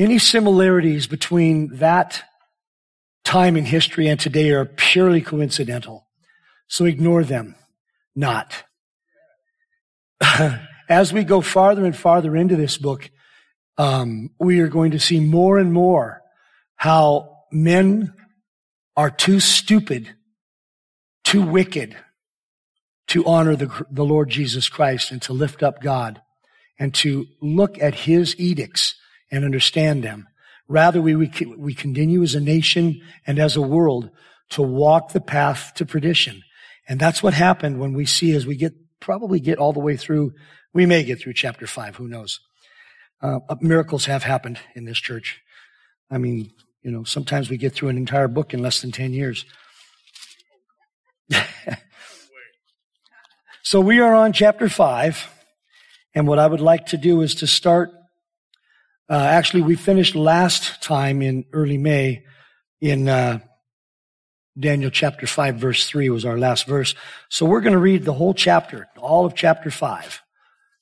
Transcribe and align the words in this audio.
any 0.00 0.18
similarities 0.18 1.06
between 1.06 1.76
that 1.76 2.22
time 3.22 3.56
in 3.56 3.66
history 3.66 4.08
and 4.08 4.18
today 4.18 4.50
are 4.50 4.64
purely 4.64 5.20
coincidental. 5.20 6.06
So 6.68 6.86
ignore 6.86 7.22
them. 7.22 7.54
Not. 8.16 8.64
As 10.88 11.12
we 11.12 11.22
go 11.22 11.42
farther 11.42 11.84
and 11.84 11.94
farther 11.94 12.34
into 12.34 12.56
this 12.56 12.78
book, 12.78 13.10
um, 13.76 14.30
we 14.38 14.60
are 14.60 14.68
going 14.68 14.92
to 14.92 14.98
see 14.98 15.20
more 15.20 15.58
and 15.58 15.72
more 15.72 16.22
how 16.76 17.36
men 17.52 18.14
are 18.96 19.10
too 19.10 19.38
stupid, 19.38 20.14
too 21.24 21.42
wicked 21.42 21.94
to 23.08 23.26
honor 23.26 23.54
the, 23.54 23.86
the 23.90 24.04
Lord 24.04 24.30
Jesus 24.30 24.70
Christ 24.70 25.10
and 25.10 25.20
to 25.22 25.34
lift 25.34 25.62
up 25.62 25.82
God 25.82 26.22
and 26.78 26.94
to 26.94 27.26
look 27.42 27.78
at 27.78 27.94
his 27.94 28.34
edicts 28.38 28.94
and 29.30 29.44
understand 29.44 30.02
them. 30.02 30.26
Rather, 30.68 31.02
we, 31.02 31.16
we, 31.16 31.30
we 31.56 31.74
continue 31.74 32.22
as 32.22 32.34
a 32.34 32.40
nation 32.40 33.00
and 33.26 33.38
as 33.38 33.56
a 33.56 33.62
world 33.62 34.10
to 34.50 34.62
walk 34.62 35.12
the 35.12 35.20
path 35.20 35.72
to 35.74 35.86
perdition. 35.86 36.42
And 36.88 37.00
that's 37.00 37.22
what 37.22 37.34
happened 37.34 37.78
when 37.78 37.92
we 37.92 38.06
see 38.06 38.32
as 38.34 38.46
we 38.46 38.56
get, 38.56 38.74
probably 39.00 39.40
get 39.40 39.58
all 39.58 39.72
the 39.72 39.80
way 39.80 39.96
through, 39.96 40.32
we 40.72 40.86
may 40.86 41.02
get 41.04 41.20
through 41.20 41.34
chapter 41.34 41.66
five, 41.66 41.96
who 41.96 42.08
knows. 42.08 42.40
Uh, 43.22 43.38
miracles 43.60 44.06
have 44.06 44.22
happened 44.22 44.58
in 44.74 44.84
this 44.84 44.98
church. 44.98 45.40
I 46.10 46.18
mean, 46.18 46.50
you 46.82 46.90
know, 46.90 47.04
sometimes 47.04 47.50
we 47.50 47.58
get 47.58 47.74
through 47.74 47.90
an 47.90 47.96
entire 47.96 48.28
book 48.28 48.54
in 48.54 48.62
less 48.62 48.80
than 48.80 48.92
10 48.92 49.12
years. 49.12 49.44
so 53.62 53.80
we 53.80 54.00
are 54.00 54.14
on 54.14 54.32
chapter 54.32 54.68
five. 54.68 55.28
And 56.14 56.26
what 56.26 56.38
I 56.38 56.46
would 56.46 56.60
like 56.60 56.86
to 56.86 56.96
do 56.96 57.20
is 57.20 57.36
to 57.36 57.46
start 57.46 57.90
uh, 59.10 59.14
actually, 59.14 59.62
we 59.62 59.74
finished 59.74 60.14
last 60.14 60.80
time 60.80 61.20
in 61.20 61.44
early 61.52 61.78
May 61.78 62.24
in 62.80 63.08
uh, 63.08 63.40
Daniel 64.56 64.90
chapter 64.90 65.26
5, 65.26 65.56
verse 65.56 65.88
3 65.88 66.10
was 66.10 66.24
our 66.24 66.38
last 66.38 66.68
verse. 66.68 66.94
So 67.28 67.44
we're 67.44 67.60
going 67.60 67.72
to 67.72 67.78
read 67.80 68.04
the 68.04 68.14
whole 68.14 68.34
chapter, 68.34 68.88
all 68.96 69.26
of 69.26 69.34
chapter 69.34 69.68
5, 69.68 70.22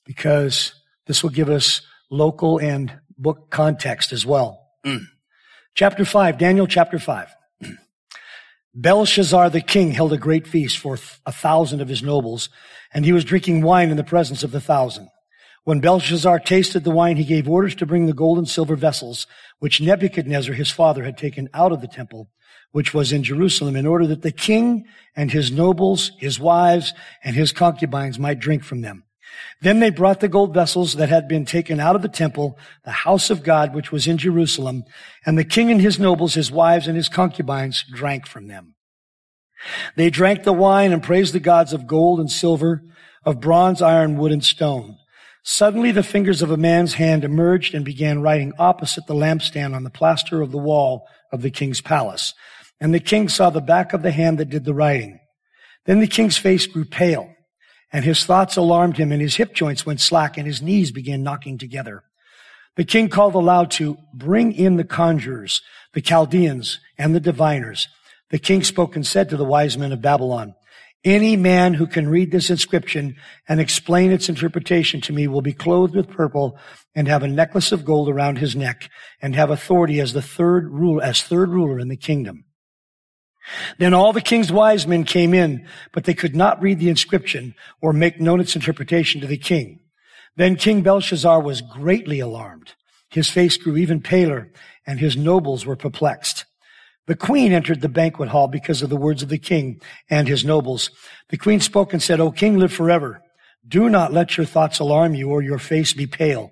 because 0.05 0.75
this 1.07 1.23
will 1.23 1.31
give 1.31 1.49
us 1.49 1.81
local 2.11 2.59
and 2.59 2.93
book 3.17 3.49
context 3.49 4.13
as 4.13 4.27
well. 4.27 4.63
chapter 5.73 6.05
5, 6.05 6.37
Daniel 6.37 6.67
chapter 6.67 6.99
5. 6.99 7.29
Belshazzar 8.75 9.49
the 9.49 9.61
king 9.61 9.91
held 9.91 10.13
a 10.13 10.17
great 10.17 10.45
feast 10.45 10.77
for 10.77 10.99
a 11.25 11.31
thousand 11.31 11.81
of 11.81 11.87
his 11.87 12.03
nobles, 12.03 12.49
and 12.93 13.05
he 13.05 13.11
was 13.11 13.25
drinking 13.25 13.63
wine 13.63 13.89
in 13.89 13.97
the 13.97 14.03
presence 14.03 14.43
of 14.43 14.51
the 14.51 14.61
thousand. 14.61 15.09
When 15.69 15.81
Belshazzar 15.81 16.39
tasted 16.39 16.83
the 16.83 16.89
wine, 16.89 17.17
he 17.17 17.23
gave 17.23 17.47
orders 17.47 17.75
to 17.75 17.85
bring 17.85 18.07
the 18.07 18.13
gold 18.13 18.39
and 18.39 18.49
silver 18.49 18.75
vessels, 18.75 19.27
which 19.59 19.79
Nebuchadnezzar, 19.79 20.55
his 20.55 20.71
father, 20.71 21.03
had 21.03 21.15
taken 21.15 21.47
out 21.53 21.71
of 21.71 21.79
the 21.79 21.87
temple, 21.87 22.31
which 22.71 22.91
was 22.91 23.11
in 23.11 23.21
Jerusalem, 23.21 23.75
in 23.75 23.85
order 23.85 24.07
that 24.07 24.23
the 24.23 24.31
king 24.31 24.85
and 25.15 25.29
his 25.29 25.51
nobles, 25.51 26.09
his 26.17 26.39
wives, 26.39 26.95
and 27.23 27.35
his 27.35 27.51
concubines 27.51 28.17
might 28.17 28.39
drink 28.39 28.63
from 28.63 28.81
them. 28.81 29.03
Then 29.61 29.79
they 29.79 29.91
brought 29.91 30.21
the 30.21 30.27
gold 30.27 30.55
vessels 30.55 30.93
that 30.95 31.09
had 31.09 31.27
been 31.27 31.45
taken 31.45 31.79
out 31.79 31.95
of 31.95 32.01
the 32.01 32.09
temple, 32.09 32.57
the 32.83 32.89
house 32.89 33.29
of 33.29 33.43
God, 33.43 33.75
which 33.75 33.91
was 33.91 34.07
in 34.07 34.17
Jerusalem, 34.17 34.85
and 35.23 35.37
the 35.37 35.43
king 35.43 35.69
and 35.69 35.79
his 35.79 35.99
nobles, 35.99 36.33
his 36.33 36.51
wives, 36.51 36.87
and 36.87 36.97
his 36.97 37.09
concubines 37.09 37.85
drank 37.93 38.25
from 38.25 38.47
them. 38.47 38.73
They 39.95 40.09
drank 40.09 40.45
the 40.45 40.51
wine 40.51 40.91
and 40.91 41.03
praised 41.03 41.35
the 41.35 41.39
gods 41.39 41.73
of 41.73 41.85
gold 41.85 42.19
and 42.19 42.31
silver, 42.31 42.81
of 43.23 43.39
bronze, 43.39 43.83
iron, 43.83 44.17
wood, 44.17 44.31
and 44.31 44.43
stone. 44.43 44.97
Suddenly 45.43 45.91
the 45.91 46.03
fingers 46.03 46.41
of 46.41 46.51
a 46.51 46.57
man's 46.57 46.93
hand 46.93 47.23
emerged 47.23 47.73
and 47.73 47.85
began 47.85 48.21
writing 48.21 48.53
opposite 48.59 49.07
the 49.07 49.13
lampstand 49.13 49.75
on 49.75 49.83
the 49.83 49.89
plaster 49.89 50.41
of 50.41 50.51
the 50.51 50.57
wall 50.57 51.07
of 51.31 51.41
the 51.41 51.51
king's 51.51 51.81
palace. 51.81 52.33
And 52.81 52.93
the 52.93 52.99
king 52.99 53.29
saw 53.29 53.49
the 53.49 53.61
back 53.61 53.93
of 53.93 54.01
the 54.01 54.11
hand 54.11 54.37
that 54.37 54.49
did 54.49 54.65
the 54.65 54.73
writing. 54.73 55.19
Then 55.85 55.99
the 55.99 56.07
king's 56.07 56.37
face 56.37 56.67
grew 56.67 56.85
pale, 56.85 57.33
and 57.91 58.05
his 58.05 58.25
thoughts 58.25 58.57
alarmed 58.57 58.97
him, 58.97 59.11
and 59.11 59.21
his 59.21 59.35
hip 59.35 59.53
joints 59.53 59.85
went 59.85 60.01
slack, 60.01 60.37
and 60.37 60.45
his 60.45 60.61
knees 60.61 60.91
began 60.91 61.23
knocking 61.23 61.57
together. 61.57 62.03
The 62.75 62.85
king 62.85 63.09
called 63.09 63.35
aloud 63.35 63.71
to 63.71 63.97
bring 64.13 64.53
in 64.53 64.77
the 64.77 64.83
conjurers, 64.83 65.61
the 65.93 66.01
Chaldeans, 66.01 66.79
and 66.97 67.15
the 67.15 67.19
diviners. 67.19 67.87
The 68.29 68.39
king 68.39 68.63
spoke 68.63 68.95
and 68.95 69.05
said 69.05 69.29
to 69.29 69.37
the 69.37 69.45
wise 69.45 69.77
men 69.77 69.91
of 69.91 70.01
Babylon, 70.01 70.53
any 71.03 71.37
man 71.37 71.73
who 71.75 71.87
can 71.87 72.09
read 72.09 72.31
this 72.31 72.49
inscription 72.49 73.15
and 73.47 73.59
explain 73.59 74.11
its 74.11 74.27
interpretation 74.27 74.99
to 75.01 75.13
me 75.13 75.27
will 75.27 75.41
be 75.41 75.53
clothed 75.53 75.95
with 75.95 76.09
purple 76.09 76.57
and 76.93 77.07
have 77.07 77.23
a 77.23 77.27
necklace 77.27 77.71
of 77.71 77.85
gold 77.85 78.09
around 78.09 78.37
his 78.37 78.55
neck 78.55 78.89
and 79.21 79.35
have 79.35 79.49
authority 79.49 80.01
as 80.01 80.11
the 80.11 80.21
third 80.21 80.69
ruler, 80.69 81.01
as 81.01 81.21
third 81.21 81.49
ruler 81.49 81.79
in 81.79 81.87
the 81.87 81.95
kingdom. 81.95 82.43
Then 83.77 83.93
all 83.93 84.11
the 84.11 84.21
king's 84.21 84.51
wise 84.51 84.85
men 84.85 85.05
came 85.05 85.33
in, 85.33 85.65
but 85.93 86.03
they 86.03 86.13
could 86.13 86.35
not 86.35 86.61
read 86.61 86.79
the 86.79 86.89
inscription 86.89 87.55
or 87.81 87.93
make 87.93 88.19
known 88.19 88.39
its 88.41 88.55
interpretation 88.55 89.21
to 89.21 89.27
the 89.27 89.37
king. 89.37 89.79
Then 90.35 90.55
King 90.55 90.81
Belshazzar 90.81 91.41
was 91.41 91.61
greatly 91.61 92.19
alarmed. 92.19 92.73
His 93.09 93.29
face 93.29 93.57
grew 93.57 93.77
even 93.77 94.01
paler 94.01 94.51
and 94.85 94.99
his 94.99 95.17
nobles 95.17 95.65
were 95.65 95.75
perplexed. 95.75 96.45
The 97.09 97.15
queen 97.15 97.53
entered 97.53 97.81
the 97.81 97.89
banquet 97.89 98.29
hall 98.29 98.47
because 98.47 98.83
of 98.83 98.91
the 98.91 98.95
words 98.95 99.23
of 99.23 99.29
the 99.29 99.39
king 99.39 99.81
and 100.11 100.27
his 100.27 100.45
nobles. 100.45 100.91
The 101.29 101.39
queen 101.39 101.59
spoke 101.59 101.91
and 101.91 102.03
said, 102.03 102.19
O 102.19 102.29
king, 102.29 102.59
live 102.59 102.71
forever. 102.71 103.23
Do 103.67 103.89
not 103.89 104.13
let 104.13 104.37
your 104.37 104.45
thoughts 104.45 104.77
alarm 104.77 105.15
you 105.15 105.31
or 105.31 105.41
your 105.41 105.57
face 105.57 105.91
be 105.91 106.05
pale. 106.05 106.51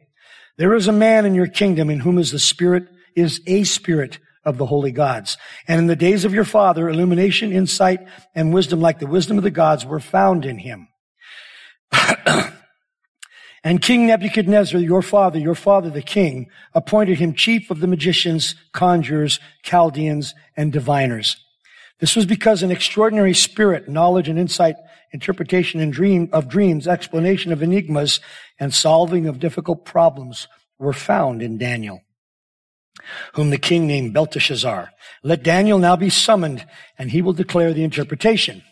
There 0.58 0.74
is 0.74 0.88
a 0.88 0.92
man 0.92 1.28
in 1.28 1.36
your 1.36 1.46
kingdom 1.46 1.92
in 1.92 2.00
whom 2.00 2.18
is 2.18 2.32
the 2.32 2.40
spirit, 2.40 2.88
is 3.16 3.40
a 3.46 3.66
spirit 3.66 4.18
of 4.46 4.58
the 4.58 4.66
holy 4.66 4.92
gods. 4.92 5.38
And 5.68 5.80
in 5.80 5.86
the 5.86 5.96
days 5.96 6.26
of 6.26 6.34
your 6.34 6.44
father, 6.44 6.90
illumination, 6.90 7.52
insight, 7.52 8.00
and 8.34 8.52
wisdom 8.52 8.82
like 8.82 8.98
the 8.98 9.06
wisdom 9.06 9.38
of 9.38 9.44
the 9.44 9.52
gods 9.52 9.86
were 9.86 10.00
found 10.00 10.44
in 10.44 10.58
him. 10.58 10.88
And 13.68 13.82
King 13.82 14.08
Nebuchadnezzar, 14.08 14.80
your 14.80 15.02
father, 15.02 15.38
your 15.38 15.54
father 15.54 15.90
the 15.90 16.02
king, 16.02 16.50
appointed 16.74 17.20
him 17.20 17.34
chief 17.34 17.70
of 17.70 17.82
the 17.82 17.88
magicians, 17.88 18.56
conjurers, 18.72 19.42
Chaldeans, 19.62 20.34
and 20.56 20.72
diviners. 20.72 21.36
This 22.00 22.16
was 22.16 22.26
because 22.26 22.64
an 22.64 22.72
extraordinary 22.72 23.34
spirit, 23.34 23.90
knowledge 23.90 24.30
and 24.30 24.40
insight, 24.40 24.78
interpretation 25.12 25.82
and 25.82 25.92
dream 25.92 26.30
of 26.32 26.48
dreams, 26.48 26.88
explanation 26.88 27.52
of 27.52 27.62
enigmas, 27.62 28.22
and 28.58 28.74
solving 28.74 29.28
of 29.28 29.42
difficult 29.42 29.84
problems 29.84 30.48
were 30.80 30.94
found 30.94 31.42
in 31.42 31.58
Daniel, 31.58 32.00
whom 33.34 33.50
the 33.50 33.58
king 33.58 33.86
named 33.86 34.14
Belteshazzar. 34.14 34.92
Let 35.24 35.44
Daniel 35.44 35.78
now 35.78 35.98
be 35.98 36.10
summoned, 36.10 36.66
and 36.98 37.12
he 37.12 37.22
will 37.22 37.34
declare 37.34 37.74
the 37.74 37.84
interpretation. 37.84 38.64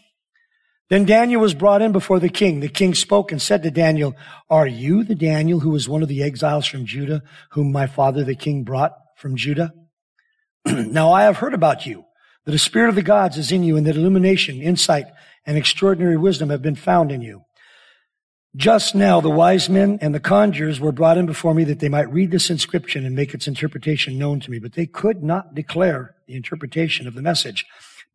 Then 0.90 1.06
Daniel 1.06 1.42
was 1.42 1.56
brought 1.56 1.82
in 1.82 1.92
before 1.92 2.20
the 2.20 2.30
king. 2.30 2.60
The 2.60 2.68
king 2.68 2.94
spoke 2.94 3.32
and 3.32 3.42
said 3.42 3.64
to 3.64 3.72
Daniel, 3.72 4.16
Are 4.50 4.68
you 4.68 5.04
the 5.04 5.16
Daniel 5.16 5.62
who 5.62 5.72
was 5.72 5.90
one 5.90 6.04
of 6.04 6.08
the 6.10 6.22
exiles 6.22 6.68
from 6.68 6.86
Judah, 6.86 7.24
whom 7.52 7.72
my 7.72 7.88
father 7.88 8.24
the 8.24 8.36
king 8.36 8.64
brought 8.64 8.94
from 9.18 9.36
Judah? 9.36 9.74
now 10.66 11.12
I 11.12 11.24
have 11.24 11.38
heard 11.38 11.56
about 11.56 11.88
you, 11.88 12.06
that 12.46 12.54
a 12.54 12.60
spirit 12.60 12.90
of 12.90 12.96
the 12.96 13.02
gods 13.02 13.38
is 13.38 13.52
in 13.52 13.64
you, 13.64 13.78
and 13.78 13.88
that 13.88 13.96
illumination, 13.96 14.62
insight, 14.62 15.08
and 15.46 15.58
extraordinary 15.58 16.18
wisdom 16.18 16.50
have 16.50 16.62
been 16.62 16.76
found 16.76 17.12
in 17.12 17.22
you. 17.22 17.42
Just 18.56 18.96
now 18.96 19.20
the 19.20 19.30
wise 19.30 19.70
men 19.70 19.98
and 20.02 20.16
the 20.16 20.20
conjurers 20.20 20.80
were 20.80 20.94
brought 20.94 21.18
in 21.18 21.26
before 21.26 21.54
me 21.54 21.66
that 21.66 21.80
they 21.80 21.90
might 21.90 22.12
read 22.14 22.32
this 22.32 22.50
inscription 22.50 23.06
and 23.06 23.16
make 23.16 23.34
its 23.34 23.48
interpretation 23.48 24.18
known 24.18 24.40
to 24.40 24.52
me, 24.52 24.60
but 24.60 24.74
they 24.74 24.86
could 24.86 25.24
not 25.24 25.56
declare 25.56 26.16
the 26.28 26.36
interpretation 26.36 27.06
of 27.08 27.16
the 27.16 27.22
message. 27.22 27.66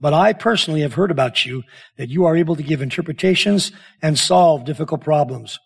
But 0.01 0.15
I 0.15 0.33
personally 0.33 0.81
have 0.81 0.95
heard 0.95 1.11
about 1.11 1.45
you 1.45 1.63
that 1.99 2.09
you 2.09 2.25
are 2.25 2.37
able 2.37 2.57
to 2.57 2.63
give 2.63 2.81
interpretations 2.81 3.71
and 4.01 4.19
solve 4.19 4.65
difficult 4.65 5.03
problems. 5.03 5.59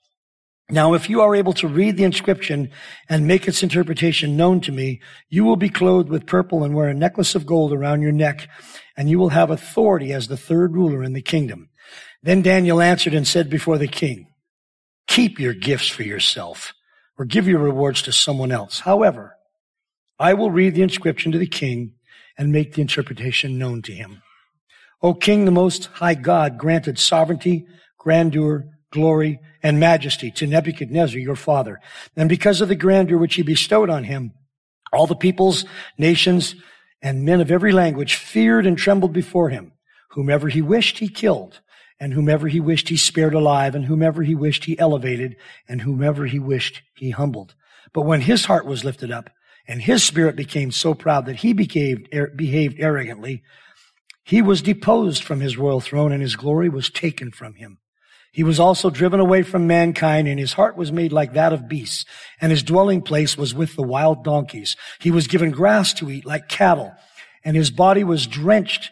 Now, 0.70 0.94
if 0.94 1.10
you 1.10 1.20
are 1.20 1.36
able 1.36 1.52
to 1.54 1.68
read 1.68 1.96
the 1.96 2.04
inscription 2.04 2.70
and 3.08 3.26
make 3.26 3.46
its 3.46 3.62
interpretation 3.62 4.36
known 4.36 4.60
to 4.62 4.72
me, 4.72 5.00
you 5.28 5.44
will 5.44 5.56
be 5.56 5.68
clothed 5.68 6.08
with 6.08 6.26
purple 6.26 6.64
and 6.64 6.74
wear 6.74 6.88
a 6.88 6.94
necklace 6.94 7.34
of 7.34 7.44
gold 7.44 7.72
around 7.72 8.00
your 8.00 8.12
neck, 8.12 8.48
and 8.96 9.10
you 9.10 9.18
will 9.18 9.28
have 9.28 9.50
authority 9.50 10.12
as 10.12 10.28
the 10.28 10.38
third 10.38 10.74
ruler 10.74 11.04
in 11.04 11.12
the 11.12 11.20
kingdom. 11.20 11.68
Then 12.22 12.40
Daniel 12.40 12.80
answered 12.80 13.12
and 13.12 13.28
said 13.28 13.50
before 13.50 13.76
the 13.76 13.86
king, 13.86 14.26
keep 15.06 15.38
your 15.38 15.52
gifts 15.52 15.88
for 15.88 16.02
yourself 16.02 16.72
or 17.18 17.26
give 17.26 17.46
your 17.46 17.60
rewards 17.60 18.00
to 18.02 18.12
someone 18.12 18.50
else. 18.50 18.80
However, 18.80 19.36
I 20.18 20.32
will 20.32 20.50
read 20.50 20.74
the 20.74 20.82
inscription 20.82 21.30
to 21.32 21.38
the 21.38 21.46
king 21.46 21.92
and 22.36 22.52
make 22.52 22.74
the 22.74 22.82
interpretation 22.82 23.58
known 23.58 23.82
to 23.82 23.92
him. 23.92 24.22
O 25.02 25.14
king, 25.14 25.44
the 25.44 25.50
most 25.50 25.86
high 25.86 26.14
God 26.14 26.58
granted 26.58 26.98
sovereignty, 26.98 27.66
grandeur, 27.98 28.66
glory, 28.90 29.40
and 29.62 29.80
majesty 29.80 30.30
to 30.30 30.46
Nebuchadnezzar, 30.46 31.18
your 31.18 31.36
father. 31.36 31.80
And 32.16 32.28
because 32.28 32.60
of 32.60 32.68
the 32.68 32.74
grandeur 32.74 33.18
which 33.18 33.34
he 33.34 33.42
bestowed 33.42 33.90
on 33.90 34.04
him, 34.04 34.32
all 34.92 35.06
the 35.06 35.16
peoples, 35.16 35.64
nations, 35.98 36.54
and 37.02 37.24
men 37.24 37.40
of 37.40 37.50
every 37.50 37.72
language 37.72 38.14
feared 38.14 38.66
and 38.66 38.78
trembled 38.78 39.12
before 39.12 39.50
him. 39.50 39.72
Whomever 40.12 40.48
he 40.48 40.62
wished, 40.62 40.98
he 40.98 41.08
killed, 41.08 41.60
and 42.00 42.14
whomever 42.14 42.48
he 42.48 42.60
wished, 42.60 42.88
he 42.88 42.96
spared 42.96 43.34
alive, 43.34 43.74
and 43.74 43.84
whomever 43.84 44.22
he 44.22 44.34
wished, 44.34 44.64
he 44.64 44.78
elevated, 44.78 45.36
and 45.68 45.82
whomever 45.82 46.26
he 46.26 46.38
wished, 46.38 46.82
he 46.94 47.10
humbled. 47.10 47.54
But 47.92 48.02
when 48.02 48.22
his 48.22 48.46
heart 48.46 48.64
was 48.64 48.84
lifted 48.84 49.10
up, 49.10 49.30
and 49.66 49.82
his 49.82 50.02
spirit 50.04 50.36
became 50.36 50.70
so 50.70 50.94
proud 50.94 51.26
that 51.26 51.36
he 51.36 51.52
behaved, 51.52 52.08
er, 52.14 52.32
behaved 52.34 52.80
arrogantly, 52.80 53.42
he 54.24 54.40
was 54.40 54.62
deposed 54.62 55.22
from 55.22 55.40
his 55.40 55.56
royal 55.56 55.80
throne, 55.80 56.12
and 56.12 56.22
his 56.22 56.36
glory 56.36 56.68
was 56.68 56.90
taken 56.90 57.30
from 57.30 57.54
him. 57.54 57.78
He 58.34 58.42
was 58.42 58.58
also 58.58 58.90
driven 58.90 59.20
away 59.20 59.44
from 59.44 59.68
mankind 59.68 60.26
and 60.26 60.40
his 60.40 60.54
heart 60.54 60.76
was 60.76 60.90
made 60.90 61.12
like 61.12 61.34
that 61.34 61.52
of 61.52 61.68
beasts 61.68 62.04
and 62.40 62.50
his 62.50 62.64
dwelling 62.64 63.00
place 63.00 63.38
was 63.38 63.54
with 63.54 63.76
the 63.76 63.84
wild 63.84 64.24
donkeys. 64.24 64.76
He 64.98 65.12
was 65.12 65.28
given 65.28 65.52
grass 65.52 65.94
to 65.94 66.10
eat 66.10 66.26
like 66.26 66.48
cattle 66.48 66.92
and 67.44 67.56
his 67.56 67.70
body 67.70 68.02
was 68.02 68.26
drenched 68.26 68.90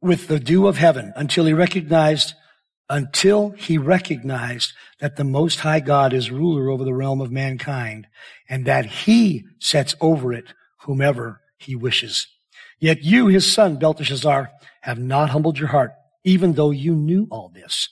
with 0.00 0.28
the 0.28 0.38
dew 0.38 0.68
of 0.68 0.76
heaven 0.76 1.12
until 1.16 1.46
he 1.46 1.52
recognized, 1.52 2.34
until 2.88 3.50
he 3.50 3.78
recognized 3.78 4.72
that 5.00 5.16
the 5.16 5.24
most 5.24 5.60
high 5.60 5.80
God 5.80 6.12
is 6.12 6.30
ruler 6.30 6.70
over 6.70 6.84
the 6.84 6.94
realm 6.94 7.20
of 7.20 7.32
mankind 7.32 8.06
and 8.48 8.66
that 8.66 8.86
he 8.86 9.44
sets 9.58 9.94
over 10.00 10.32
it 10.32 10.52
whomever 10.80 11.40
he 11.56 11.74
wishes. 11.74 12.26
Yet 12.78 13.02
you, 13.02 13.28
his 13.28 13.50
son, 13.50 13.76
Belteshazzar, 13.76 14.50
have 14.82 14.98
not 14.98 15.30
humbled 15.30 15.58
your 15.58 15.68
heart, 15.68 15.92
even 16.24 16.52
though 16.52 16.70
you 16.70 16.94
knew 16.94 17.26
all 17.30 17.50
this. 17.54 17.88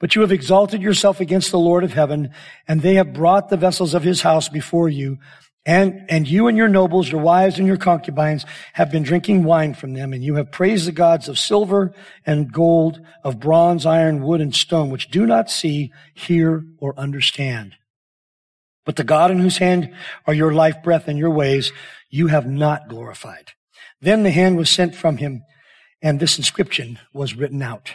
But 0.00 0.14
you 0.14 0.22
have 0.22 0.32
exalted 0.32 0.82
yourself 0.82 1.20
against 1.20 1.50
the 1.50 1.58
Lord 1.58 1.84
of 1.84 1.92
heaven, 1.92 2.30
and 2.66 2.82
they 2.82 2.94
have 2.94 3.12
brought 3.12 3.48
the 3.48 3.56
vessels 3.56 3.94
of 3.94 4.02
his 4.02 4.22
house 4.22 4.48
before 4.48 4.88
you. 4.88 5.18
And, 5.68 6.06
and 6.08 6.26
you 6.26 6.46
and 6.46 6.56
your 6.56 6.66
nobles, 6.66 7.12
your 7.12 7.20
wives 7.20 7.58
and 7.58 7.68
your 7.68 7.76
concubines 7.76 8.46
have 8.72 8.90
been 8.90 9.02
drinking 9.02 9.44
wine 9.44 9.74
from 9.74 9.92
them, 9.92 10.14
and 10.14 10.24
you 10.24 10.36
have 10.36 10.50
praised 10.50 10.88
the 10.88 10.92
gods 10.92 11.28
of 11.28 11.38
silver 11.38 11.92
and 12.24 12.50
gold, 12.50 13.02
of 13.22 13.38
bronze, 13.38 13.84
iron, 13.84 14.22
wood, 14.22 14.40
and 14.40 14.54
stone, 14.54 14.88
which 14.88 15.10
do 15.10 15.26
not 15.26 15.50
see, 15.50 15.92
hear, 16.14 16.64
or 16.78 16.98
understand. 16.98 17.74
But 18.86 18.96
the 18.96 19.04
God 19.04 19.30
in 19.30 19.40
whose 19.40 19.58
hand 19.58 19.94
are 20.26 20.32
your 20.32 20.54
life 20.54 20.82
breath 20.82 21.06
and 21.06 21.18
your 21.18 21.32
ways, 21.32 21.70
you 22.08 22.28
have 22.28 22.46
not 22.46 22.88
glorified. 22.88 23.52
Then 24.00 24.22
the 24.22 24.30
hand 24.30 24.56
was 24.56 24.70
sent 24.70 24.94
from 24.94 25.18
him, 25.18 25.42
and 26.00 26.18
this 26.18 26.38
inscription 26.38 26.98
was 27.12 27.34
written 27.34 27.60
out. 27.60 27.92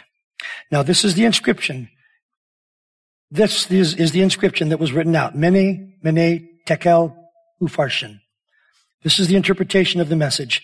Now 0.70 0.84
this 0.84 1.04
is 1.04 1.16
the 1.16 1.24
inscription 1.24 1.90
this 3.32 3.68
is, 3.68 3.94
is 3.96 4.12
the 4.12 4.22
inscription 4.22 4.68
that 4.68 4.78
was 4.78 4.92
written 4.92 5.16
out. 5.16 5.34
Mene, 5.34 5.94
Mene, 6.04 6.50
Tekel, 6.66 7.23
Upharsin. 7.62 8.20
This 9.02 9.18
is 9.18 9.28
the 9.28 9.36
interpretation 9.36 10.00
of 10.00 10.08
the 10.08 10.16
message. 10.16 10.62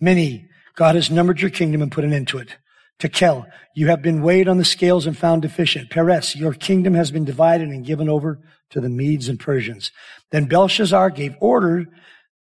Mene, 0.00 0.48
God 0.74 0.94
has 0.94 1.10
numbered 1.10 1.40
your 1.40 1.50
kingdom 1.50 1.82
and 1.82 1.92
put 1.92 2.04
an 2.04 2.12
end 2.12 2.28
to 2.28 2.38
it. 2.38 2.56
Tekel, 2.98 3.46
you 3.74 3.88
have 3.88 4.02
been 4.02 4.22
weighed 4.22 4.48
on 4.48 4.58
the 4.58 4.64
scales 4.64 5.06
and 5.06 5.18
found 5.18 5.42
deficient. 5.42 5.90
Peres, 5.90 6.36
your 6.36 6.54
kingdom 6.54 6.94
has 6.94 7.10
been 7.10 7.24
divided 7.24 7.68
and 7.68 7.84
given 7.84 8.08
over 8.08 8.38
to 8.70 8.80
the 8.80 8.88
Medes 8.88 9.28
and 9.28 9.40
Persians. 9.40 9.90
Then 10.30 10.44
Belshazzar 10.46 11.10
gave 11.10 11.34
order 11.40 11.86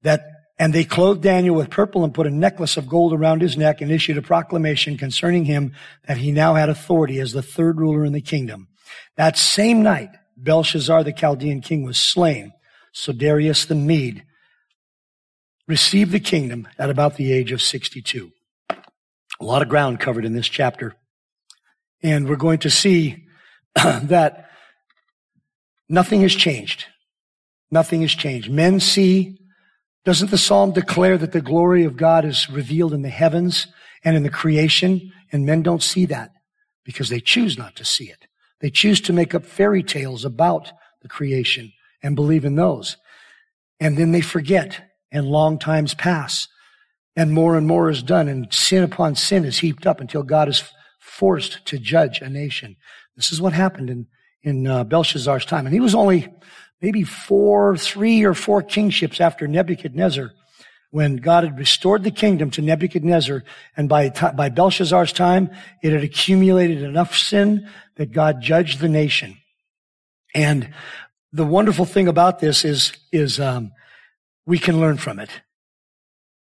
that, 0.03 0.23
and 0.57 0.73
they 0.73 0.85
clothed 0.85 1.21
Daniel 1.21 1.55
with 1.55 1.69
purple 1.69 2.03
and 2.03 2.13
put 2.13 2.27
a 2.27 2.31
necklace 2.31 2.77
of 2.77 2.87
gold 2.87 3.13
around 3.13 3.41
his 3.41 3.57
neck 3.57 3.81
and 3.81 3.91
issued 3.91 4.17
a 4.17 4.21
proclamation 4.21 4.97
concerning 4.97 5.45
him 5.45 5.73
that 6.07 6.17
he 6.17 6.31
now 6.31 6.53
had 6.53 6.69
authority 6.69 7.19
as 7.19 7.33
the 7.33 7.41
third 7.41 7.77
ruler 7.77 8.05
in 8.05 8.13
the 8.13 8.21
kingdom. 8.21 8.69
That 9.17 9.37
same 9.37 9.83
night, 9.83 10.09
Belshazzar 10.37 11.03
the 11.03 11.13
Chaldean 11.13 11.61
king 11.61 11.83
was 11.83 11.97
slain. 11.97 12.53
So 12.97 13.11
Darius 13.11 13.65
the 13.65 13.75
Mede 13.75 14.23
received 15.67 16.13
the 16.13 16.19
kingdom 16.19 16.65
at 16.79 16.89
about 16.89 17.17
the 17.17 17.33
age 17.33 17.51
of 17.51 17.61
62. 17.61 18.31
A 18.69 19.43
lot 19.43 19.61
of 19.61 19.67
ground 19.67 19.99
covered 19.99 20.23
in 20.23 20.33
this 20.33 20.47
chapter. 20.47 20.95
And 22.01 22.29
we're 22.29 22.37
going 22.37 22.59
to 22.59 22.69
see 22.69 23.25
that 23.75 24.49
nothing 25.89 26.21
has 26.21 26.33
changed. 26.33 26.85
Nothing 27.69 28.01
has 28.01 28.13
changed. 28.13 28.49
Men 28.49 28.79
see, 28.79 29.39
doesn't 30.05 30.31
the 30.31 30.37
psalm 30.37 30.71
declare 30.71 31.17
that 31.17 31.33
the 31.33 31.41
glory 31.41 31.83
of 31.83 31.97
God 31.97 32.23
is 32.23 32.49
revealed 32.49 32.93
in 32.93 33.01
the 33.01 33.09
heavens 33.09 33.67
and 34.05 34.15
in 34.15 34.23
the 34.23 34.29
creation? 34.29 35.11
And 35.33 35.45
men 35.45 35.63
don't 35.63 35.83
see 35.83 36.05
that 36.05 36.31
because 36.85 37.09
they 37.09 37.19
choose 37.19 37.57
not 37.57 37.75
to 37.75 37.83
see 37.83 38.05
it. 38.05 38.27
They 38.61 38.69
choose 38.69 39.01
to 39.01 39.13
make 39.13 39.35
up 39.35 39.43
fairy 39.43 39.83
tales 39.83 40.23
about 40.23 40.71
the 41.01 41.09
creation 41.09 41.73
and 42.05 42.15
believe 42.15 42.45
in 42.45 42.55
those. 42.55 42.97
And 43.79 43.97
then 43.97 44.11
they 44.11 44.21
forget 44.21 44.79
and 45.11 45.25
long 45.25 45.57
times 45.57 45.95
pass 45.95 46.47
and 47.15 47.33
more 47.33 47.57
and 47.57 47.65
more 47.65 47.89
is 47.89 48.03
done 48.03 48.27
and 48.27 48.53
sin 48.53 48.83
upon 48.83 49.15
sin 49.15 49.43
is 49.43 49.57
heaped 49.57 49.87
up 49.87 49.99
until 49.99 50.21
God 50.21 50.47
is 50.47 50.63
forced 50.99 51.65
to 51.65 51.79
judge 51.79 52.21
a 52.21 52.29
nation. 52.29 52.75
This 53.15 53.31
is 53.31 53.41
what 53.41 53.53
happened 53.53 53.89
in, 53.89 54.07
in 54.43 54.67
uh, 54.67 54.83
Belshazzar's 54.83 55.45
time. 55.45 55.65
And 55.65 55.73
he 55.73 55.79
was 55.79 55.95
only 55.95 56.31
maybe 56.79 57.03
four, 57.03 57.75
three 57.75 58.23
or 58.23 58.35
four 58.35 58.61
kingships 58.61 59.19
after 59.19 59.47
Nebuchadnezzar 59.47 60.31
when 60.91 61.15
God 61.15 61.43
had 61.43 61.57
restored 61.57 62.03
the 62.03 62.11
kingdom 62.11 62.51
to 62.51 62.61
Nebuchadnezzar, 62.61 63.43
and 63.75 63.89
by, 63.89 64.09
by 64.09 64.47
Belshazzar's 64.47 65.11
time, 65.11 65.49
it 65.83 65.91
had 65.91 66.03
accumulated 66.03 66.83
enough 66.83 67.17
sin 67.17 67.67
that 67.95 68.13
God 68.13 68.41
judged 68.41 68.79
the 68.79 68.87
nation. 68.87 69.37
And 70.33 70.73
the 71.35 71.45
wonderful 71.45 71.83
thing 71.83 72.07
about 72.07 72.39
this 72.39 72.63
is, 72.63 72.93
is 73.11 73.41
um, 73.41 73.73
we 74.45 74.57
can 74.57 74.79
learn 74.79 74.95
from 74.95 75.19
it, 75.19 75.29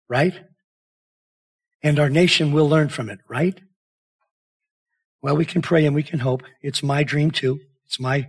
right? 0.09 0.33
And 1.83 2.00
our 2.00 2.09
nation 2.09 2.51
will 2.51 2.68
learn 2.68 2.89
from 2.89 3.07
it, 3.12 3.19
right? 3.30 3.59
Well, 5.21 5.38
we 5.38 5.45
can 5.45 5.62
pray 5.62 5.86
and 5.86 5.94
we 5.94 6.01
can 6.01 6.18
hope. 6.18 6.41
It's 6.63 6.81
my 6.81 7.03
dream 7.03 7.30
too. 7.30 7.59
It's 7.86 8.00
my 8.00 8.27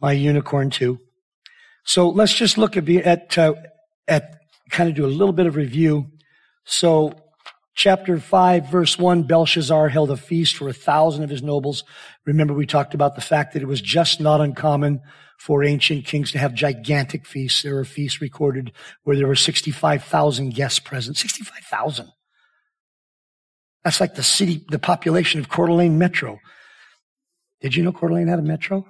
my 0.00 0.12
unicorn 0.12 0.70
too. 0.70 1.00
So 1.84 2.08
let's 2.08 2.34
just 2.34 2.56
look 2.56 2.76
at 2.76 2.88
at 2.88 3.38
uh, 3.38 3.54
at 4.06 4.38
kind 4.70 4.88
of 4.88 4.94
do 4.94 5.06
a 5.06 5.08
little 5.08 5.32
bit 5.32 5.46
of 5.46 5.56
review. 5.56 6.06
So 6.64 7.14
chapter 7.76 8.18
5 8.18 8.68
verse 8.68 8.98
1 8.98 9.24
belshazzar 9.24 9.90
held 9.90 10.10
a 10.10 10.16
feast 10.16 10.56
for 10.56 10.68
a 10.68 10.72
thousand 10.72 11.22
of 11.22 11.30
his 11.30 11.42
nobles. 11.42 11.84
Remember 12.24 12.54
we 12.54 12.66
talked 12.66 12.94
about 12.94 13.14
the 13.14 13.20
fact 13.20 13.52
that 13.52 13.62
it 13.62 13.68
was 13.68 13.80
just 13.80 14.20
not 14.20 14.40
uncommon 14.40 15.02
for 15.38 15.62
ancient 15.62 16.06
kings 16.06 16.32
to 16.32 16.38
have 16.38 16.54
gigantic 16.54 17.26
feasts. 17.26 17.62
There 17.62 17.78
are 17.78 17.84
feasts 17.84 18.22
recorded 18.22 18.72
where 19.04 19.16
there 19.16 19.26
were 19.26 19.36
65,000 19.36 20.54
guests 20.54 20.80
present. 20.80 21.18
65,000 21.18 22.10
that's 23.84 24.00
like 24.00 24.16
the 24.16 24.22
city 24.24 24.64
the 24.68 24.80
population 24.80 25.38
of 25.38 25.48
Coeur 25.48 25.68
d'Alene 25.68 25.96
metro. 25.96 26.40
Did 27.60 27.76
you 27.76 27.84
know 27.84 27.92
Coeur 27.92 28.08
d'Alene 28.08 28.26
had 28.26 28.40
a 28.40 28.42
metro? 28.42 28.84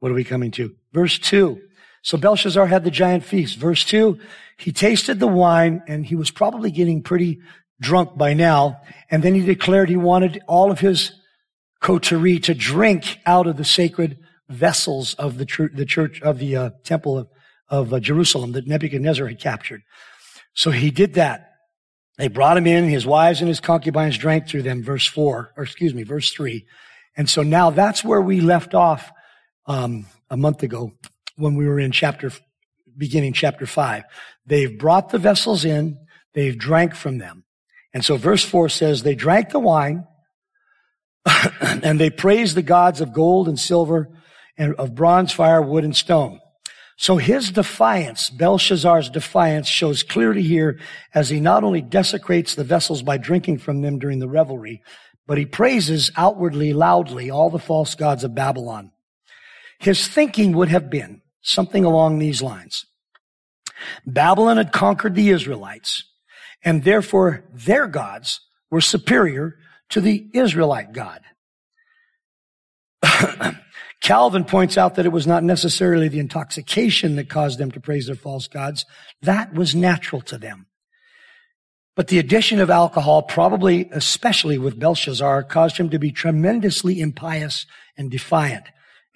What 0.00 0.10
are 0.12 0.14
we 0.14 0.24
coming 0.24 0.50
to? 0.50 0.74
Verse 0.92 1.18
2 1.18 1.62
so 2.04 2.18
Belshazzar 2.18 2.66
had 2.66 2.84
the 2.84 2.90
giant 2.90 3.24
feast. 3.24 3.56
Verse 3.56 3.82
two, 3.82 4.18
he 4.58 4.72
tasted 4.72 5.18
the 5.18 5.26
wine 5.26 5.82
and 5.88 6.04
he 6.04 6.14
was 6.14 6.30
probably 6.30 6.70
getting 6.70 7.02
pretty 7.02 7.40
drunk 7.80 8.16
by 8.16 8.34
now. 8.34 8.82
And 9.10 9.22
then 9.22 9.34
he 9.34 9.40
declared 9.40 9.88
he 9.88 9.96
wanted 9.96 10.42
all 10.46 10.70
of 10.70 10.80
his 10.80 11.12
coterie 11.80 12.38
to 12.40 12.54
drink 12.54 13.20
out 13.24 13.46
of 13.46 13.56
the 13.56 13.64
sacred 13.64 14.18
vessels 14.50 15.14
of 15.14 15.38
the, 15.38 15.70
the 15.72 15.86
church 15.86 16.20
of 16.20 16.38
the 16.38 16.56
uh, 16.56 16.70
temple 16.82 17.16
of, 17.16 17.28
of 17.68 17.94
uh, 17.94 18.00
Jerusalem 18.00 18.52
that 18.52 18.66
Nebuchadnezzar 18.66 19.26
had 19.26 19.40
captured. 19.40 19.82
So 20.52 20.70
he 20.70 20.90
did 20.90 21.14
that. 21.14 21.52
They 22.18 22.28
brought 22.28 22.58
him 22.58 22.66
in. 22.66 22.84
His 22.84 23.06
wives 23.06 23.40
and 23.40 23.48
his 23.48 23.60
concubines 23.60 24.18
drank 24.18 24.46
through 24.46 24.62
them. 24.62 24.82
Verse 24.82 25.06
four, 25.06 25.52
or 25.56 25.64
excuse 25.64 25.94
me, 25.94 26.02
verse 26.02 26.30
three. 26.32 26.66
And 27.16 27.30
so 27.30 27.42
now 27.42 27.70
that's 27.70 28.04
where 28.04 28.20
we 28.20 28.42
left 28.42 28.74
off 28.74 29.10
um, 29.66 30.04
a 30.28 30.36
month 30.36 30.62
ago 30.62 30.92
when 31.36 31.54
we 31.54 31.66
were 31.66 31.80
in 31.80 31.92
chapter, 31.92 32.30
beginning 32.96 33.32
chapter 33.32 33.66
five. 33.66 34.04
They've 34.46 34.78
brought 34.78 35.10
the 35.10 35.18
vessels 35.18 35.64
in, 35.64 35.98
they've 36.34 36.56
drank 36.56 36.94
from 36.94 37.18
them. 37.18 37.44
And 37.92 38.04
so 38.04 38.16
verse 38.16 38.44
four 38.44 38.68
says, 38.68 39.02
they 39.02 39.14
drank 39.14 39.50
the 39.50 39.60
wine 39.60 40.06
and 41.60 42.00
they 42.00 42.10
praised 42.10 42.56
the 42.56 42.62
gods 42.62 43.00
of 43.00 43.12
gold 43.12 43.48
and 43.48 43.58
silver 43.58 44.10
and 44.56 44.74
of 44.74 44.94
bronze, 44.94 45.32
fire, 45.32 45.62
wood, 45.62 45.84
and 45.84 45.96
stone. 45.96 46.40
So 46.96 47.16
his 47.16 47.50
defiance, 47.50 48.30
Belshazzar's 48.30 49.10
defiance 49.10 49.66
shows 49.66 50.02
clearly 50.02 50.42
here 50.42 50.78
as 51.12 51.28
he 51.28 51.40
not 51.40 51.64
only 51.64 51.82
desecrates 51.82 52.54
the 52.54 52.62
vessels 52.62 53.02
by 53.02 53.18
drinking 53.18 53.58
from 53.58 53.82
them 53.82 53.98
during 53.98 54.20
the 54.20 54.28
revelry, 54.28 54.82
but 55.26 55.38
he 55.38 55.46
praises 55.46 56.12
outwardly, 56.16 56.72
loudly 56.72 57.30
all 57.30 57.50
the 57.50 57.58
false 57.58 57.94
gods 57.94 58.22
of 58.22 58.34
Babylon. 58.34 58.92
His 59.80 60.06
thinking 60.06 60.52
would 60.52 60.68
have 60.68 60.88
been, 60.88 61.20
Something 61.44 61.84
along 61.84 62.18
these 62.18 62.42
lines. 62.42 62.86
Babylon 64.06 64.56
had 64.56 64.72
conquered 64.72 65.14
the 65.14 65.28
Israelites, 65.28 66.04
and 66.64 66.82
therefore 66.82 67.44
their 67.52 67.86
gods 67.86 68.40
were 68.70 68.80
superior 68.80 69.58
to 69.90 70.00
the 70.00 70.26
Israelite 70.32 70.92
God. 70.92 71.20
Calvin 74.00 74.44
points 74.44 74.76
out 74.76 74.94
that 74.94 75.06
it 75.06 75.12
was 75.12 75.26
not 75.26 75.44
necessarily 75.44 76.08
the 76.08 76.18
intoxication 76.18 77.16
that 77.16 77.28
caused 77.28 77.58
them 77.58 77.70
to 77.70 77.80
praise 77.80 78.06
their 78.06 78.14
false 78.14 78.48
gods. 78.48 78.86
That 79.22 79.54
was 79.54 79.74
natural 79.74 80.22
to 80.22 80.38
them. 80.38 80.66
But 81.94 82.08
the 82.08 82.18
addition 82.18 82.58
of 82.58 82.70
alcohol, 82.70 83.22
probably 83.22 83.88
especially 83.92 84.58
with 84.58 84.78
Belshazzar, 84.78 85.44
caused 85.44 85.76
him 85.76 85.90
to 85.90 85.98
be 85.98 86.10
tremendously 86.10 87.00
impious 87.00 87.66
and 87.96 88.10
defiant. 88.10 88.64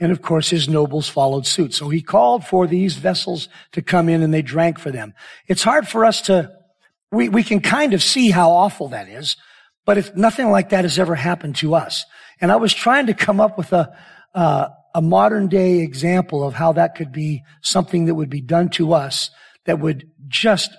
And 0.00 0.12
of 0.12 0.22
course, 0.22 0.50
his 0.50 0.68
nobles 0.68 1.08
followed 1.08 1.46
suit. 1.46 1.74
So 1.74 1.88
he 1.88 2.02
called 2.02 2.44
for 2.44 2.66
these 2.66 2.94
vessels 2.94 3.48
to 3.72 3.82
come 3.82 4.08
in 4.08 4.22
and 4.22 4.32
they 4.32 4.42
drank 4.42 4.78
for 4.78 4.90
them. 4.90 5.14
It's 5.46 5.62
hard 5.62 5.88
for 5.88 6.04
us 6.04 6.22
to, 6.22 6.52
we, 7.10 7.28
we 7.28 7.42
can 7.42 7.60
kind 7.60 7.94
of 7.94 8.02
see 8.02 8.30
how 8.30 8.50
awful 8.50 8.88
that 8.88 9.08
is, 9.08 9.36
but 9.84 9.98
if 9.98 10.14
nothing 10.14 10.50
like 10.50 10.68
that 10.68 10.84
has 10.84 10.98
ever 10.98 11.14
happened 11.14 11.56
to 11.56 11.74
us. 11.74 12.04
And 12.40 12.52
I 12.52 12.56
was 12.56 12.72
trying 12.72 13.06
to 13.06 13.14
come 13.14 13.40
up 13.40 13.58
with 13.58 13.72
a, 13.72 13.92
uh, 14.34 14.68
a 14.94 15.02
modern 15.02 15.48
day 15.48 15.78
example 15.80 16.46
of 16.46 16.54
how 16.54 16.72
that 16.72 16.94
could 16.94 17.12
be 17.12 17.42
something 17.60 18.06
that 18.06 18.14
would 18.14 18.30
be 18.30 18.40
done 18.40 18.68
to 18.70 18.92
us 18.92 19.30
that 19.64 19.80
would 19.80 20.10
just 20.28 20.70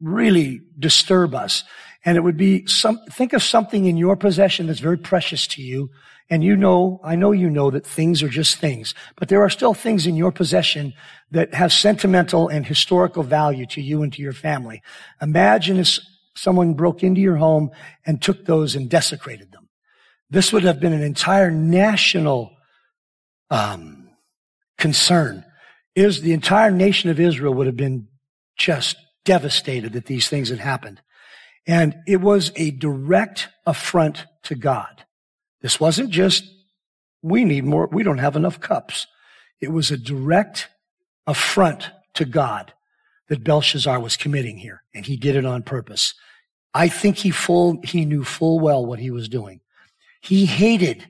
really 0.00 0.60
disturb 0.78 1.34
us. 1.34 1.64
And 2.04 2.16
it 2.16 2.20
would 2.20 2.36
be 2.36 2.66
some, 2.66 2.98
think 3.10 3.32
of 3.32 3.42
something 3.42 3.86
in 3.86 3.96
your 3.96 4.16
possession 4.16 4.66
that's 4.66 4.80
very 4.80 4.98
precious 4.98 5.46
to 5.48 5.62
you. 5.62 5.90
And 6.28 6.42
you 6.42 6.56
know, 6.56 7.00
I 7.04 7.14
know 7.14 7.32
you 7.32 7.50
know 7.50 7.70
that 7.70 7.86
things 7.86 8.22
are 8.22 8.28
just 8.28 8.56
things, 8.56 8.94
but 9.16 9.28
there 9.28 9.42
are 9.42 9.50
still 9.50 9.74
things 9.74 10.06
in 10.06 10.16
your 10.16 10.32
possession 10.32 10.94
that 11.30 11.54
have 11.54 11.72
sentimental 11.72 12.48
and 12.48 12.66
historical 12.66 13.22
value 13.22 13.66
to 13.66 13.82
you 13.82 14.02
and 14.02 14.12
to 14.14 14.22
your 14.22 14.32
family. 14.32 14.82
Imagine 15.20 15.78
if 15.78 15.98
someone 16.34 16.74
broke 16.74 17.02
into 17.02 17.20
your 17.20 17.36
home 17.36 17.70
and 18.06 18.20
took 18.20 18.46
those 18.46 18.74
and 18.74 18.88
desecrated 18.88 19.52
them. 19.52 19.68
This 20.30 20.52
would 20.52 20.64
have 20.64 20.80
been 20.80 20.94
an 20.94 21.02
entire 21.02 21.50
national 21.50 22.56
um, 23.50 24.08
concern. 24.78 25.44
Is 25.94 26.22
the 26.22 26.32
entire 26.32 26.70
nation 26.70 27.10
of 27.10 27.20
Israel 27.20 27.52
would 27.52 27.66
have 27.66 27.76
been 27.76 28.08
just 28.56 28.96
devastated 29.26 29.92
that 29.92 30.06
these 30.06 30.28
things 30.28 30.48
had 30.48 30.58
happened. 30.58 31.02
And 31.66 31.96
it 32.06 32.20
was 32.20 32.52
a 32.56 32.70
direct 32.70 33.48
affront 33.66 34.26
to 34.44 34.54
God. 34.54 35.04
This 35.60 35.78
wasn't 35.78 36.10
just, 36.10 36.44
we 37.22 37.44
need 37.44 37.64
more, 37.64 37.86
we 37.86 38.02
don't 38.02 38.18
have 38.18 38.36
enough 38.36 38.60
cups. 38.60 39.06
It 39.60 39.70
was 39.70 39.90
a 39.90 39.96
direct 39.96 40.68
affront 41.26 41.90
to 42.14 42.24
God 42.24 42.72
that 43.28 43.44
Belshazzar 43.44 44.00
was 44.00 44.16
committing 44.16 44.58
here. 44.58 44.82
And 44.92 45.06
he 45.06 45.16
did 45.16 45.36
it 45.36 45.46
on 45.46 45.62
purpose. 45.62 46.14
I 46.74 46.88
think 46.88 47.16
he 47.18 47.30
full, 47.30 47.80
he 47.84 48.04
knew 48.04 48.24
full 48.24 48.58
well 48.58 48.84
what 48.84 48.98
he 48.98 49.10
was 49.10 49.28
doing. 49.28 49.60
He 50.20 50.46
hated. 50.46 51.06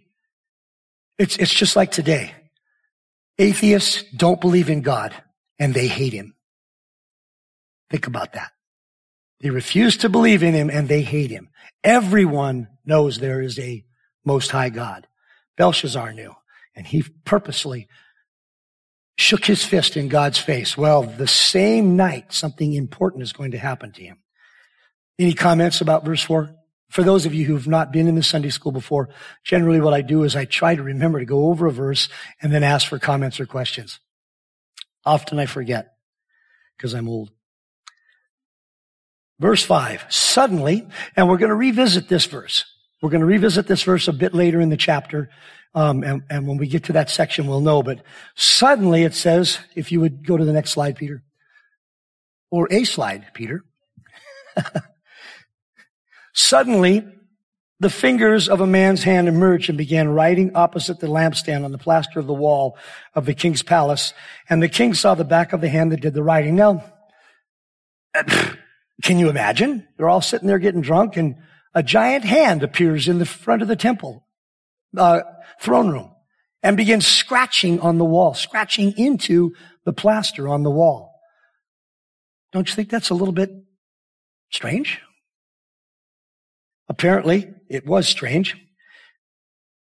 It's, 1.18 1.36
it's 1.36 1.52
just 1.52 1.76
like 1.76 1.90
today. 1.90 2.34
Atheists 3.38 4.04
don't 4.14 4.40
believe 4.40 4.68
in 4.68 4.82
God 4.82 5.14
and 5.58 5.72
they 5.72 5.86
hate 5.86 6.12
him. 6.12 6.34
Think 7.90 8.06
about 8.06 8.34
that. 8.34 8.52
They 9.42 9.50
refuse 9.50 9.96
to 9.98 10.08
believe 10.08 10.42
in 10.42 10.54
him 10.54 10.70
and 10.70 10.88
they 10.88 11.02
hate 11.02 11.30
him. 11.30 11.50
Everyone 11.82 12.68
knows 12.84 13.18
there 13.18 13.42
is 13.42 13.58
a 13.58 13.84
most 14.24 14.52
high 14.52 14.70
God. 14.70 15.08
Belshazzar 15.56 16.12
knew 16.12 16.34
and 16.76 16.86
he 16.86 17.02
purposely 17.24 17.88
shook 19.18 19.44
his 19.44 19.64
fist 19.64 19.96
in 19.96 20.08
God's 20.08 20.38
face. 20.38 20.78
Well, 20.78 21.02
the 21.02 21.26
same 21.26 21.96
night, 21.96 22.32
something 22.32 22.72
important 22.72 23.24
is 23.24 23.32
going 23.32 23.50
to 23.50 23.58
happen 23.58 23.92
to 23.92 24.02
him. 24.02 24.18
Any 25.18 25.34
comments 25.34 25.80
about 25.80 26.04
verse 26.04 26.22
four? 26.22 26.54
For 26.88 27.02
those 27.02 27.26
of 27.26 27.34
you 27.34 27.46
who've 27.46 27.68
not 27.68 27.90
been 27.90 28.06
in 28.06 28.14
the 28.14 28.22
Sunday 28.22 28.50
school 28.50 28.72
before, 28.72 29.08
generally 29.44 29.80
what 29.80 29.94
I 29.94 30.02
do 30.02 30.24
is 30.24 30.36
I 30.36 30.44
try 30.44 30.74
to 30.74 30.82
remember 30.82 31.18
to 31.18 31.24
go 31.24 31.48
over 31.48 31.66
a 31.66 31.72
verse 31.72 32.08
and 32.40 32.52
then 32.52 32.62
ask 32.62 32.86
for 32.86 32.98
comments 32.98 33.40
or 33.40 33.46
questions. 33.46 33.98
Often 35.04 35.38
I 35.38 35.46
forget 35.46 35.94
because 36.76 36.94
I'm 36.94 37.08
old. 37.08 37.32
Verse 39.42 39.64
5. 39.64 40.06
Suddenly, 40.08 40.86
and 41.16 41.28
we're 41.28 41.36
going 41.36 41.48
to 41.48 41.56
revisit 41.56 42.08
this 42.08 42.26
verse. 42.26 42.64
We're 43.02 43.10
going 43.10 43.22
to 43.22 43.26
revisit 43.26 43.66
this 43.66 43.82
verse 43.82 44.06
a 44.06 44.12
bit 44.12 44.34
later 44.34 44.60
in 44.60 44.68
the 44.68 44.76
chapter. 44.76 45.30
Um, 45.74 46.04
and, 46.04 46.22
and 46.30 46.46
when 46.46 46.58
we 46.58 46.68
get 46.68 46.84
to 46.84 46.92
that 46.92 47.10
section, 47.10 47.48
we'll 47.48 47.60
know. 47.60 47.82
But 47.82 48.04
suddenly 48.36 49.02
it 49.02 49.14
says, 49.14 49.58
if 49.74 49.90
you 49.90 50.00
would 50.00 50.24
go 50.24 50.36
to 50.36 50.44
the 50.44 50.52
next 50.52 50.70
slide, 50.70 50.94
Peter, 50.94 51.24
or 52.52 52.68
a 52.70 52.84
slide, 52.84 53.26
Peter. 53.34 53.64
suddenly, 56.32 57.04
the 57.80 57.90
fingers 57.90 58.48
of 58.48 58.60
a 58.60 58.66
man's 58.66 59.02
hand 59.02 59.26
emerged 59.26 59.68
and 59.70 59.76
began 59.76 60.08
writing 60.08 60.54
opposite 60.54 61.00
the 61.00 61.08
lampstand 61.08 61.64
on 61.64 61.72
the 61.72 61.78
plaster 61.78 62.20
of 62.20 62.28
the 62.28 62.32
wall 62.32 62.78
of 63.16 63.26
the 63.26 63.34
king's 63.34 63.64
palace. 63.64 64.14
And 64.48 64.62
the 64.62 64.68
king 64.68 64.94
saw 64.94 65.16
the 65.16 65.24
back 65.24 65.52
of 65.52 65.60
the 65.60 65.68
hand 65.68 65.90
that 65.90 66.00
did 66.00 66.14
the 66.14 66.22
writing. 66.22 66.54
Now, 66.54 66.84
can 69.02 69.18
you 69.18 69.28
imagine? 69.28 69.86
They're 69.96 70.08
all 70.08 70.20
sitting 70.20 70.48
there 70.48 70.58
getting 70.58 70.80
drunk 70.80 71.16
and 71.16 71.36
a 71.74 71.82
giant 71.82 72.24
hand 72.24 72.62
appears 72.62 73.08
in 73.08 73.18
the 73.18 73.26
front 73.26 73.62
of 73.62 73.68
the 73.68 73.76
temple, 73.76 74.26
uh, 74.96 75.22
throne 75.60 75.90
room 75.90 76.12
and 76.62 76.76
begins 76.76 77.06
scratching 77.06 77.80
on 77.80 77.98
the 77.98 78.04
wall, 78.04 78.34
scratching 78.34 78.96
into 78.96 79.52
the 79.84 79.92
plaster 79.92 80.48
on 80.48 80.62
the 80.62 80.70
wall. 80.70 81.20
Don't 82.52 82.68
you 82.68 82.74
think 82.74 82.90
that's 82.90 83.10
a 83.10 83.14
little 83.14 83.32
bit 83.32 83.50
strange? 84.50 85.00
Apparently, 86.88 87.52
it 87.68 87.86
was 87.86 88.06
strange. 88.06 88.56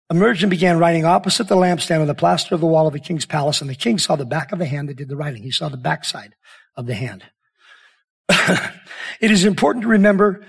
Emerged 0.08 0.42
and 0.42 0.50
began 0.50 0.78
writing 0.78 1.04
opposite 1.04 1.48
the 1.48 1.56
lampstand 1.56 2.00
on 2.00 2.06
the 2.06 2.14
plaster 2.14 2.54
of 2.54 2.60
the 2.60 2.66
wall 2.66 2.86
of 2.86 2.92
the 2.92 3.00
king's 3.00 3.26
palace, 3.26 3.60
and 3.60 3.68
the 3.68 3.74
king 3.74 3.98
saw 3.98 4.14
the 4.14 4.24
back 4.24 4.52
of 4.52 4.58
the 4.58 4.66
hand 4.66 4.88
that 4.88 4.96
did 4.96 5.08
the 5.08 5.16
writing. 5.16 5.42
He 5.42 5.50
saw 5.50 5.68
the 5.68 5.76
backside 5.76 6.34
of 6.76 6.86
the 6.86 6.94
hand. 6.94 7.24
it 9.20 9.30
is 9.30 9.44
important 9.44 9.82
to 9.82 9.88
remember 9.88 10.44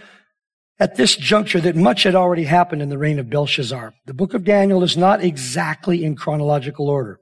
at 0.79 0.95
this 0.95 1.15
juncture 1.15 1.61
that 1.61 1.75
much 1.75 2.03
had 2.03 2.15
already 2.15 2.43
happened 2.43 2.81
in 2.81 2.89
the 2.89 2.97
reign 2.97 3.19
of 3.19 3.29
Belshazzar. 3.29 3.93
The 4.05 4.13
book 4.13 4.33
of 4.33 4.43
Daniel 4.43 4.83
is 4.83 4.97
not 4.97 5.23
exactly 5.23 6.03
in 6.03 6.15
chronological 6.15 6.89
order. 6.89 7.19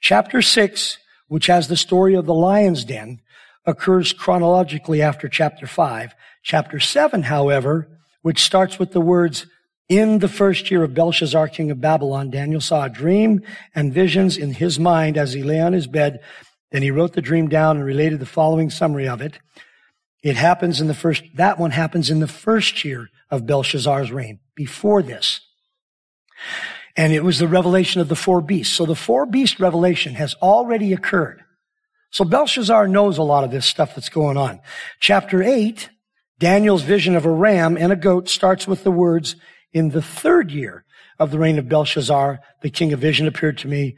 Chapter 0.00 0.42
six, 0.42 0.98
which 1.28 1.46
has 1.46 1.68
the 1.68 1.76
story 1.76 2.14
of 2.14 2.26
the 2.26 2.34
lion's 2.34 2.84
den, 2.84 3.20
occurs 3.64 4.12
chronologically 4.12 5.00
after 5.00 5.28
chapter 5.28 5.66
five. 5.66 6.14
Chapter 6.42 6.80
seven, 6.80 7.24
however, 7.24 7.88
which 8.22 8.42
starts 8.42 8.78
with 8.78 8.92
the 8.92 9.00
words, 9.00 9.46
in 9.88 10.20
the 10.20 10.28
first 10.28 10.70
year 10.70 10.82
of 10.84 10.94
Belshazzar, 10.94 11.48
king 11.48 11.70
of 11.70 11.80
Babylon, 11.80 12.30
Daniel 12.30 12.60
saw 12.60 12.84
a 12.84 12.88
dream 12.88 13.42
and 13.74 13.92
visions 13.92 14.36
in 14.36 14.54
his 14.54 14.78
mind 14.78 15.18
as 15.18 15.32
he 15.32 15.42
lay 15.42 15.60
on 15.60 15.72
his 15.72 15.86
bed. 15.86 16.20
Then 16.70 16.82
he 16.82 16.90
wrote 16.90 17.12
the 17.12 17.20
dream 17.20 17.48
down 17.48 17.76
and 17.76 17.84
related 17.84 18.18
the 18.18 18.26
following 18.26 18.70
summary 18.70 19.06
of 19.06 19.20
it. 19.20 19.38
It 20.22 20.36
happens 20.36 20.80
in 20.80 20.86
the 20.86 20.94
first, 20.94 21.24
that 21.34 21.58
one 21.58 21.72
happens 21.72 22.08
in 22.08 22.20
the 22.20 22.28
first 22.28 22.84
year 22.84 23.08
of 23.30 23.46
Belshazzar's 23.46 24.12
reign, 24.12 24.38
before 24.54 25.02
this. 25.02 25.40
And 26.96 27.12
it 27.12 27.24
was 27.24 27.38
the 27.38 27.48
revelation 27.48 28.00
of 28.00 28.08
the 28.08 28.16
four 28.16 28.40
beasts. 28.40 28.74
So 28.74 28.86
the 28.86 28.94
four 28.94 29.26
beast 29.26 29.58
revelation 29.58 30.14
has 30.14 30.34
already 30.34 30.92
occurred. 30.92 31.42
So 32.10 32.24
Belshazzar 32.24 32.86
knows 32.88 33.18
a 33.18 33.22
lot 33.22 33.44
of 33.44 33.50
this 33.50 33.66
stuff 33.66 33.94
that's 33.94 34.10
going 34.10 34.36
on. 34.36 34.60
Chapter 35.00 35.42
eight, 35.42 35.88
Daniel's 36.38 36.82
vision 36.82 37.16
of 37.16 37.24
a 37.24 37.30
ram 37.30 37.76
and 37.76 37.90
a 37.90 37.96
goat 37.96 38.28
starts 38.28 38.68
with 38.68 38.84
the 38.84 38.90
words, 38.90 39.36
in 39.72 39.88
the 39.88 40.02
third 40.02 40.50
year 40.50 40.84
of 41.18 41.30
the 41.30 41.38
reign 41.38 41.58
of 41.58 41.68
Belshazzar, 41.68 42.40
the 42.60 42.70
king 42.70 42.92
of 42.92 43.00
vision 43.00 43.26
appeared 43.26 43.56
to 43.58 43.68
me. 43.68 43.96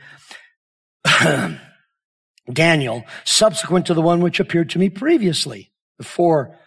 Daniel, 2.53 3.05
subsequent 3.25 3.87
to 3.87 3.95
the 3.95 4.03
one 4.03 4.21
which 4.21 4.39
appeared 4.39 4.71
to 4.71 4.79
me 4.79 4.89
previously 4.89 5.73
the 5.99 6.05
four 6.05 6.59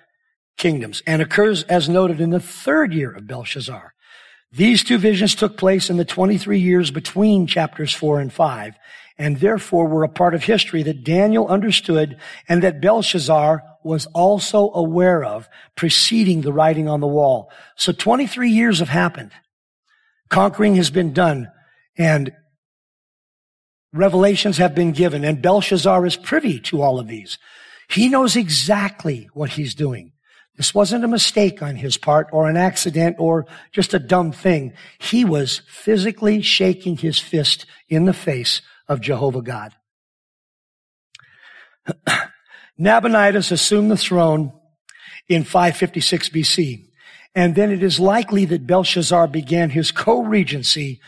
kingdoms, 0.57 1.01
and 1.05 1.21
occurs 1.21 1.63
as 1.63 1.87
noted 1.87 2.19
in 2.19 2.31
the 2.31 2.39
third 2.39 2.93
year 2.93 3.11
of 3.11 3.27
Belshazzar. 3.27 3.93
These 4.51 4.83
two 4.83 4.97
visions 4.97 5.35
took 5.35 5.57
place 5.57 5.89
in 5.89 5.97
the 5.97 6.05
23 6.05 6.59
years 6.59 6.89
between 6.89 7.47
chapters 7.47 7.93
4 7.93 8.19
and 8.19 8.31
5, 8.31 8.75
and 9.17 9.39
therefore 9.39 9.87
were 9.87 10.03
a 10.03 10.09
part 10.09 10.33
of 10.33 10.43
history 10.43 10.83
that 10.83 11.03
Daniel 11.03 11.47
understood 11.47 12.17
and 12.47 12.63
that 12.63 12.81
Belshazzar 12.81 13.61
was 13.83 14.05
also 14.07 14.71
aware 14.73 15.23
of 15.23 15.49
preceding 15.75 16.41
the 16.41 16.53
writing 16.53 16.87
on 16.87 17.01
the 17.01 17.07
wall. 17.07 17.51
So 17.75 17.91
23 17.91 18.49
years 18.49 18.79
have 18.79 18.89
happened. 18.89 19.31
Conquering 20.29 20.75
has 20.75 20.91
been 20.91 21.13
done, 21.13 21.49
and 21.97 22.31
revelations 23.93 24.57
have 24.57 24.75
been 24.75 24.91
given, 24.91 25.23
and 25.23 25.41
Belshazzar 25.41 26.05
is 26.05 26.15
privy 26.15 26.59
to 26.61 26.81
all 26.81 26.99
of 26.99 27.07
these. 27.07 27.37
He 27.89 28.09
knows 28.09 28.35
exactly 28.35 29.29
what 29.33 29.51
he's 29.51 29.75
doing. 29.75 30.11
This 30.57 30.73
wasn't 30.73 31.03
a 31.03 31.07
mistake 31.07 31.61
on 31.61 31.75
his 31.75 31.97
part 31.97 32.29
or 32.31 32.49
an 32.49 32.57
accident 32.57 33.17
or 33.19 33.45
just 33.71 33.93
a 33.93 33.99
dumb 33.99 34.31
thing. 34.31 34.73
He 34.97 35.23
was 35.23 35.61
physically 35.67 36.41
shaking 36.41 36.97
his 36.97 37.19
fist 37.19 37.67
in 37.87 38.05
the 38.05 38.13
face 38.13 38.61
of 38.87 38.99
Jehovah 38.99 39.43
God. 39.43 39.73
Nabonidus 42.77 43.51
assumed 43.51 43.91
the 43.91 43.97
throne 43.97 44.51
in 45.29 45.43
556 45.43 46.29
BC. 46.29 46.85
And 47.35 47.53
then 47.53 47.71
it 47.71 47.83
is 47.83 47.99
likely 47.99 48.45
that 48.45 48.65
Belshazzar 48.65 49.27
began 49.27 49.69
his 49.69 49.91
co-regency 49.91 50.99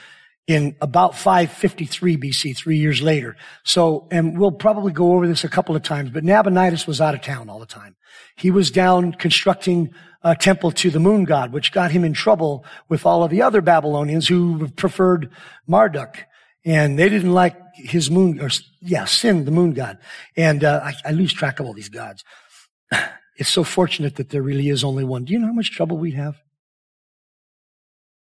in 0.49 0.75
about 0.81 1.15
553 1.15 2.17
BC, 2.17 2.57
three 2.57 2.77
years 2.77 3.03
later. 3.03 3.37
So, 3.63 4.07
and 4.09 4.35
we'll 4.35 4.51
probably 4.51 4.91
go 4.91 5.13
over 5.13 5.27
this 5.27 5.43
a 5.43 5.47
couple 5.47 5.75
of 5.75 5.83
times, 5.83 6.09
but 6.09 6.23
Nabonidus 6.23 6.87
was 6.87 6.99
out 6.99 7.13
of 7.13 7.21
town 7.21 7.49
all 7.49 7.59
the 7.59 7.67
time. 7.67 7.95
He 8.35 8.49
was 8.49 8.71
down 8.71 9.11
constructing 9.13 9.93
a 10.23 10.35
temple 10.35 10.71
to 10.71 10.89
the 10.89 10.99
moon 10.99 11.25
god, 11.25 11.53
which 11.53 11.71
got 11.71 11.91
him 11.91 12.03
in 12.03 12.13
trouble 12.13 12.65
with 12.89 13.05
all 13.05 13.23
of 13.23 13.29
the 13.29 13.43
other 13.43 13.61
Babylonians 13.61 14.27
who 14.27 14.67
preferred 14.69 15.29
Marduk. 15.67 16.25
And 16.65 16.97
they 16.97 17.09
didn't 17.09 17.33
like 17.33 17.55
his 17.75 18.09
moon, 18.09 18.41
or 18.41 18.49
yeah, 18.81 19.05
Sin, 19.05 19.45
the 19.45 19.51
moon 19.51 19.73
god. 19.73 19.99
And 20.35 20.63
uh, 20.63 20.81
I, 20.83 20.95
I 21.05 21.11
lose 21.11 21.31
track 21.31 21.59
of 21.59 21.67
all 21.67 21.73
these 21.73 21.89
gods. 21.89 22.23
It's 23.37 23.47
so 23.47 23.63
fortunate 23.63 24.17
that 24.17 24.31
there 24.31 24.41
really 24.41 24.67
is 24.67 24.83
only 24.83 25.05
one. 25.05 25.23
Do 25.23 25.31
you 25.31 25.39
know 25.39 25.47
how 25.47 25.53
much 25.53 25.71
trouble 25.71 25.97
we'd 25.97 26.15
have? 26.15 26.41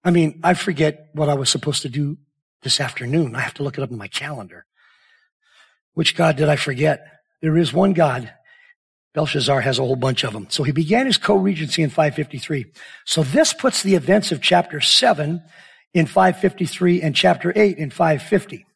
I 0.05 0.11
mean, 0.11 0.41
I 0.45 0.55
forget 0.55 1.09
what 1.13 1.29
I 1.29 1.35
was 1.35 1.49
supposed 1.49 1.83
to 1.83 1.89
do 1.89 2.19
this 2.63 2.81
afternoon. 2.81 3.35
I 3.35 3.41
have 3.41 3.55
to 3.55 3.63
look 3.63 3.79
it 3.79 3.83
up 3.83 3.91
in 3.91 3.99
my 3.99 4.09
calendar. 4.09 4.67
Which 5.95 6.17
God 6.17 6.37
did 6.37 6.49
I 6.49 6.57
forget? 6.57 7.07
There 7.41 7.57
is 7.57 7.73
one 7.73 7.93
God. 7.93 8.31
Belshazzar 9.15 9.61
has 9.61 9.79
a 9.79 9.83
whole 9.83 9.97
bunch 9.97 10.25
of 10.25 10.33
them. 10.33 10.49
So 10.51 10.65
he 10.65 10.73
began 10.73 11.07
his 11.07 11.19
co-regency 11.19 11.83
in 11.83 11.91
553. 11.91 12.67
So 13.05 13.23
this 13.23 13.53
puts 13.53 13.83
the 13.83 13.95
events 13.95 14.33
of 14.33 14.43
chapter 14.43 14.81
7 14.81 15.43
in 15.95 16.07
553 16.07 17.01
and 17.01 17.15
chapter 17.15 17.53
8 17.55 17.79
in 17.79 17.91
550. 17.91 18.67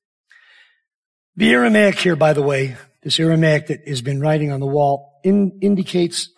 The 1.37 1.53
Aramaic 1.53 1.99
here, 1.99 2.17
by 2.17 2.33
the 2.33 2.43
way, 2.43 2.77
this 3.03 3.19
Aramaic 3.19 3.67
that 3.67 3.87
has 3.87 4.01
been 4.01 4.21
writing 4.21 4.53
on 4.53 4.61
the 4.61 4.67
wall 4.67 5.21
in, 5.25 5.59
indicates, 5.61 6.31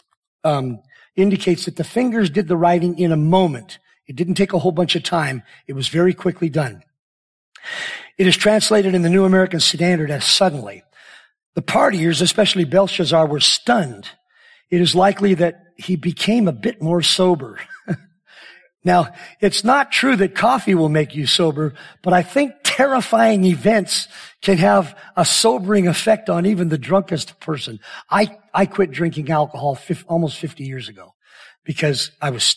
um, 0.44 0.80
indicates 1.14 1.66
that 1.66 1.76
the 1.76 1.84
fingers 1.84 2.30
did 2.30 2.48
the 2.48 2.56
writing 2.56 2.98
in 2.98 3.12
a 3.12 3.16
moment. 3.16 3.78
It 4.10 4.16
didn't 4.16 4.34
take 4.34 4.52
a 4.52 4.58
whole 4.58 4.72
bunch 4.72 4.96
of 4.96 5.04
time. 5.04 5.44
It 5.68 5.74
was 5.74 5.86
very 5.86 6.14
quickly 6.14 6.48
done. 6.48 6.82
It 8.18 8.26
is 8.26 8.36
translated 8.36 8.92
in 8.92 9.02
the 9.02 9.08
New 9.08 9.24
American 9.24 9.60
Standard 9.60 10.10
as 10.10 10.24
suddenly. 10.24 10.82
The 11.54 11.62
partiers, 11.62 12.20
especially 12.20 12.64
Belshazzar, 12.64 13.28
were 13.28 13.38
stunned. 13.38 14.08
It 14.68 14.80
is 14.80 14.96
likely 14.96 15.34
that 15.34 15.62
he 15.76 15.94
became 15.94 16.48
a 16.48 16.52
bit 16.52 16.82
more 16.82 17.02
sober. 17.02 17.60
now, 18.84 19.14
it's 19.40 19.62
not 19.62 19.92
true 19.92 20.16
that 20.16 20.34
coffee 20.34 20.74
will 20.74 20.88
make 20.88 21.14
you 21.14 21.28
sober, 21.28 21.74
but 22.02 22.12
I 22.12 22.22
think 22.22 22.54
terrifying 22.64 23.44
events 23.44 24.08
can 24.42 24.58
have 24.58 24.98
a 25.16 25.24
sobering 25.24 25.86
effect 25.86 26.28
on 26.28 26.46
even 26.46 26.68
the 26.68 26.78
drunkest 26.78 27.38
person. 27.38 27.78
I, 28.10 28.36
I 28.52 28.66
quit 28.66 28.90
drinking 28.90 29.30
alcohol 29.30 29.78
almost 30.08 30.38
50 30.38 30.64
years 30.64 30.88
ago 30.88 31.14
because 31.62 32.10
I 32.20 32.30
was, 32.30 32.56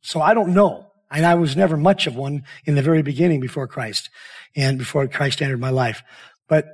so 0.00 0.20
I 0.20 0.34
don't 0.34 0.54
know. 0.54 0.87
And 1.10 1.24
I 1.24 1.34
was 1.34 1.56
never 1.56 1.76
much 1.76 2.06
of 2.06 2.16
one 2.16 2.44
in 2.64 2.74
the 2.74 2.82
very 2.82 3.02
beginning 3.02 3.40
before 3.40 3.66
Christ 3.66 4.10
and 4.54 4.78
before 4.78 5.06
Christ 5.08 5.40
entered 5.40 5.60
my 5.60 5.70
life. 5.70 6.02
But 6.48 6.66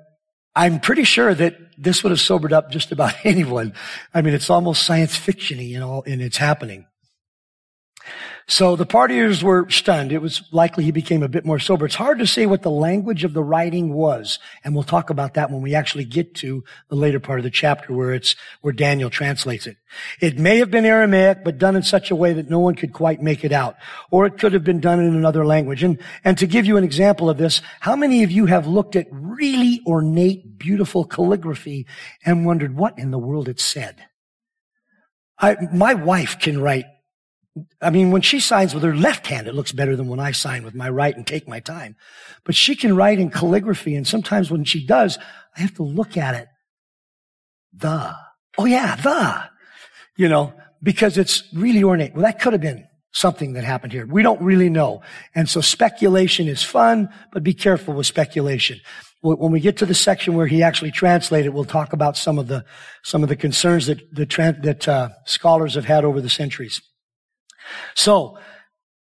I'm 0.56 0.80
pretty 0.80 1.04
sure 1.04 1.34
that 1.34 1.56
this 1.76 2.02
would 2.02 2.10
have 2.10 2.20
sobered 2.20 2.52
up 2.52 2.70
just 2.70 2.92
about 2.92 3.14
anyone. 3.24 3.74
I 4.12 4.22
mean, 4.22 4.34
it's 4.34 4.50
almost 4.50 4.84
science 4.84 5.18
fictiony, 5.18 5.68
you 5.68 5.80
know, 5.80 6.02
and 6.06 6.20
it's 6.22 6.36
happening. 6.36 6.86
So 8.46 8.76
the 8.76 8.84
partiers 8.84 9.42
were 9.42 9.70
stunned. 9.70 10.12
It 10.12 10.20
was 10.20 10.42
likely 10.52 10.84
he 10.84 10.90
became 10.90 11.22
a 11.22 11.28
bit 11.28 11.46
more 11.46 11.58
sober. 11.58 11.86
It's 11.86 11.94
hard 11.94 12.18
to 12.18 12.26
say 12.26 12.44
what 12.44 12.60
the 12.60 12.70
language 12.70 13.24
of 13.24 13.32
the 13.32 13.42
writing 13.42 13.94
was. 13.94 14.38
And 14.62 14.74
we'll 14.74 14.84
talk 14.84 15.08
about 15.08 15.34
that 15.34 15.50
when 15.50 15.62
we 15.62 15.74
actually 15.74 16.04
get 16.04 16.34
to 16.36 16.62
the 16.88 16.94
later 16.94 17.20
part 17.20 17.38
of 17.38 17.44
the 17.44 17.50
chapter 17.50 17.94
where 17.94 18.12
it's, 18.12 18.36
where 18.60 18.74
Daniel 18.74 19.08
translates 19.08 19.66
it. 19.66 19.78
It 20.20 20.38
may 20.38 20.58
have 20.58 20.70
been 20.70 20.84
Aramaic, 20.84 21.42
but 21.42 21.56
done 21.56 21.74
in 21.74 21.82
such 21.82 22.10
a 22.10 22.16
way 22.16 22.34
that 22.34 22.50
no 22.50 22.58
one 22.58 22.74
could 22.74 22.92
quite 22.92 23.22
make 23.22 23.44
it 23.44 23.52
out. 23.52 23.76
Or 24.10 24.26
it 24.26 24.38
could 24.38 24.52
have 24.52 24.64
been 24.64 24.80
done 24.80 25.00
in 25.00 25.14
another 25.14 25.46
language. 25.46 25.82
And, 25.82 25.98
and 26.22 26.36
to 26.36 26.46
give 26.46 26.66
you 26.66 26.76
an 26.76 26.84
example 26.84 27.30
of 27.30 27.38
this, 27.38 27.62
how 27.80 27.96
many 27.96 28.24
of 28.24 28.30
you 28.30 28.44
have 28.44 28.66
looked 28.66 28.94
at 28.94 29.06
really 29.10 29.80
ornate, 29.86 30.58
beautiful 30.58 31.06
calligraphy 31.06 31.86
and 32.26 32.44
wondered 32.44 32.76
what 32.76 32.98
in 32.98 33.10
the 33.10 33.18
world 33.18 33.48
it 33.48 33.58
said? 33.58 34.04
I, 35.38 35.56
my 35.72 35.94
wife 35.94 36.38
can 36.38 36.60
write 36.60 36.84
I 37.80 37.90
mean, 37.90 38.10
when 38.10 38.22
she 38.22 38.40
signs 38.40 38.74
with 38.74 38.82
her 38.82 38.96
left 38.96 39.28
hand, 39.28 39.46
it 39.46 39.54
looks 39.54 39.70
better 39.70 39.94
than 39.94 40.08
when 40.08 40.18
I 40.18 40.32
sign 40.32 40.64
with 40.64 40.74
my 40.74 40.88
right 40.88 41.16
and 41.16 41.24
take 41.26 41.46
my 41.46 41.60
time. 41.60 41.94
But 42.44 42.56
she 42.56 42.74
can 42.74 42.96
write 42.96 43.20
in 43.20 43.30
calligraphy, 43.30 43.94
and 43.94 44.06
sometimes 44.06 44.50
when 44.50 44.64
she 44.64 44.84
does, 44.84 45.18
I 45.56 45.60
have 45.60 45.74
to 45.74 45.84
look 45.84 46.16
at 46.16 46.34
it. 46.34 46.48
The. 47.72 48.14
Oh 48.58 48.64
yeah, 48.64 48.96
the. 48.96 49.44
You 50.16 50.28
know, 50.28 50.52
because 50.82 51.16
it's 51.16 51.44
really 51.54 51.84
ornate. 51.84 52.14
Well, 52.14 52.24
that 52.24 52.40
could 52.40 52.54
have 52.54 52.62
been 52.62 52.86
something 53.12 53.52
that 53.52 53.62
happened 53.62 53.92
here. 53.92 54.06
We 54.06 54.22
don't 54.22 54.42
really 54.42 54.68
know. 54.68 55.02
And 55.34 55.48
so 55.48 55.60
speculation 55.60 56.48
is 56.48 56.64
fun, 56.64 57.08
but 57.32 57.44
be 57.44 57.54
careful 57.54 57.94
with 57.94 58.06
speculation. 58.06 58.80
When 59.22 59.52
we 59.52 59.60
get 59.60 59.76
to 59.78 59.86
the 59.86 59.94
section 59.94 60.34
where 60.34 60.48
he 60.48 60.62
actually 60.62 60.90
translated, 60.90 61.54
we'll 61.54 61.64
talk 61.64 61.92
about 61.92 62.16
some 62.16 62.38
of 62.38 62.48
the, 62.48 62.64
some 63.04 63.22
of 63.22 63.28
the 63.28 63.36
concerns 63.36 63.86
that, 63.86 64.00
the, 64.12 64.26
that 64.62 64.88
uh, 64.88 65.10
scholars 65.24 65.76
have 65.76 65.84
had 65.84 66.04
over 66.04 66.20
the 66.20 66.28
centuries. 66.28 66.82
So 67.94 68.38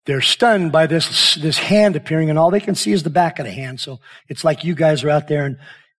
they're 0.06 0.22
stunned 0.22 0.72
by 0.72 0.88
this, 0.88 1.36
this 1.36 1.58
hand 1.58 1.96
appearing 1.96 2.30
and 2.30 2.40
all 2.40 2.52
they 2.52 2.60
can 2.60 2.76
see 2.76 2.92
is 2.92 3.04
the 3.04 3.10
back 3.10 3.40
of 3.40 3.46
the 3.46 3.52
hand. 3.52 3.80
So 3.80 4.00
it's 4.28 4.44
like 4.44 4.64
you 4.64 4.76
guys 4.76 5.04
are 5.04 5.10
out 5.10 5.28
there 5.28 5.46
and 5.46 5.58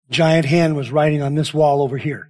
giant 0.10 0.46
hand 0.46 0.76
was 0.76 0.92
writing 0.92 1.22
on 1.22 1.36
this 1.36 1.54
wall 1.54 1.82
over 1.82 1.98
here. 1.98 2.30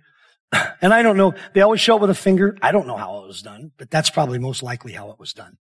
And 0.82 0.94
I 0.94 1.04
don't 1.04 1.16
know, 1.16 1.34
they 1.54 1.62
always 1.62 1.80
show 1.80 1.96
it 1.98 2.02
with 2.02 2.10
a 2.10 2.16
finger. 2.16 2.58
I 2.62 2.72
don't 2.72 2.88
know 2.88 2.98
how 2.98 3.22
it 3.24 3.28
was 3.28 3.44
done, 3.44 3.72
but 3.78 3.92
that's 3.92 4.10
probably 4.10 4.40
most 4.40 4.64
likely 4.64 4.94
how 4.94 5.12
it 5.12 5.20
was 5.20 5.32
done. 5.32 5.58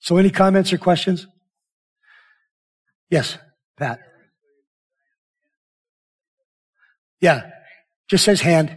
So 0.00 0.18
any 0.18 0.28
comments 0.28 0.70
or 0.72 0.78
questions? 0.78 1.26
Yes, 3.08 3.38
Pat. 3.78 4.00
Yeah, 7.20 7.50
just 8.08 8.24
says 8.24 8.42
hand. 8.42 8.76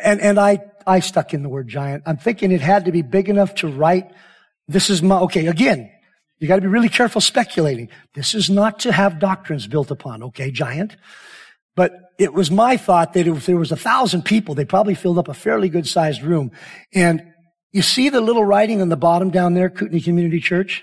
And, 0.00 0.20
and 0.20 0.38
I, 0.38 0.60
I 0.86 1.00
stuck 1.00 1.34
in 1.34 1.42
the 1.42 1.48
word 1.48 1.66
giant. 1.66 2.04
I'm 2.06 2.18
thinking 2.18 2.52
it 2.52 2.60
had 2.60 2.84
to 2.84 2.92
be 2.92 3.02
big 3.02 3.28
enough 3.28 3.56
to 3.56 3.68
write 3.68 4.12
this 4.70 4.90
is 4.90 5.02
my, 5.02 5.18
okay, 5.20 5.46
again, 5.46 5.90
you 6.38 6.48
gotta 6.48 6.62
be 6.62 6.68
really 6.68 6.88
careful 6.88 7.20
speculating. 7.20 7.88
This 8.14 8.34
is 8.34 8.48
not 8.48 8.80
to 8.80 8.92
have 8.92 9.18
doctrines 9.18 9.66
built 9.66 9.90
upon, 9.90 10.22
okay, 10.22 10.50
giant? 10.50 10.96
But 11.76 11.92
it 12.18 12.32
was 12.32 12.50
my 12.50 12.76
thought 12.76 13.12
that 13.14 13.26
if 13.26 13.46
there 13.46 13.56
was 13.56 13.72
a 13.72 13.76
thousand 13.76 14.24
people, 14.24 14.54
they 14.54 14.64
probably 14.64 14.94
filled 14.94 15.18
up 15.18 15.28
a 15.28 15.34
fairly 15.34 15.68
good 15.68 15.86
sized 15.86 16.22
room. 16.22 16.52
And 16.94 17.22
you 17.72 17.82
see 17.82 18.08
the 18.08 18.20
little 18.20 18.44
writing 18.44 18.82
on 18.82 18.88
the 18.88 18.96
bottom 18.96 19.30
down 19.30 19.54
there, 19.54 19.70
Kootenai 19.70 20.00
Community 20.00 20.40
Church? 20.40 20.82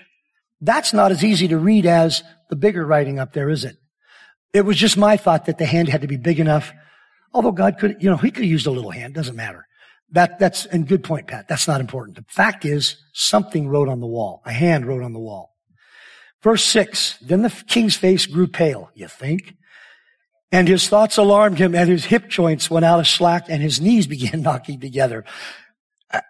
That's 0.60 0.92
not 0.92 1.12
as 1.12 1.24
easy 1.24 1.48
to 1.48 1.58
read 1.58 1.86
as 1.86 2.22
the 2.50 2.56
bigger 2.56 2.84
writing 2.84 3.18
up 3.18 3.32
there, 3.32 3.48
is 3.48 3.64
it? 3.64 3.76
It 4.52 4.62
was 4.62 4.76
just 4.76 4.96
my 4.96 5.16
thought 5.16 5.46
that 5.46 5.58
the 5.58 5.66
hand 5.66 5.88
had 5.88 6.00
to 6.00 6.08
be 6.08 6.16
big 6.16 6.40
enough. 6.40 6.72
Although 7.32 7.52
God 7.52 7.78
could, 7.78 8.02
you 8.02 8.10
know, 8.10 8.16
he 8.16 8.30
could 8.30 8.44
used 8.44 8.66
a 8.66 8.70
little 8.70 8.90
hand, 8.90 9.14
doesn't 9.14 9.36
matter. 9.36 9.67
That, 10.12 10.38
that's, 10.38 10.64
and 10.66 10.88
good 10.88 11.04
point, 11.04 11.26
Pat. 11.26 11.48
That's 11.48 11.68
not 11.68 11.80
important. 11.80 12.16
The 12.16 12.24
fact 12.28 12.64
is, 12.64 12.96
something 13.12 13.68
wrote 13.68 13.88
on 13.88 14.00
the 14.00 14.06
wall. 14.06 14.42
A 14.46 14.52
hand 14.52 14.86
wrote 14.86 15.02
on 15.02 15.12
the 15.12 15.18
wall. 15.18 15.54
Verse 16.42 16.64
six, 16.64 17.18
then 17.18 17.42
the 17.42 17.50
king's 17.66 17.96
face 17.96 18.26
grew 18.26 18.46
pale, 18.46 18.90
you 18.94 19.08
think? 19.08 19.54
And 20.52 20.68
his 20.68 20.88
thoughts 20.88 21.18
alarmed 21.18 21.58
him 21.58 21.74
and 21.74 21.90
his 21.90 22.06
hip 22.06 22.28
joints 22.28 22.70
went 22.70 22.84
out 22.84 23.00
of 23.00 23.08
slack 23.08 23.46
and 23.48 23.60
his 23.60 23.80
knees 23.80 24.06
began 24.16 24.42
knocking 24.42 24.80
together. 24.80 25.24
I, 26.10 26.22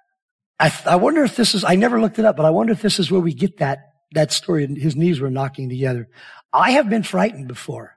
I, 0.59 0.73
I 0.87 0.97
wonder 0.97 1.23
if 1.23 1.37
this 1.37 1.55
is, 1.55 1.63
I 1.63 1.77
never 1.77 2.01
looked 2.01 2.19
it 2.19 2.25
up, 2.25 2.37
but 2.37 2.47
I 2.47 2.51
wonder 2.51 2.73
if 2.73 2.83
this 2.83 2.99
is 2.99 3.11
where 3.11 3.21
we 3.21 3.35
get 3.35 3.59
that, 3.59 3.79
that 4.13 4.33
story. 4.33 4.67
His 4.67 4.97
knees 4.97 5.21
were 5.21 5.31
knocking 5.31 5.69
together. 5.69 6.09
I 6.53 6.73
have 6.73 6.89
been 6.89 7.03
frightened 7.03 7.47
before 7.47 7.95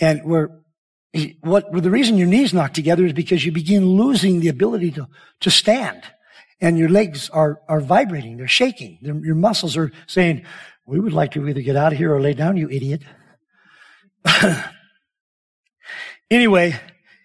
and 0.00 0.24
we're, 0.24 0.50
what 1.40 1.70
the 1.72 1.90
reason 1.90 2.18
your 2.18 2.28
knees 2.28 2.54
knock 2.54 2.72
together 2.72 3.04
is 3.06 3.12
because 3.12 3.44
you 3.44 3.52
begin 3.52 3.86
losing 3.86 4.40
the 4.40 4.48
ability 4.48 4.90
to, 4.92 5.08
to 5.40 5.50
stand 5.50 6.02
and 6.60 6.78
your 6.78 6.88
legs 6.88 7.28
are, 7.30 7.60
are 7.68 7.80
vibrating. 7.80 8.36
They're 8.36 8.48
shaking. 8.48 8.98
They're, 9.02 9.16
your 9.16 9.34
muscles 9.34 9.76
are 9.76 9.92
saying, 10.06 10.44
we 10.86 11.00
would 11.00 11.12
like 11.12 11.32
to 11.32 11.46
either 11.46 11.60
get 11.60 11.76
out 11.76 11.92
of 11.92 11.98
here 11.98 12.14
or 12.14 12.20
lay 12.20 12.34
down, 12.34 12.56
you 12.56 12.70
idiot. 12.70 13.02
anyway, 16.30 16.80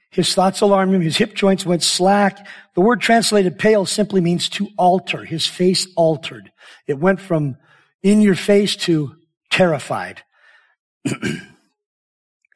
his 0.10 0.34
thoughts 0.34 0.62
alarmed 0.62 0.94
him. 0.94 1.02
His 1.02 1.18
hip 1.18 1.36
joints 1.36 1.66
went 1.66 1.84
slack. 1.84 2.46
The 2.76 2.82
word 2.82 3.02
translated 3.02 3.58
pale 3.58 3.86
simply 3.86 4.20
means 4.20 4.50
to 4.50 4.68
alter. 4.78 5.24
His 5.24 5.48
face 5.48 5.88
altered. 5.96 6.52
It 6.88 7.00
went 7.00 7.22
from 7.22 7.58
in 8.04 8.22
your 8.22 8.36
face 8.36 8.76
to 8.78 9.16
terrified. 9.50 10.24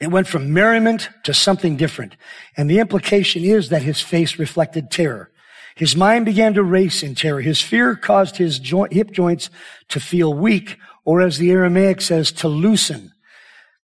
It 0.06 0.12
went 0.12 0.28
from 0.28 0.54
merriment 0.54 1.10
to 1.24 1.34
something 1.34 1.78
different. 1.78 2.15
And 2.56 2.70
the 2.70 2.78
implication 2.78 3.44
is 3.44 3.70
that 3.70 3.82
his 3.82 4.02
face 4.02 4.38
reflected 4.38 4.91
terror. 4.91 5.32
His 5.76 5.96
mind 5.96 6.26
began 6.26 6.54
to 6.54 6.63
race 6.63 7.02
in 7.02 7.15
terror. 7.15 7.41
His 7.41 7.60
fear 7.60 7.96
caused 7.96 8.38
his 8.38 8.62
hip 8.91 9.10
joints 9.10 9.50
to 9.89 10.00
feel 10.00 10.32
weak, 10.32 10.78
or 11.06 11.22
as 11.22 11.39
the 11.39 11.50
Aramaic 11.50 12.02
says, 12.02 12.32
to 12.34 12.48
loosen. 12.48 13.13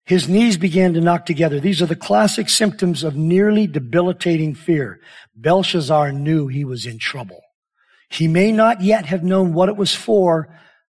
His 0.06 0.28
knees 0.28 0.58
began 0.58 0.96
to 0.96 1.02
knock 1.02 1.28
together. 1.28 1.60
These 1.60 1.84
are 1.84 1.86
the 1.86 1.96
classic 1.96 2.50
symptoms 2.50 3.04
of 3.04 3.16
nearly 3.16 3.68
debilitating 3.68 4.56
fear. 4.56 5.00
Belshazzar 5.36 6.14
knew 6.14 6.48
he 6.48 6.66
was 6.66 6.88
in 6.88 6.98
trouble. 6.98 7.42
He 8.10 8.28
may 8.28 8.52
not 8.52 8.82
yet 8.82 9.06
have 9.06 9.24
known 9.24 9.54
what 9.54 9.70
it 9.70 9.78
was 9.78 9.94
for, 9.94 10.50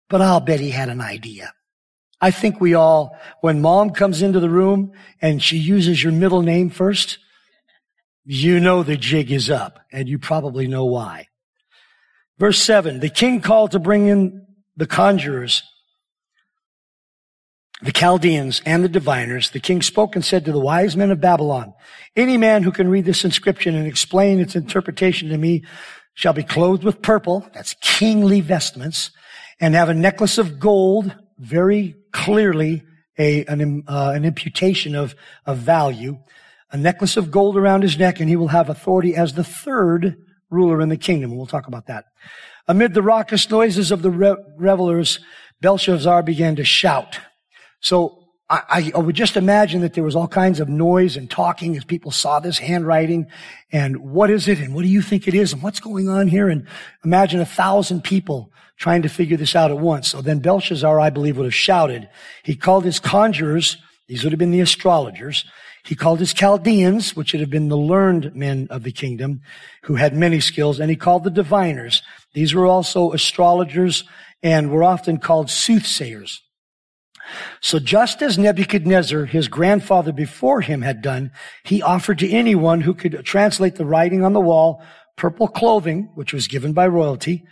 but 0.09 0.19
I'll 0.19 0.41
bet 0.41 0.59
he 0.59 0.71
had 0.71 0.89
an 0.89 0.99
idea. 0.99 1.53
I 2.23 2.31
think 2.31 2.61
we 2.61 2.73
all, 2.73 3.17
when 3.41 3.61
mom 3.61 3.89
comes 3.89 4.21
into 4.21 4.39
the 4.39 4.49
room 4.49 4.93
and 5.21 5.43
she 5.43 5.57
uses 5.57 6.01
your 6.01 6.13
middle 6.13 6.41
name 6.41 6.69
first, 6.69 7.17
you 8.23 8.61
know 8.61 8.81
the 8.81 8.95
jig 8.95 9.29
is 9.29 9.49
up 9.49 9.81
and 9.91 10.07
you 10.07 10.17
probably 10.17 10.65
know 10.65 10.85
why. 10.85 11.27
Verse 12.39 12.59
seven, 12.61 13.01
the 13.01 13.09
king 13.09 13.41
called 13.41 13.71
to 13.71 13.79
bring 13.79 14.07
in 14.07 14.47
the 14.77 14.87
conjurers, 14.87 15.63
the 17.81 17.91
Chaldeans 17.91 18.61
and 18.65 18.85
the 18.85 18.89
diviners. 18.89 19.49
The 19.49 19.59
king 19.59 19.81
spoke 19.81 20.15
and 20.15 20.23
said 20.23 20.45
to 20.45 20.53
the 20.53 20.61
wise 20.61 20.95
men 20.95 21.11
of 21.11 21.19
Babylon, 21.19 21.73
any 22.15 22.37
man 22.37 22.63
who 22.63 22.71
can 22.71 22.87
read 22.87 23.03
this 23.03 23.25
inscription 23.25 23.75
and 23.75 23.85
explain 23.85 24.39
its 24.39 24.55
interpretation 24.55 25.27
to 25.27 25.37
me 25.37 25.65
shall 26.13 26.31
be 26.31 26.43
clothed 26.43 26.85
with 26.85 27.01
purple. 27.01 27.45
That's 27.53 27.75
kingly 27.81 28.39
vestments 28.39 29.11
and 29.59 29.75
have 29.75 29.89
a 29.89 29.93
necklace 29.93 30.37
of 30.37 30.57
gold 30.57 31.13
very 31.37 31.95
clearly 32.11 32.83
a, 33.17 33.45
an, 33.45 33.83
uh, 33.87 34.11
an 34.15 34.25
imputation 34.25 34.95
of, 34.95 35.15
of 35.45 35.57
value, 35.57 36.17
a 36.71 36.77
necklace 36.77 37.17
of 37.17 37.31
gold 37.31 37.57
around 37.57 37.83
his 37.83 37.97
neck, 37.97 38.19
and 38.19 38.29
he 38.29 38.35
will 38.35 38.47
have 38.47 38.69
authority 38.69 39.15
as 39.15 39.33
the 39.33 39.43
third 39.43 40.17
ruler 40.49 40.81
in 40.81 40.89
the 40.89 40.97
kingdom. 40.97 41.35
We'll 41.35 41.45
talk 41.45 41.67
about 41.67 41.87
that. 41.87 42.05
Amid 42.67 42.93
the 42.93 43.01
raucous 43.01 43.49
noises 43.49 43.91
of 43.91 44.01
the 44.01 44.11
re- 44.11 44.35
revelers, 44.57 45.19
Belshazzar 45.61 46.23
began 46.23 46.55
to 46.55 46.63
shout. 46.63 47.19
So 47.81 48.22
I, 48.53 48.91
I, 48.93 48.99
would 48.99 49.15
just 49.15 49.37
imagine 49.37 49.81
that 49.81 49.93
there 49.93 50.03
was 50.03 50.15
all 50.15 50.27
kinds 50.27 50.59
of 50.59 50.69
noise 50.69 51.17
and 51.17 51.29
talking 51.29 51.75
as 51.75 51.83
people 51.83 52.11
saw 52.11 52.39
this 52.39 52.59
handwriting 52.59 53.27
and 53.71 53.97
what 53.97 54.29
is 54.29 54.47
it 54.47 54.59
and 54.59 54.75
what 54.75 54.83
do 54.83 54.89
you 54.89 55.01
think 55.01 55.27
it 55.27 55.33
is 55.33 55.53
and 55.53 55.63
what's 55.63 55.79
going 55.79 56.07
on 56.07 56.27
here? 56.27 56.49
And 56.49 56.67
imagine 57.03 57.39
a 57.39 57.45
thousand 57.45 58.03
people 58.03 58.51
trying 58.77 59.01
to 59.01 59.09
figure 59.09 59.37
this 59.37 59.55
out 59.55 59.71
at 59.71 59.79
once. 59.79 60.09
So 60.09 60.21
then 60.21 60.39
Belshazzar, 60.39 60.99
I 60.99 61.09
believe, 61.09 61.37
would 61.37 61.45
have 61.45 61.53
shouted. 61.53 62.09
He 62.43 62.55
called 62.55 62.85
his 62.85 62.99
conjurers, 62.99 63.77
these 64.07 64.23
would 64.23 64.33
have 64.33 64.39
been 64.39 64.51
the 64.51 64.61
astrologers. 64.61 65.45
He 65.85 65.95
called 65.95 66.19
his 66.19 66.33
Chaldeans, 66.33 67.15
which 67.15 67.33
would 67.33 67.41
have 67.41 67.49
been 67.49 67.69
the 67.69 67.77
learned 67.77 68.35
men 68.35 68.67
of 68.69 68.83
the 68.83 68.91
kingdom, 68.91 69.41
who 69.83 69.95
had 69.95 70.15
many 70.15 70.39
skills, 70.39 70.79
and 70.79 70.89
he 70.89 70.95
called 70.95 71.23
the 71.23 71.29
diviners. 71.29 72.01
These 72.33 72.53
were 72.53 72.65
also 72.65 73.11
astrologers 73.11 74.03
and 74.41 74.71
were 74.71 74.83
often 74.83 75.17
called 75.17 75.49
soothsayers. 75.49 76.41
So 77.61 77.79
just 77.79 78.21
as 78.21 78.37
Nebuchadnezzar, 78.37 79.25
his 79.25 79.47
grandfather 79.47 80.11
before 80.11 80.61
him 80.61 80.81
had 80.81 81.01
done, 81.01 81.31
he 81.63 81.81
offered 81.81 82.19
to 82.19 82.29
anyone 82.29 82.81
who 82.81 82.93
could 82.93 83.23
translate 83.25 83.75
the 83.75 83.85
writing 83.85 84.23
on 84.23 84.33
the 84.33 84.41
wall 84.41 84.83
purple 85.15 85.47
clothing, 85.47 86.09
which 86.15 86.33
was 86.33 86.47
given 86.47 86.73
by 86.73 86.87
royalty, 86.87 87.45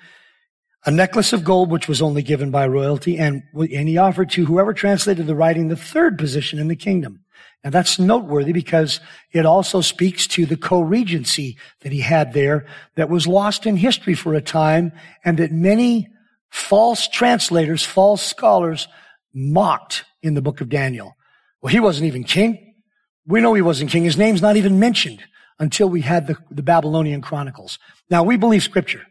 a 0.85 0.91
necklace 0.91 1.31
of 1.31 1.43
gold, 1.43 1.69
which 1.69 1.87
was 1.87 2.01
only 2.01 2.23
given 2.23 2.49
by 2.49 2.65
royalty, 2.65 3.17
and, 3.17 3.43
and 3.53 3.87
he 3.87 3.97
offered 3.97 4.31
to 4.31 4.45
whoever 4.45 4.73
translated 4.73 5.27
the 5.27 5.35
writing 5.35 5.67
the 5.67 5.75
third 5.75 6.17
position 6.17 6.57
in 6.57 6.67
the 6.67 6.75
kingdom. 6.75 7.23
Now 7.63 7.69
that's 7.69 7.99
noteworthy 7.99 8.53
because 8.53 8.99
it 9.31 9.45
also 9.45 9.81
speaks 9.81 10.25
to 10.27 10.47
the 10.47 10.57
co-regency 10.57 11.57
that 11.81 11.91
he 11.91 11.99
had 11.99 12.33
there 12.33 12.65
that 12.95 13.09
was 13.09 13.27
lost 13.27 13.67
in 13.67 13.77
history 13.77 14.15
for 14.15 14.33
a 14.33 14.41
time 14.41 14.91
and 15.23 15.37
that 15.37 15.51
many 15.51 16.09
false 16.49 17.07
translators, 17.07 17.85
false 17.85 18.23
scholars 18.23 18.87
mocked 19.33 20.05
in 20.21 20.33
the 20.33 20.41
book 20.41 20.61
of 20.61 20.69
Daniel. 20.69 21.15
Well, 21.61 21.71
he 21.71 21.79
wasn't 21.79 22.07
even 22.07 22.23
king. 22.23 22.75
We 23.25 23.41
know 23.41 23.53
he 23.53 23.61
wasn't 23.61 23.91
king. 23.91 24.03
His 24.03 24.17
name's 24.17 24.41
not 24.41 24.57
even 24.57 24.79
mentioned 24.79 25.23
until 25.59 25.87
we 25.89 26.01
had 26.01 26.27
the, 26.27 26.37
the 26.49 26.63
Babylonian 26.63 27.21
Chronicles. 27.21 27.77
Now 28.09 28.23
we 28.23 28.35
believe 28.35 28.63
scripture, 28.63 29.05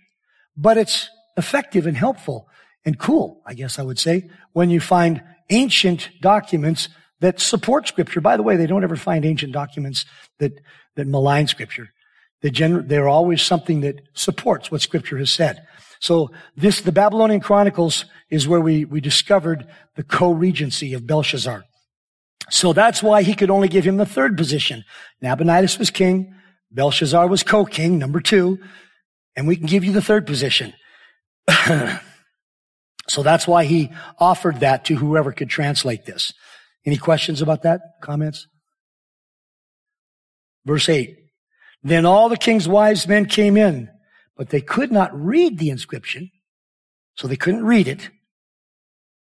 but 0.57 0.77
it's 0.77 1.09
effective 1.37 1.87
and 1.87 1.97
helpful 1.97 2.49
and 2.85 2.99
cool, 2.99 3.43
I 3.47 3.55
guess 3.55 3.79
I 3.79 3.83
would 3.83 3.99
say, 3.99 4.31
when 4.53 4.71
you 4.71 4.81
find 4.81 5.23
ancient 5.51 6.11
documents 6.21 6.89
that 7.21 7.39
support 7.39 7.87
scripture. 7.87 8.21
By 8.21 8.37
the 8.37 8.43
way, 8.43 8.57
they 8.57 8.67
don't 8.67 8.85
ever 8.85 8.97
find 8.97 9.25
ancient 9.25 9.53
documents 9.53 10.07
that, 10.39 10.53
that 10.97 11.07
malign 11.07 11.47
scripture. 11.47 11.91
They 12.43 12.51
gener- 12.51 12.87
they're 12.87 13.09
always 13.09 13.43
something 13.43 13.83
that 13.83 14.01
supports 14.15 14.71
what 14.71 14.81
scripture 14.81 15.19
has 15.19 15.31
said. 15.31 15.63
So 16.01 16.31
this, 16.57 16.81
the 16.81 16.93
Babylonian 16.93 17.41
Chronicles 17.41 18.07
is 18.31 18.49
where 18.49 18.61
we, 18.61 18.85
we 18.85 19.01
discovered 19.01 19.67
the 19.97 20.03
co-regency 20.03 20.95
of 20.95 21.07
Belshazzar. 21.07 21.65
So 22.51 22.73
that's 22.73 23.03
why 23.03 23.23
he 23.23 23.35
could 23.35 23.51
only 23.51 23.69
give 23.69 23.85
him 23.85 23.97
the 23.97 24.07
third 24.07 24.37
position. 24.37 24.85
Nabonidus 25.23 25.79
was 25.79 25.91
king. 25.91 26.35
Belshazzar 26.73 27.29
was 27.29 27.43
co-king, 27.43 27.99
number 27.99 28.21
two. 28.21 28.59
And 29.37 29.47
we 29.47 29.57
can 29.57 29.67
give 29.67 29.85
you 29.85 29.93
the 29.93 30.03
third 30.03 30.27
position. 30.27 30.73
so 33.09 33.23
that's 33.23 33.47
why 33.47 33.65
he 33.65 33.91
offered 34.19 34.61
that 34.61 34.87
to 34.87 34.97
whoever 34.97 35.33
could 35.33 35.51
translate 35.51 36.07
this. 36.07 36.33
Any 36.87 36.97
questions 36.97 37.43
about 37.43 37.63
that? 37.63 37.81
Comments? 38.01 38.47
Verse 40.65 40.89
8. 40.89 41.17
Then 41.83 42.07
all 42.07 42.29
the 42.29 42.37
king's 42.37 42.69
wise 42.69 43.07
men 43.07 43.27
came 43.27 43.57
in, 43.57 43.89
but 44.41 44.49
they 44.49 44.63
could 44.63 44.91
not 44.91 45.11
read 45.13 45.59
the 45.59 45.69
inscription. 45.69 46.31
So 47.15 47.29
they 47.29 47.37
couldn't 47.37 47.63
read 47.63 47.87
it. 47.87 48.09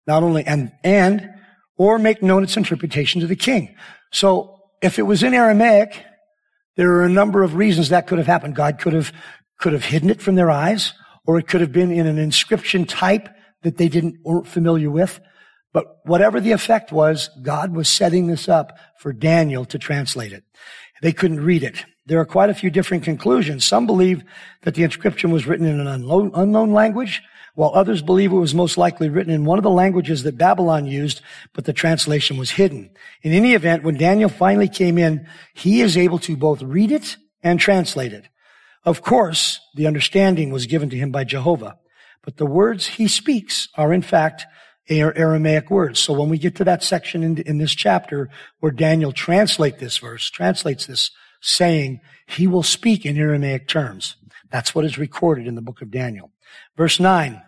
Not 0.07 0.23
only, 0.23 0.43
and, 0.43 0.71
and, 0.83 1.29
or 1.77 1.99
make 1.99 2.23
known 2.23 2.41
its 2.41 2.57
interpretation 2.57 3.21
to 3.21 3.27
the 3.27 3.35
king. 3.35 3.75
So 4.11 4.59
if 4.81 4.97
it 4.97 5.03
was 5.03 5.21
in 5.21 5.35
Aramaic, 5.35 6.03
there 6.77 6.93
are 6.93 7.05
a 7.05 7.09
number 7.09 7.43
of 7.43 7.53
reasons 7.53 7.89
that 7.89 8.07
could 8.07 8.17
have 8.17 8.25
happened. 8.25 8.55
God 8.55 8.79
could 8.79 8.93
have, 8.93 9.13
could 9.59 9.73
have 9.73 9.85
hidden 9.85 10.09
it 10.09 10.19
from 10.19 10.33
their 10.33 10.49
eyes 10.49 10.93
or 11.27 11.37
it 11.37 11.47
could 11.47 11.61
have 11.61 11.71
been 11.71 11.91
in 11.91 12.07
an 12.07 12.17
inscription 12.17 12.83
type 12.83 13.29
that 13.61 13.77
they 13.77 13.89
didn't, 13.89 14.17
weren't 14.23 14.47
familiar 14.47 14.89
with. 14.89 15.19
But 15.73 15.97
whatever 16.05 16.39
the 16.39 16.53
effect 16.53 16.91
was, 16.91 17.29
God 17.43 17.75
was 17.75 17.87
setting 17.87 18.25
this 18.25 18.49
up 18.49 18.75
for 18.97 19.13
Daniel 19.13 19.63
to 19.65 19.77
translate 19.77 20.33
it. 20.33 20.43
They 21.03 21.13
couldn't 21.13 21.45
read 21.45 21.61
it. 21.61 21.85
There 22.05 22.19
are 22.19 22.25
quite 22.25 22.49
a 22.49 22.53
few 22.53 22.69
different 22.69 23.03
conclusions. 23.03 23.63
Some 23.65 23.85
believe 23.85 24.23
that 24.63 24.75
the 24.75 24.83
inscription 24.83 25.31
was 25.31 25.47
written 25.47 25.65
in 25.65 25.79
an 25.79 25.87
unknown, 25.87 26.73
language, 26.73 27.21
while 27.55 27.71
others 27.73 28.01
believe 28.01 28.31
it 28.31 28.35
was 28.35 28.53
most 28.53 28.77
likely 28.77 29.09
written 29.09 29.31
in 29.31 29.45
one 29.45 29.57
of 29.57 29.63
the 29.63 29.69
languages 29.69 30.23
that 30.23 30.37
Babylon 30.37 30.85
used, 30.85 31.21
but 31.53 31.65
the 31.65 31.71
translation 31.71 32.37
was 32.37 32.51
hidden. 32.51 32.89
In 33.21 33.31
any 33.31 33.53
event, 33.53 33.83
when 33.83 33.95
Daniel 33.95 34.29
finally 34.29 34.67
came 34.67 34.97
in, 34.97 35.27
he 35.53 35.81
is 35.81 35.95
able 35.95 36.19
to 36.19 36.35
both 36.35 36.61
read 36.61 36.91
it 36.91 37.15
and 37.41 37.59
translate 37.59 38.11
it. 38.11 38.27
Of 38.83 39.01
course, 39.01 39.61
the 39.75 39.87
understanding 39.87 40.51
was 40.51 40.65
given 40.65 40.89
to 40.89 40.97
him 40.97 41.11
by 41.11 41.23
Jehovah, 41.23 41.77
but 42.23 42.37
the 42.37 42.45
words 42.45 42.85
he 42.87 43.07
speaks 43.07 43.69
are 43.75 43.93
in 43.93 44.01
fact 44.01 44.45
Aramaic 44.89 45.69
words. 45.69 45.99
So 45.99 46.11
when 46.11 46.27
we 46.27 46.37
get 46.37 46.55
to 46.57 46.65
that 46.65 46.83
section 46.83 47.23
in, 47.23 47.37
in 47.37 47.57
this 47.59 47.73
chapter 47.73 48.29
where 48.59 48.71
Daniel 48.71 49.13
translates 49.13 49.79
this 49.79 49.97
verse, 49.97 50.29
translates 50.29 50.85
this 50.85 51.11
saying, 51.43 51.99
he 52.25 52.47
will 52.47 52.63
speak 52.63 53.05
in 53.05 53.17
Aramaic 53.17 53.67
terms. 53.67 54.15
That's 54.49 54.73
what 54.73 54.85
is 54.85 54.97
recorded 54.97 55.45
in 55.45 55.55
the 55.55 55.61
book 55.61 55.81
of 55.81 55.91
Daniel. 55.91 56.31
Verse 56.77 56.99
9. 56.99 57.41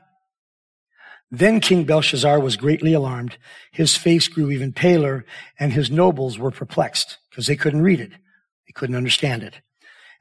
Then 1.31 1.59
King 1.59 1.85
Belshazzar 1.85 2.39
was 2.39 2.57
greatly 2.57 2.93
alarmed. 2.93 3.37
His 3.71 3.95
face 3.95 4.27
grew 4.27 4.51
even 4.51 4.73
paler 4.73 5.25
and 5.57 5.73
his 5.73 5.89
nobles 5.89 6.37
were 6.37 6.51
perplexed 6.51 7.17
because 7.29 7.47
they 7.47 7.55
couldn't 7.55 7.81
read 7.81 7.99
it. 7.99 8.11
They 8.11 8.73
couldn't 8.73 8.95
understand 8.95 9.43
it. 9.43 9.55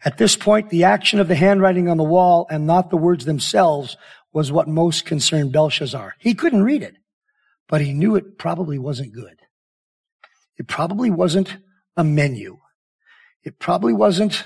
At 0.04 0.18
this 0.18 0.36
point, 0.36 0.70
the 0.70 0.84
action 0.84 1.18
of 1.18 1.28
the 1.28 1.34
handwriting 1.34 1.88
on 1.88 1.96
the 1.96 2.04
wall 2.04 2.46
and 2.50 2.66
not 2.66 2.90
the 2.90 2.96
words 2.96 3.24
themselves 3.24 3.96
was 4.32 4.52
what 4.52 4.68
most 4.68 5.04
concerned 5.04 5.52
Belshazzar. 5.52 6.14
He 6.18 6.34
couldn't 6.34 6.62
read 6.62 6.82
it, 6.82 6.96
but 7.68 7.80
he 7.80 7.92
knew 7.92 8.14
it 8.14 8.38
probably 8.38 8.78
wasn't 8.78 9.12
good. 9.12 9.40
It 10.56 10.68
probably 10.68 11.10
wasn't 11.10 11.56
a 11.96 12.04
menu. 12.04 12.58
It 13.44 13.58
probably 13.58 13.92
wasn't 13.92 14.44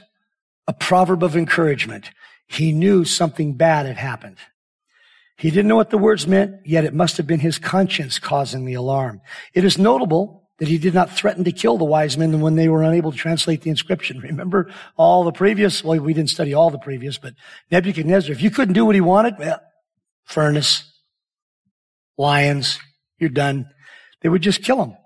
a 0.67 0.73
proverb 0.73 1.23
of 1.23 1.37
encouragement. 1.37 2.11
He 2.47 2.73
knew 2.73 3.05
something 3.05 3.55
bad 3.55 3.87
had 3.87 3.97
happened. 3.97 4.37
He 5.37 5.51
didn't 5.51 5.69
know 5.69 5.77
what 5.77 5.91
the 5.91 5.99
words 5.99 6.27
meant, 6.27 6.67
yet 6.67 6.85
it 6.85 6.93
must 6.93 7.17
have 7.17 7.27
been 7.27 7.41
his 7.41 7.59
conscience 7.59 8.19
causing 8.19 8.65
the 8.65 8.75
alarm. 8.75 9.21
It 9.55 9.65
is 9.65 9.79
notable 9.79 10.49
that 10.59 10.67
he 10.67 10.79
did 10.79 10.93
not 10.93 11.11
threaten 11.11 11.45
to 11.45 11.53
kill 11.53 11.79
the 11.79 11.85
wise 11.85 12.19
men 12.19 12.41
when 12.41 12.57
they 12.57 12.69
were 12.69 12.83
unable 12.83 13.13
to 13.13 13.19
translate 13.19 13.63
the 13.63 13.71
inscription. 13.71 14.19
Remember 14.23 14.73
all 14.97 15.23
the 15.23 15.33
previous, 15.33 15.85
well, 15.85 16.01
we 16.01 16.13
didn't 16.13 16.31
study 16.31 16.55
all 16.55 16.71
the 16.71 16.79
previous, 16.79 17.19
but 17.19 17.35
Nebuchadnezzar, 17.71 18.33
if 18.33 18.43
you 18.43 18.51
couldn't 18.51 18.75
do 18.75 18.85
what 18.85 18.97
he 18.97 19.01
wanted, 19.01 19.35
well, 19.39 19.61
furnace, 20.25 20.91
lions, 22.17 22.81
you're 23.19 23.31
done. 23.31 23.71
They 24.23 24.29
would 24.29 24.43
just 24.43 24.65
kill 24.65 24.83
him. 24.83 24.97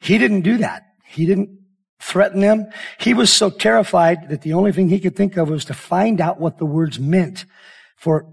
He 0.00 0.16
didn't 0.16 0.40
do 0.42 0.58
that. 0.58 0.86
He 1.04 1.26
didn't 1.26 1.50
threaten 2.00 2.40
them. 2.40 2.66
He 2.98 3.14
was 3.14 3.32
so 3.32 3.50
terrified 3.50 4.28
that 4.28 4.42
the 4.42 4.52
only 4.52 4.72
thing 4.72 4.88
he 4.88 5.00
could 5.00 5.16
think 5.16 5.36
of 5.36 5.48
was 5.48 5.64
to 5.66 5.74
find 5.74 6.20
out 6.20 6.40
what 6.40 6.58
the 6.58 6.66
words 6.66 6.98
meant. 6.98 7.44
For, 7.96 8.26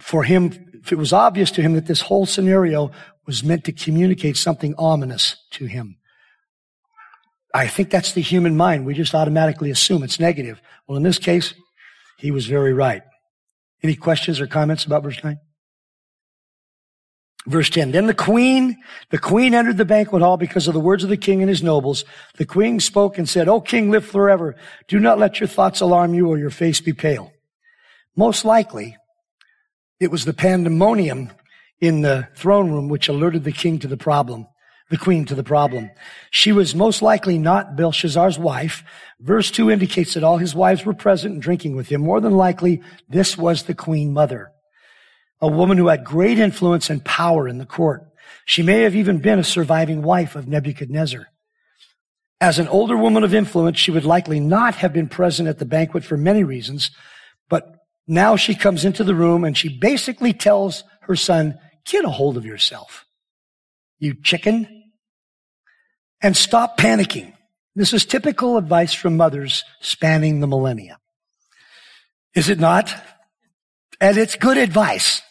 for 0.00 0.24
him, 0.24 0.52
if 0.82 0.92
it 0.92 0.98
was 0.98 1.12
obvious 1.12 1.50
to 1.52 1.62
him 1.62 1.74
that 1.74 1.86
this 1.86 2.02
whole 2.02 2.26
scenario 2.26 2.90
was 3.26 3.44
meant 3.44 3.64
to 3.64 3.72
communicate 3.72 4.36
something 4.36 4.74
ominous 4.78 5.36
to 5.50 5.66
him. 5.66 5.98
I 7.54 7.66
think 7.66 7.90
that's 7.90 8.12
the 8.12 8.22
human 8.22 8.56
mind. 8.56 8.86
We 8.86 8.94
just 8.94 9.14
automatically 9.14 9.70
assume 9.70 10.02
it's 10.02 10.20
negative. 10.20 10.60
Well, 10.86 10.96
in 10.96 11.02
this 11.02 11.18
case, 11.18 11.54
he 12.18 12.30
was 12.30 12.46
very 12.46 12.72
right. 12.72 13.02
Any 13.82 13.96
questions 13.96 14.40
or 14.40 14.46
comments 14.46 14.84
about 14.84 15.02
verse 15.02 15.22
9? 15.22 15.38
Verse 17.46 17.70
10. 17.70 17.92
Then 17.92 18.06
the 18.06 18.14
queen, 18.14 18.76
the 19.10 19.18
queen 19.18 19.54
entered 19.54 19.78
the 19.78 19.84
banquet 19.84 20.22
hall 20.22 20.36
because 20.36 20.68
of 20.68 20.74
the 20.74 20.80
words 20.80 21.02
of 21.02 21.10
the 21.10 21.16
king 21.16 21.40
and 21.40 21.48
his 21.48 21.62
nobles. 21.62 22.04
The 22.36 22.44
queen 22.44 22.80
spoke 22.80 23.16
and 23.16 23.28
said, 23.28 23.48
O 23.48 23.60
king, 23.60 23.90
live 23.90 24.04
forever. 24.04 24.56
Do 24.86 24.98
not 24.98 25.18
let 25.18 25.40
your 25.40 25.46
thoughts 25.48 25.80
alarm 25.80 26.14
you 26.14 26.28
or 26.28 26.38
your 26.38 26.50
face 26.50 26.80
be 26.80 26.92
pale. 26.92 27.32
Most 28.16 28.44
likely, 28.44 28.96
it 30.00 30.10
was 30.10 30.24
the 30.24 30.34
pandemonium 30.34 31.30
in 31.80 32.02
the 32.02 32.28
throne 32.34 32.70
room 32.70 32.88
which 32.88 33.08
alerted 33.08 33.44
the 33.44 33.52
king 33.52 33.78
to 33.78 33.88
the 33.88 33.96
problem 33.96 34.46
the 34.90 34.96
queen 34.96 35.24
to 35.26 35.34
the 35.34 35.44
problem. 35.44 35.90
She 36.30 36.52
was 36.52 36.74
most 36.74 37.02
likely 37.02 37.38
not 37.38 37.76
Belshazzar's 37.76 38.38
wife. 38.38 38.84
Verse 39.20 39.50
2 39.50 39.70
indicates 39.70 40.14
that 40.14 40.24
all 40.24 40.38
his 40.38 40.54
wives 40.54 40.84
were 40.84 40.94
present 40.94 41.34
and 41.34 41.42
drinking 41.42 41.76
with 41.76 41.88
him. 41.88 42.02
More 42.02 42.20
than 42.20 42.32
likely, 42.32 42.82
this 43.08 43.36
was 43.36 43.64
the 43.64 43.74
queen 43.74 44.12
mother, 44.12 44.50
a 45.40 45.48
woman 45.48 45.78
who 45.78 45.88
had 45.88 46.04
great 46.04 46.38
influence 46.38 46.90
and 46.90 47.04
power 47.04 47.48
in 47.48 47.58
the 47.58 47.66
court. 47.66 48.04
She 48.44 48.62
may 48.62 48.82
have 48.82 48.96
even 48.96 49.18
been 49.18 49.38
a 49.38 49.44
surviving 49.44 50.02
wife 50.02 50.36
of 50.36 50.48
Nebuchadnezzar. 50.48 51.26
As 52.40 52.58
an 52.58 52.68
older 52.68 52.96
woman 52.96 53.24
of 53.24 53.34
influence, 53.34 53.78
she 53.78 53.90
would 53.90 54.04
likely 54.04 54.40
not 54.40 54.76
have 54.76 54.92
been 54.92 55.08
present 55.08 55.48
at 55.48 55.58
the 55.58 55.64
banquet 55.64 56.04
for 56.04 56.16
many 56.16 56.44
reasons, 56.44 56.90
but 57.48 57.64
now 58.06 58.36
she 58.36 58.54
comes 58.54 58.84
into 58.84 59.04
the 59.04 59.14
room 59.14 59.44
and 59.44 59.56
she 59.56 59.68
basically 59.68 60.32
tells 60.32 60.84
her 61.02 61.16
son, 61.16 61.58
get 61.84 62.04
a 62.04 62.10
hold 62.10 62.36
of 62.36 62.44
yourself. 62.44 63.04
You 63.98 64.14
chicken 64.22 64.84
and 66.22 66.36
stop 66.36 66.78
panicking. 66.78 67.32
This 67.74 67.92
is 67.92 68.04
typical 68.04 68.56
advice 68.56 68.92
from 68.92 69.16
mothers 69.16 69.64
spanning 69.80 70.40
the 70.40 70.46
millennia. 70.46 70.98
Is 72.34 72.48
it 72.48 72.58
not? 72.58 72.94
And 74.00 74.16
it's 74.16 74.36
good 74.36 74.58
advice. 74.58 75.22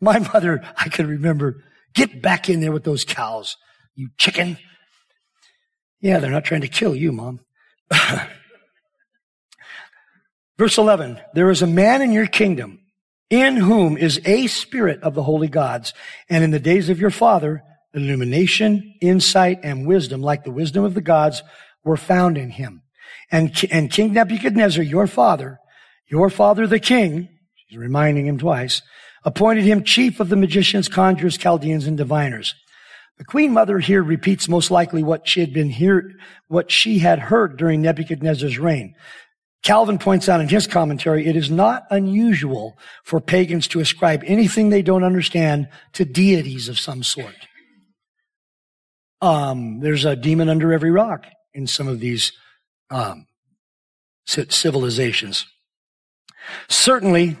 My 0.00 0.18
mother, 0.18 0.62
I 0.76 0.88
can 0.88 1.06
remember, 1.06 1.62
get 1.94 2.20
back 2.20 2.48
in 2.48 2.60
there 2.60 2.72
with 2.72 2.84
those 2.84 3.04
cows, 3.04 3.56
you 3.94 4.08
chicken. 4.18 4.58
Yeah, 6.00 6.18
they're 6.18 6.30
not 6.30 6.44
trying 6.44 6.60
to 6.62 6.68
kill 6.68 6.94
you, 6.94 7.12
mom. 7.12 7.40
Verse 10.58 10.78
11, 10.78 11.20
there 11.34 11.50
is 11.50 11.62
a 11.62 11.66
man 11.66 12.00
in 12.02 12.12
your 12.12 12.26
kingdom 12.26 12.80
in 13.30 13.56
whom 13.56 13.96
is 13.96 14.20
a 14.24 14.46
spirit 14.46 15.02
of 15.02 15.14
the 15.14 15.22
holy 15.24 15.48
gods. 15.48 15.92
And 16.28 16.44
in 16.44 16.52
the 16.52 16.60
days 16.60 16.88
of 16.88 17.00
your 17.00 17.10
father, 17.10 17.64
illumination, 17.92 18.94
insight, 19.00 19.60
and 19.62 19.86
wisdom, 19.86 20.20
like 20.20 20.44
the 20.44 20.52
wisdom 20.52 20.84
of 20.84 20.94
the 20.94 21.00
gods, 21.00 21.42
were 21.82 21.96
found 21.96 22.38
in 22.38 22.50
him. 22.50 22.82
And, 23.30 23.52
and 23.70 23.90
King 23.90 24.12
Nebuchadnezzar, 24.12 24.84
your 24.84 25.06
father, 25.06 25.58
your 26.06 26.30
father 26.30 26.66
the 26.66 26.78
king, 26.78 27.28
she's 27.56 27.78
reminding 27.78 28.26
him 28.26 28.38
twice, 28.38 28.82
appointed 29.24 29.64
him 29.64 29.82
chief 29.82 30.20
of 30.20 30.28
the 30.28 30.36
magicians, 30.36 30.88
conjurers, 30.88 31.38
Chaldeans, 31.38 31.86
and 31.86 31.96
diviners. 31.96 32.54
The 33.18 33.24
queen 33.24 33.52
mother 33.52 33.78
here 33.78 34.02
repeats 34.02 34.48
most 34.48 34.70
likely 34.70 35.02
what 35.02 35.26
she 35.26 35.40
had 35.40 35.52
been 35.52 35.70
here, 35.70 36.12
what 36.48 36.70
she 36.70 36.98
had 36.98 37.18
heard 37.18 37.56
during 37.56 37.80
Nebuchadnezzar's 37.80 38.58
reign. 38.58 38.94
Calvin 39.62 39.98
points 39.98 40.28
out 40.28 40.40
in 40.40 40.48
his 40.48 40.66
commentary, 40.66 41.26
it 41.26 41.36
is 41.36 41.50
not 41.50 41.84
unusual 41.90 42.76
for 43.02 43.20
pagans 43.20 43.66
to 43.68 43.80
ascribe 43.80 44.22
anything 44.26 44.68
they 44.68 44.82
don't 44.82 45.04
understand 45.04 45.68
to 45.94 46.04
deities 46.04 46.68
of 46.68 46.78
some 46.78 47.02
sort. 47.02 47.34
Um, 49.22 49.80
there's 49.80 50.04
a 50.04 50.16
demon 50.16 50.50
under 50.50 50.72
every 50.72 50.90
rock 50.90 51.24
in 51.54 51.66
some 51.66 51.88
of 51.88 51.98
these 51.98 52.32
um, 52.90 53.26
civilizations. 54.26 55.46
Certainly, 56.68 57.38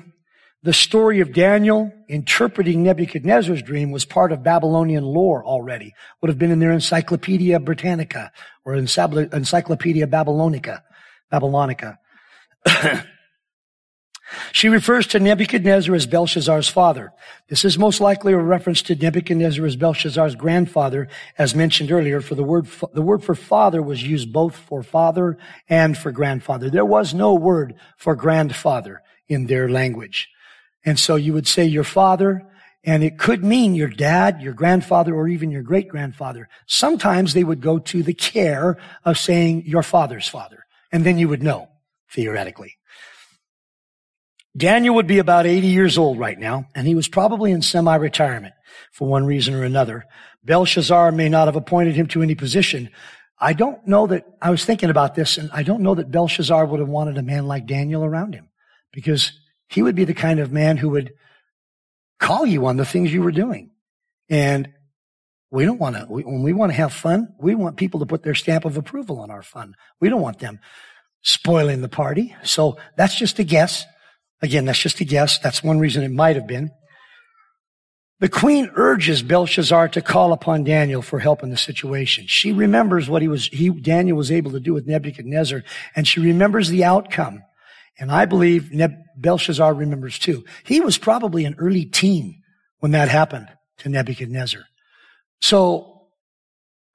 the 0.64 0.72
story 0.72 1.20
of 1.20 1.34
Daniel 1.34 1.92
interpreting 2.08 2.82
Nebuchadnezzar's 2.82 3.62
dream 3.62 3.90
was 3.90 4.06
part 4.06 4.32
of 4.32 4.42
Babylonian 4.42 5.04
lore 5.04 5.44
already. 5.44 5.92
Would 6.20 6.30
have 6.30 6.38
been 6.38 6.50
in 6.50 6.58
their 6.58 6.72
Encyclopedia 6.72 7.60
Britannica 7.60 8.32
or 8.64 8.74
Encyclopedia 8.74 10.06
Babylonica. 10.06 10.80
Babylonica. 11.30 11.98
She 14.52 14.68
refers 14.68 15.06
to 15.08 15.20
Nebuchadnezzar 15.20 15.94
as 15.94 16.06
Belshazzar's 16.06 16.68
father. 16.68 17.12
This 17.48 17.64
is 17.64 17.78
most 17.78 18.00
likely 18.00 18.32
a 18.32 18.38
reference 18.38 18.80
to 18.82 18.94
Nebuchadnezzar 18.94 19.64
as 19.66 19.76
Belshazzar's 19.76 20.34
grandfather, 20.34 21.08
as 21.36 21.54
mentioned 21.54 21.92
earlier, 21.92 22.20
for 22.20 22.34
the 22.34 22.42
word, 22.42 22.66
the 22.94 23.02
word 23.02 23.22
for 23.22 23.34
father 23.34 23.82
was 23.82 24.02
used 24.02 24.32
both 24.32 24.56
for 24.56 24.82
father 24.82 25.36
and 25.68 25.96
for 25.96 26.10
grandfather. 26.10 26.70
There 26.70 26.86
was 26.86 27.12
no 27.12 27.34
word 27.34 27.74
for 27.98 28.16
grandfather 28.16 29.02
in 29.28 29.46
their 29.46 29.68
language. 29.68 30.30
And 30.84 30.98
so 30.98 31.16
you 31.16 31.32
would 31.32 31.48
say 31.48 31.64
your 31.64 31.84
father, 31.84 32.42
and 32.84 33.02
it 33.02 33.18
could 33.18 33.42
mean 33.42 33.74
your 33.74 33.88
dad, 33.88 34.42
your 34.42 34.52
grandfather, 34.52 35.14
or 35.14 35.26
even 35.28 35.50
your 35.50 35.62
great 35.62 35.88
grandfather. 35.88 36.48
Sometimes 36.66 37.32
they 37.32 37.44
would 37.44 37.60
go 37.60 37.78
to 37.78 38.02
the 38.02 38.14
care 38.14 38.76
of 39.04 39.18
saying 39.18 39.64
your 39.66 39.82
father's 39.82 40.28
father, 40.28 40.66
and 40.92 41.04
then 41.04 41.18
you 41.18 41.28
would 41.28 41.42
know, 41.42 41.68
theoretically. 42.10 42.76
Daniel 44.56 44.94
would 44.94 45.06
be 45.06 45.18
about 45.18 45.46
80 45.46 45.66
years 45.66 45.98
old 45.98 46.18
right 46.18 46.38
now, 46.38 46.68
and 46.74 46.86
he 46.86 46.94
was 46.94 47.08
probably 47.08 47.50
in 47.50 47.62
semi-retirement 47.62 48.54
for 48.92 49.08
one 49.08 49.24
reason 49.24 49.54
or 49.54 49.64
another. 49.64 50.04
Belshazzar 50.44 51.10
may 51.10 51.28
not 51.28 51.48
have 51.48 51.56
appointed 51.56 51.96
him 51.96 52.06
to 52.08 52.22
any 52.22 52.34
position. 52.34 52.90
I 53.40 53.52
don't 53.54 53.84
know 53.86 54.06
that, 54.06 54.26
I 54.40 54.50
was 54.50 54.64
thinking 54.64 54.90
about 54.90 55.14
this, 55.14 55.38
and 55.38 55.50
I 55.52 55.64
don't 55.64 55.82
know 55.82 55.96
that 55.96 56.10
Belshazzar 56.10 56.66
would 56.66 56.80
have 56.80 56.88
wanted 56.88 57.18
a 57.18 57.22
man 57.22 57.48
like 57.48 57.66
Daniel 57.66 58.04
around 58.04 58.34
him, 58.34 58.48
because 58.92 59.32
he 59.68 59.82
would 59.82 59.94
be 59.94 60.04
the 60.04 60.14
kind 60.14 60.40
of 60.40 60.52
man 60.52 60.76
who 60.76 60.90
would 60.90 61.12
call 62.20 62.46
you 62.46 62.66
on 62.66 62.76
the 62.76 62.84
things 62.84 63.12
you 63.12 63.22
were 63.22 63.32
doing. 63.32 63.70
And 64.28 64.68
we 65.50 65.64
don't 65.64 65.78
want 65.78 65.96
to, 65.96 66.02
when 66.06 66.42
we 66.42 66.52
want 66.52 66.72
to 66.72 66.76
have 66.76 66.92
fun, 66.92 67.28
we 67.38 67.54
want 67.54 67.76
people 67.76 68.00
to 68.00 68.06
put 68.06 68.22
their 68.22 68.34
stamp 68.34 68.64
of 68.64 68.76
approval 68.76 69.20
on 69.20 69.30
our 69.30 69.42
fun. 69.42 69.74
We 70.00 70.08
don't 70.08 70.20
want 70.20 70.38
them 70.38 70.58
spoiling 71.22 71.80
the 71.80 71.88
party. 71.88 72.34
So 72.42 72.76
that's 72.96 73.16
just 73.16 73.38
a 73.38 73.44
guess. 73.44 73.84
Again, 74.42 74.64
that's 74.64 74.78
just 74.78 75.00
a 75.00 75.04
guess. 75.04 75.38
That's 75.38 75.62
one 75.62 75.78
reason 75.78 76.02
it 76.02 76.10
might 76.10 76.36
have 76.36 76.46
been. 76.46 76.70
The 78.20 78.28
queen 78.28 78.70
urges 78.74 79.22
Belshazzar 79.22 79.88
to 79.90 80.02
call 80.02 80.32
upon 80.32 80.64
Daniel 80.64 81.02
for 81.02 81.18
help 81.18 81.42
in 81.42 81.50
the 81.50 81.56
situation. 81.56 82.26
She 82.26 82.52
remembers 82.52 83.08
what 83.08 83.22
he 83.22 83.28
was, 83.28 83.46
he, 83.48 83.70
Daniel 83.70 84.16
was 84.16 84.30
able 84.30 84.52
to 84.52 84.60
do 84.60 84.72
with 84.72 84.86
Nebuchadnezzar, 84.86 85.62
and 85.96 86.06
she 86.06 86.20
remembers 86.20 86.68
the 86.68 86.84
outcome. 86.84 87.42
And 87.98 88.10
I 88.10 88.24
believe 88.24 88.72
Neb- 88.72 89.02
Belshazzar 89.16 89.72
remembers 89.72 90.18
too. 90.18 90.44
He 90.64 90.80
was 90.80 90.98
probably 90.98 91.44
an 91.44 91.54
early 91.58 91.84
teen 91.84 92.42
when 92.78 92.92
that 92.92 93.08
happened 93.08 93.48
to 93.78 93.88
Nebuchadnezzar. 93.88 94.62
So 95.40 96.08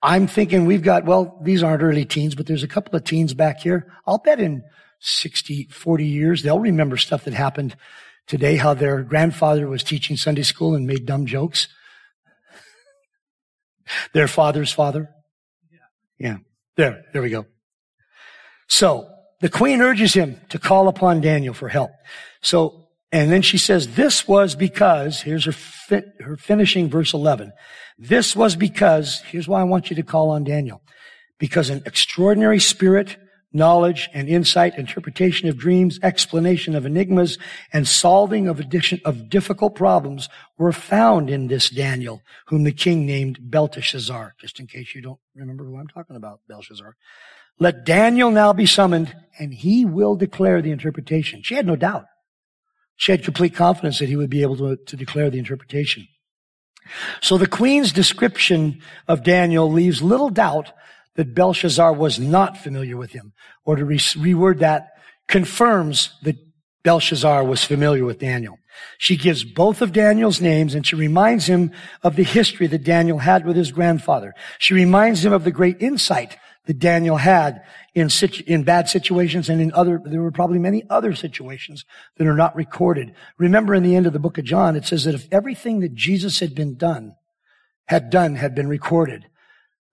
I'm 0.01 0.27
thinking 0.27 0.65
we've 0.65 0.83
got, 0.83 1.05
well, 1.05 1.39
these 1.43 1.63
aren't 1.63 1.83
early 1.83 2.05
teens, 2.05 2.35
but 2.35 2.47
there's 2.47 2.63
a 2.63 2.67
couple 2.67 2.95
of 2.95 3.03
teens 3.03 3.33
back 3.33 3.61
here. 3.61 3.93
I'll 4.05 4.17
bet 4.17 4.39
in 4.39 4.63
60, 4.99 5.65
40 5.71 6.05
years, 6.05 6.43
they'll 6.43 6.59
remember 6.59 6.97
stuff 6.97 7.25
that 7.25 7.33
happened 7.33 7.75
today, 8.27 8.57
how 8.57 8.73
their 8.73 9.01
grandfather 9.01 9.67
was 9.67 9.83
teaching 9.83 10.17
Sunday 10.17 10.43
school 10.43 10.75
and 10.75 10.85
made 10.85 11.05
dumb 11.05 11.25
jokes. 11.25 11.67
their 14.13 14.27
father's 14.27 14.71
father. 14.71 15.09
Yeah. 16.17 16.37
There, 16.75 17.05
there 17.13 17.21
we 17.21 17.29
go. 17.29 17.45
So 18.67 19.09
the 19.41 19.49
queen 19.49 19.81
urges 19.81 20.13
him 20.13 20.39
to 20.49 20.59
call 20.59 20.87
upon 20.87 21.21
Daniel 21.21 21.53
for 21.53 21.69
help. 21.69 21.91
So, 22.41 22.87
and 23.11 23.31
then 23.31 23.41
she 23.41 23.57
says, 23.57 23.95
this 23.95 24.27
was 24.27 24.55
because, 24.55 25.21
here's 25.21 25.45
her, 25.45 25.51
fi- 25.51 26.03
her 26.19 26.37
finishing 26.37 26.89
verse 26.89 27.13
11. 27.13 27.51
This 27.97 28.35
was 28.35 28.55
because, 28.55 29.21
here's 29.21 29.47
why 29.47 29.61
I 29.61 29.65
want 29.65 29.89
you 29.89 29.95
to 29.95 30.03
call 30.03 30.29
on 30.29 30.43
Daniel. 30.43 30.81
Because 31.37 31.69
an 31.69 31.81
extraordinary 31.85 32.59
spirit 32.59 33.17
knowledge 33.51 34.09
and 34.13 34.29
insight, 34.29 34.77
interpretation 34.77 35.49
of 35.49 35.57
dreams, 35.57 35.99
explanation 36.03 36.75
of 36.75 36.85
enigmas, 36.85 37.37
and 37.73 37.87
solving 37.87 38.47
of 38.47 38.59
addiction 38.59 39.01
of 39.05 39.29
difficult 39.29 39.75
problems 39.75 40.29
were 40.57 40.71
found 40.71 41.29
in 41.29 41.47
this 41.47 41.69
Daniel, 41.69 42.21
whom 42.47 42.63
the 42.63 42.71
king 42.71 43.05
named 43.05 43.39
Belteshazzar. 43.41 44.35
Just 44.39 44.59
in 44.59 44.67
case 44.67 44.93
you 44.93 45.01
don't 45.01 45.19
remember 45.35 45.65
who 45.65 45.77
I'm 45.77 45.87
talking 45.87 46.15
about, 46.15 46.41
Belshazzar. 46.47 46.95
Let 47.59 47.85
Daniel 47.85 48.31
now 48.31 48.53
be 48.53 48.65
summoned, 48.65 49.15
and 49.37 49.53
he 49.53 49.85
will 49.85 50.15
declare 50.15 50.61
the 50.61 50.71
interpretation. 50.71 51.41
She 51.43 51.55
had 51.55 51.67
no 51.67 51.75
doubt. 51.75 52.05
She 52.95 53.11
had 53.11 53.23
complete 53.23 53.53
confidence 53.53 53.99
that 53.99 54.09
he 54.09 54.15
would 54.15 54.29
be 54.29 54.41
able 54.41 54.57
to, 54.57 54.77
to 54.77 54.95
declare 54.95 55.29
the 55.29 55.39
interpretation. 55.39 56.07
So 57.21 57.37
the 57.37 57.47
queen's 57.47 57.93
description 57.93 58.81
of 59.07 59.23
Daniel 59.23 59.71
leaves 59.71 60.01
little 60.01 60.29
doubt 60.29 60.71
that 61.15 61.35
Belshazzar 61.35 61.93
was 61.93 62.19
not 62.19 62.57
familiar 62.57 62.97
with 62.97 63.11
him. 63.11 63.33
Or 63.65 63.75
to 63.75 63.85
re- 63.85 63.97
reword 63.97 64.59
that, 64.59 64.89
confirms 65.27 66.17
that 66.23 66.37
Belshazzar 66.83 67.43
was 67.43 67.63
familiar 67.63 68.05
with 68.05 68.19
Daniel. 68.19 68.57
She 68.97 69.17
gives 69.17 69.43
both 69.43 69.81
of 69.81 69.91
Daniel's 69.91 70.41
names 70.41 70.73
and 70.73 70.85
she 70.85 70.95
reminds 70.95 71.45
him 71.45 71.71
of 72.03 72.15
the 72.15 72.23
history 72.23 72.67
that 72.67 72.83
Daniel 72.83 73.17
had 73.17 73.45
with 73.45 73.55
his 73.55 73.71
grandfather. 73.71 74.33
She 74.57 74.73
reminds 74.73 75.23
him 75.23 75.33
of 75.33 75.43
the 75.43 75.51
great 75.51 75.81
insight 75.81 76.37
that 76.69 76.77
Daniel 76.77 77.17
had 77.17 77.63
in, 77.95 78.11
situ- 78.11 78.43
in 78.45 78.61
bad 78.61 78.87
situations 78.87 79.49
and 79.49 79.59
in 79.59 79.73
other, 79.73 79.99
there 80.05 80.21
were 80.21 80.29
probably 80.29 80.59
many 80.59 80.83
other 80.87 81.15
situations 81.15 81.83
that 82.17 82.27
are 82.27 82.35
not 82.35 82.55
recorded. 82.55 83.15
Remember 83.39 83.73
in 83.73 83.81
the 83.81 83.95
end 83.95 84.05
of 84.05 84.13
the 84.13 84.19
book 84.19 84.37
of 84.37 84.45
John, 84.45 84.75
it 84.75 84.85
says 84.85 85.05
that 85.05 85.15
if 85.15 85.27
everything 85.31 85.79
that 85.79 85.95
Jesus 85.95 86.39
had 86.39 86.53
been 86.53 86.75
done, 86.75 87.15
had 87.87 88.11
done, 88.11 88.35
had 88.35 88.53
been 88.53 88.67
recorded, 88.67 89.25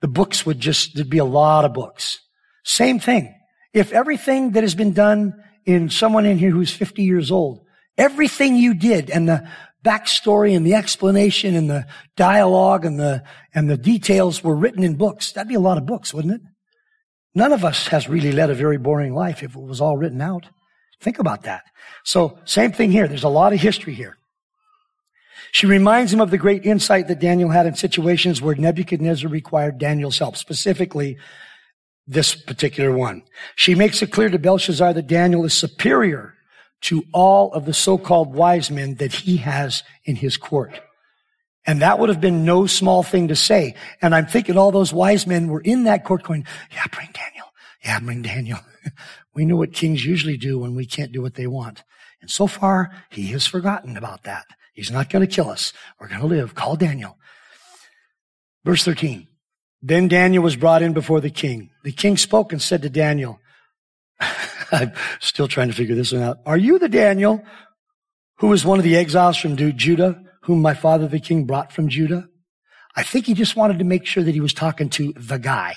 the 0.02 0.06
books 0.06 0.44
would 0.44 0.60
just, 0.60 0.94
there'd 0.94 1.08
be 1.08 1.16
a 1.16 1.24
lot 1.24 1.64
of 1.64 1.72
books. 1.72 2.20
Same 2.62 3.00
thing. 3.00 3.34
If 3.72 3.92
everything 3.92 4.50
that 4.50 4.62
has 4.62 4.74
been 4.74 4.92
done 4.92 5.32
in 5.64 5.88
someone 5.88 6.26
in 6.26 6.36
here 6.36 6.50
who's 6.50 6.74
50 6.74 7.02
years 7.02 7.30
old, 7.30 7.64
everything 7.96 8.54
you 8.54 8.74
did 8.74 9.08
and 9.08 9.26
the 9.26 9.48
backstory 9.82 10.54
and 10.54 10.66
the 10.66 10.74
explanation 10.74 11.54
and 11.54 11.70
the 11.70 11.86
dialogue 12.16 12.84
and 12.84 13.00
the, 13.00 13.24
and 13.54 13.70
the 13.70 13.78
details 13.78 14.44
were 14.44 14.54
written 14.54 14.84
in 14.84 14.96
books, 14.96 15.32
that'd 15.32 15.48
be 15.48 15.54
a 15.54 15.58
lot 15.58 15.78
of 15.78 15.86
books, 15.86 16.12
wouldn't 16.12 16.34
it? 16.34 16.42
None 17.36 17.52
of 17.52 17.66
us 17.66 17.88
has 17.88 18.08
really 18.08 18.32
led 18.32 18.48
a 18.48 18.54
very 18.54 18.78
boring 18.78 19.14
life 19.14 19.42
if 19.42 19.54
it 19.54 19.60
was 19.60 19.78
all 19.78 19.98
written 19.98 20.22
out. 20.22 20.46
Think 21.02 21.18
about 21.18 21.42
that. 21.42 21.64
So 22.02 22.38
same 22.46 22.72
thing 22.72 22.90
here. 22.90 23.06
There's 23.06 23.24
a 23.24 23.28
lot 23.28 23.52
of 23.52 23.60
history 23.60 23.92
here. 23.92 24.16
She 25.52 25.66
reminds 25.66 26.14
him 26.14 26.22
of 26.22 26.30
the 26.30 26.38
great 26.38 26.64
insight 26.64 27.08
that 27.08 27.20
Daniel 27.20 27.50
had 27.50 27.66
in 27.66 27.74
situations 27.74 28.40
where 28.40 28.54
Nebuchadnezzar 28.54 29.28
required 29.28 29.76
Daniel's 29.76 30.18
help, 30.18 30.38
specifically 30.38 31.18
this 32.06 32.34
particular 32.34 32.90
one. 32.90 33.22
She 33.54 33.74
makes 33.74 34.00
it 34.00 34.12
clear 34.12 34.30
to 34.30 34.38
Belshazzar 34.38 34.94
that 34.94 35.06
Daniel 35.06 35.44
is 35.44 35.52
superior 35.52 36.32
to 36.82 37.04
all 37.12 37.52
of 37.52 37.66
the 37.66 37.74
so-called 37.74 38.34
wise 38.34 38.70
men 38.70 38.94
that 38.94 39.12
he 39.12 39.36
has 39.38 39.82
in 40.06 40.16
his 40.16 40.38
court. 40.38 40.80
And 41.66 41.82
that 41.82 41.98
would 41.98 42.08
have 42.08 42.20
been 42.20 42.44
no 42.44 42.66
small 42.66 43.02
thing 43.02 43.28
to 43.28 43.36
say. 43.36 43.74
And 44.00 44.14
I'm 44.14 44.26
thinking 44.26 44.56
all 44.56 44.70
those 44.70 44.92
wise 44.92 45.26
men 45.26 45.48
were 45.48 45.60
in 45.60 45.84
that 45.84 46.04
court 46.04 46.22
going, 46.22 46.46
yeah, 46.72 46.86
bring 46.92 47.08
Daniel. 47.12 47.46
Yeah, 47.84 47.98
bring 48.00 48.22
Daniel. 48.22 48.60
we 49.34 49.44
know 49.44 49.56
what 49.56 49.72
kings 49.72 50.04
usually 50.04 50.36
do 50.36 50.58
when 50.58 50.74
we 50.74 50.86
can't 50.86 51.12
do 51.12 51.22
what 51.22 51.34
they 51.34 51.46
want. 51.46 51.82
And 52.20 52.30
so 52.30 52.46
far, 52.46 52.92
he 53.10 53.26
has 53.28 53.46
forgotten 53.46 53.96
about 53.96 54.22
that. 54.22 54.46
He's 54.72 54.90
not 54.90 55.10
going 55.10 55.26
to 55.26 55.34
kill 55.34 55.50
us. 55.50 55.72
We're 55.98 56.08
going 56.08 56.20
to 56.20 56.26
live. 56.26 56.54
Call 56.54 56.76
Daniel. 56.76 57.18
Verse 58.64 58.84
13. 58.84 59.26
Then 59.82 60.08
Daniel 60.08 60.42
was 60.42 60.56
brought 60.56 60.82
in 60.82 60.92
before 60.92 61.20
the 61.20 61.30
king. 61.30 61.70
The 61.82 61.92
king 61.92 62.16
spoke 62.16 62.52
and 62.52 62.62
said 62.62 62.82
to 62.82 62.90
Daniel, 62.90 63.40
I'm 64.72 64.92
still 65.20 65.48
trying 65.48 65.68
to 65.68 65.74
figure 65.74 65.94
this 65.94 66.12
one 66.12 66.22
out. 66.22 66.38
Are 66.46 66.56
you 66.56 66.78
the 66.78 66.88
Daniel 66.88 67.44
who 68.38 68.48
was 68.48 68.64
one 68.64 68.78
of 68.78 68.84
the 68.84 68.96
exiles 68.96 69.36
from 69.36 69.56
Judah, 69.56 70.22
whom 70.46 70.62
my 70.62 70.74
father 70.74 71.08
the 71.08 71.20
king 71.20 71.44
brought 71.44 71.72
from 71.72 71.88
Judah? 71.88 72.28
I 72.94 73.02
think 73.02 73.26
he 73.26 73.34
just 73.34 73.56
wanted 73.56 73.80
to 73.80 73.84
make 73.84 74.06
sure 74.06 74.22
that 74.22 74.34
he 74.34 74.40
was 74.40 74.54
talking 74.54 74.88
to 74.90 75.12
the 75.14 75.38
guy. 75.38 75.76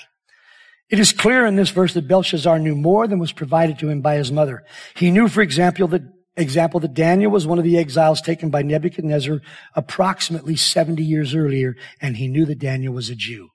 It 0.89 0.99
is 0.99 1.12
clear 1.12 1.45
in 1.45 1.55
this 1.55 1.71
verse 1.71 1.93
that 1.95 2.08
Belshazzar 2.08 2.60
knew 2.60 2.75
more 2.75 3.08
than 3.08 3.19
was 3.19 3.32
provided 3.32 3.79
to 3.79 3.89
him 3.89 4.01
by 4.01 4.15
his 4.15 4.32
mother. 4.32 4.63
He 4.95 5.12
knew, 5.12 5.27
for 5.27 5.41
example, 5.41 5.88
that 5.88 6.03
example 6.38 6.79
that 6.82 6.93
Daniel 6.93 7.32
was 7.32 7.47
one 7.47 7.58
of 7.58 7.63
the 7.63 7.77
exiles 7.77 8.21
taken 8.21 8.49
by 8.49 8.62
Nebuchadnezzar 8.62 9.41
approximately 9.75 10.55
70 10.55 11.03
years 11.03 11.36
earlier, 11.36 11.75
and 11.99 12.17
he 12.17 12.27
knew 12.27 12.45
that 12.45 12.60
Daniel 12.60 12.93
was 12.93 13.10
a 13.10 13.15
Jew. 13.15 13.49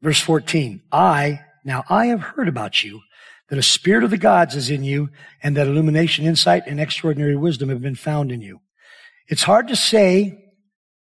Verse 0.00 0.20
14, 0.20 0.82
I, 0.92 1.40
now 1.64 1.84
I 1.88 2.06
have 2.06 2.20
heard 2.20 2.48
about 2.48 2.84
you 2.84 3.00
that 3.48 3.58
a 3.58 3.62
spirit 3.62 4.04
of 4.04 4.10
the 4.10 4.18
gods 4.18 4.54
is 4.54 4.70
in 4.70 4.84
you 4.84 5.10
and 5.42 5.56
that 5.56 5.66
illumination, 5.66 6.24
insight, 6.24 6.64
and 6.66 6.80
extraordinary 6.80 7.36
wisdom 7.36 7.68
have 7.68 7.82
been 7.82 7.94
found 7.94 8.30
in 8.30 8.40
you. 8.40 8.60
It's 9.28 9.42
hard 9.42 9.68
to 9.68 9.76
say 9.76 10.52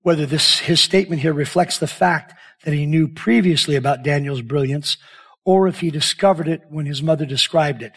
whether 0.02 0.26
this, 0.26 0.60
his 0.60 0.80
statement 0.80 1.22
here 1.22 1.34
reflects 1.34 1.78
the 1.78 1.88
fact 1.88 2.34
that 2.64 2.74
he 2.74 2.86
knew 2.86 3.08
previously 3.08 3.76
about 3.76 4.04
Daniel's 4.04 4.42
brilliance 4.42 4.98
or 5.46 5.68
if 5.68 5.80
he 5.80 5.90
discovered 5.90 6.48
it 6.48 6.62
when 6.70 6.86
his 6.86 7.02
mother 7.02 7.26
described 7.26 7.82
it, 7.82 7.94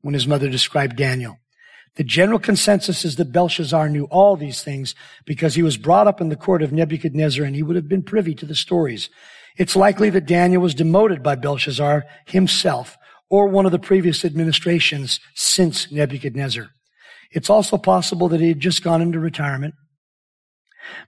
when 0.00 0.14
his 0.14 0.26
mother 0.26 0.48
described 0.48 0.96
Daniel. 0.96 1.38
The 1.96 2.04
general 2.04 2.38
consensus 2.38 3.04
is 3.04 3.16
that 3.16 3.32
Belshazzar 3.32 3.88
knew 3.88 4.04
all 4.04 4.34
these 4.36 4.62
things 4.62 4.94
because 5.26 5.54
he 5.54 5.62
was 5.62 5.76
brought 5.76 6.06
up 6.06 6.20
in 6.20 6.30
the 6.30 6.36
court 6.36 6.62
of 6.62 6.72
Nebuchadnezzar 6.72 7.44
and 7.44 7.54
he 7.54 7.62
would 7.62 7.76
have 7.76 7.88
been 7.88 8.02
privy 8.02 8.34
to 8.36 8.46
the 8.46 8.54
stories. 8.54 9.10
It's 9.58 9.76
likely 9.76 10.08
that 10.10 10.26
Daniel 10.26 10.62
was 10.62 10.74
demoted 10.74 11.22
by 11.22 11.34
Belshazzar 11.34 12.04
himself 12.26 12.96
or 13.28 13.46
one 13.46 13.66
of 13.66 13.72
the 13.72 13.78
previous 13.78 14.24
administrations 14.24 15.20
since 15.34 15.92
Nebuchadnezzar. 15.92 16.70
It's 17.32 17.50
also 17.50 17.78
possible 17.78 18.28
that 18.28 18.40
he 18.40 18.48
had 18.48 18.60
just 18.60 18.84
gone 18.84 19.02
into 19.02 19.18
retirement. 19.18 19.74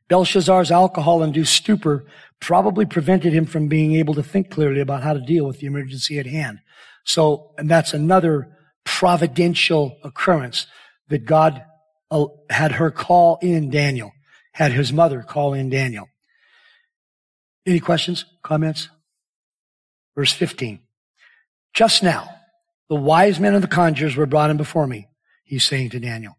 Belshazzar's 0.08 0.70
alcohol-induced 0.70 1.52
stupor 1.52 2.06
probably 2.40 2.86
prevented 2.86 3.32
him 3.32 3.46
from 3.46 3.68
being 3.68 3.94
able 3.94 4.14
to 4.14 4.22
think 4.22 4.50
clearly 4.50 4.80
about 4.80 5.02
how 5.02 5.12
to 5.12 5.20
deal 5.20 5.46
with 5.46 5.60
the 5.60 5.66
emergency 5.66 6.18
at 6.18 6.26
hand. 6.26 6.60
So, 7.04 7.52
and 7.58 7.68
that's 7.68 7.92
another 7.92 8.56
providential 8.84 9.98
occurrence 10.04 10.66
that 11.08 11.24
God 11.24 11.64
uh, 12.10 12.26
had 12.50 12.72
her 12.72 12.90
call 12.90 13.38
in 13.42 13.70
Daniel, 13.70 14.12
had 14.52 14.72
his 14.72 14.92
mother 14.92 15.22
call 15.22 15.52
in 15.54 15.70
Daniel. 15.70 16.08
Any 17.66 17.80
questions, 17.80 18.24
comments? 18.42 18.88
Verse 20.14 20.32
15. 20.32 20.80
Just 21.72 22.02
now, 22.02 22.28
the 22.88 22.94
wise 22.94 23.40
men 23.40 23.54
and 23.54 23.64
the 23.64 23.68
conjurers 23.68 24.16
were 24.16 24.26
brought 24.26 24.50
in 24.50 24.56
before 24.56 24.86
me, 24.86 25.08
he's 25.44 25.64
saying 25.64 25.90
to 25.90 26.00
Daniel, 26.00 26.36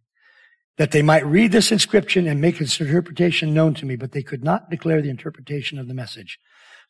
that 0.77 0.91
they 0.91 1.01
might 1.01 1.25
read 1.25 1.51
this 1.51 1.71
inscription 1.71 2.27
and 2.27 2.41
make 2.41 2.59
its 2.59 2.79
interpretation 2.79 3.53
known 3.53 3.73
to 3.75 3.85
me, 3.85 3.95
but 3.95 4.11
they 4.11 4.23
could 4.23 4.43
not 4.43 4.69
declare 4.69 5.01
the 5.01 5.09
interpretation 5.09 5.79
of 5.79 5.87
the 5.87 5.93
message. 5.93 6.39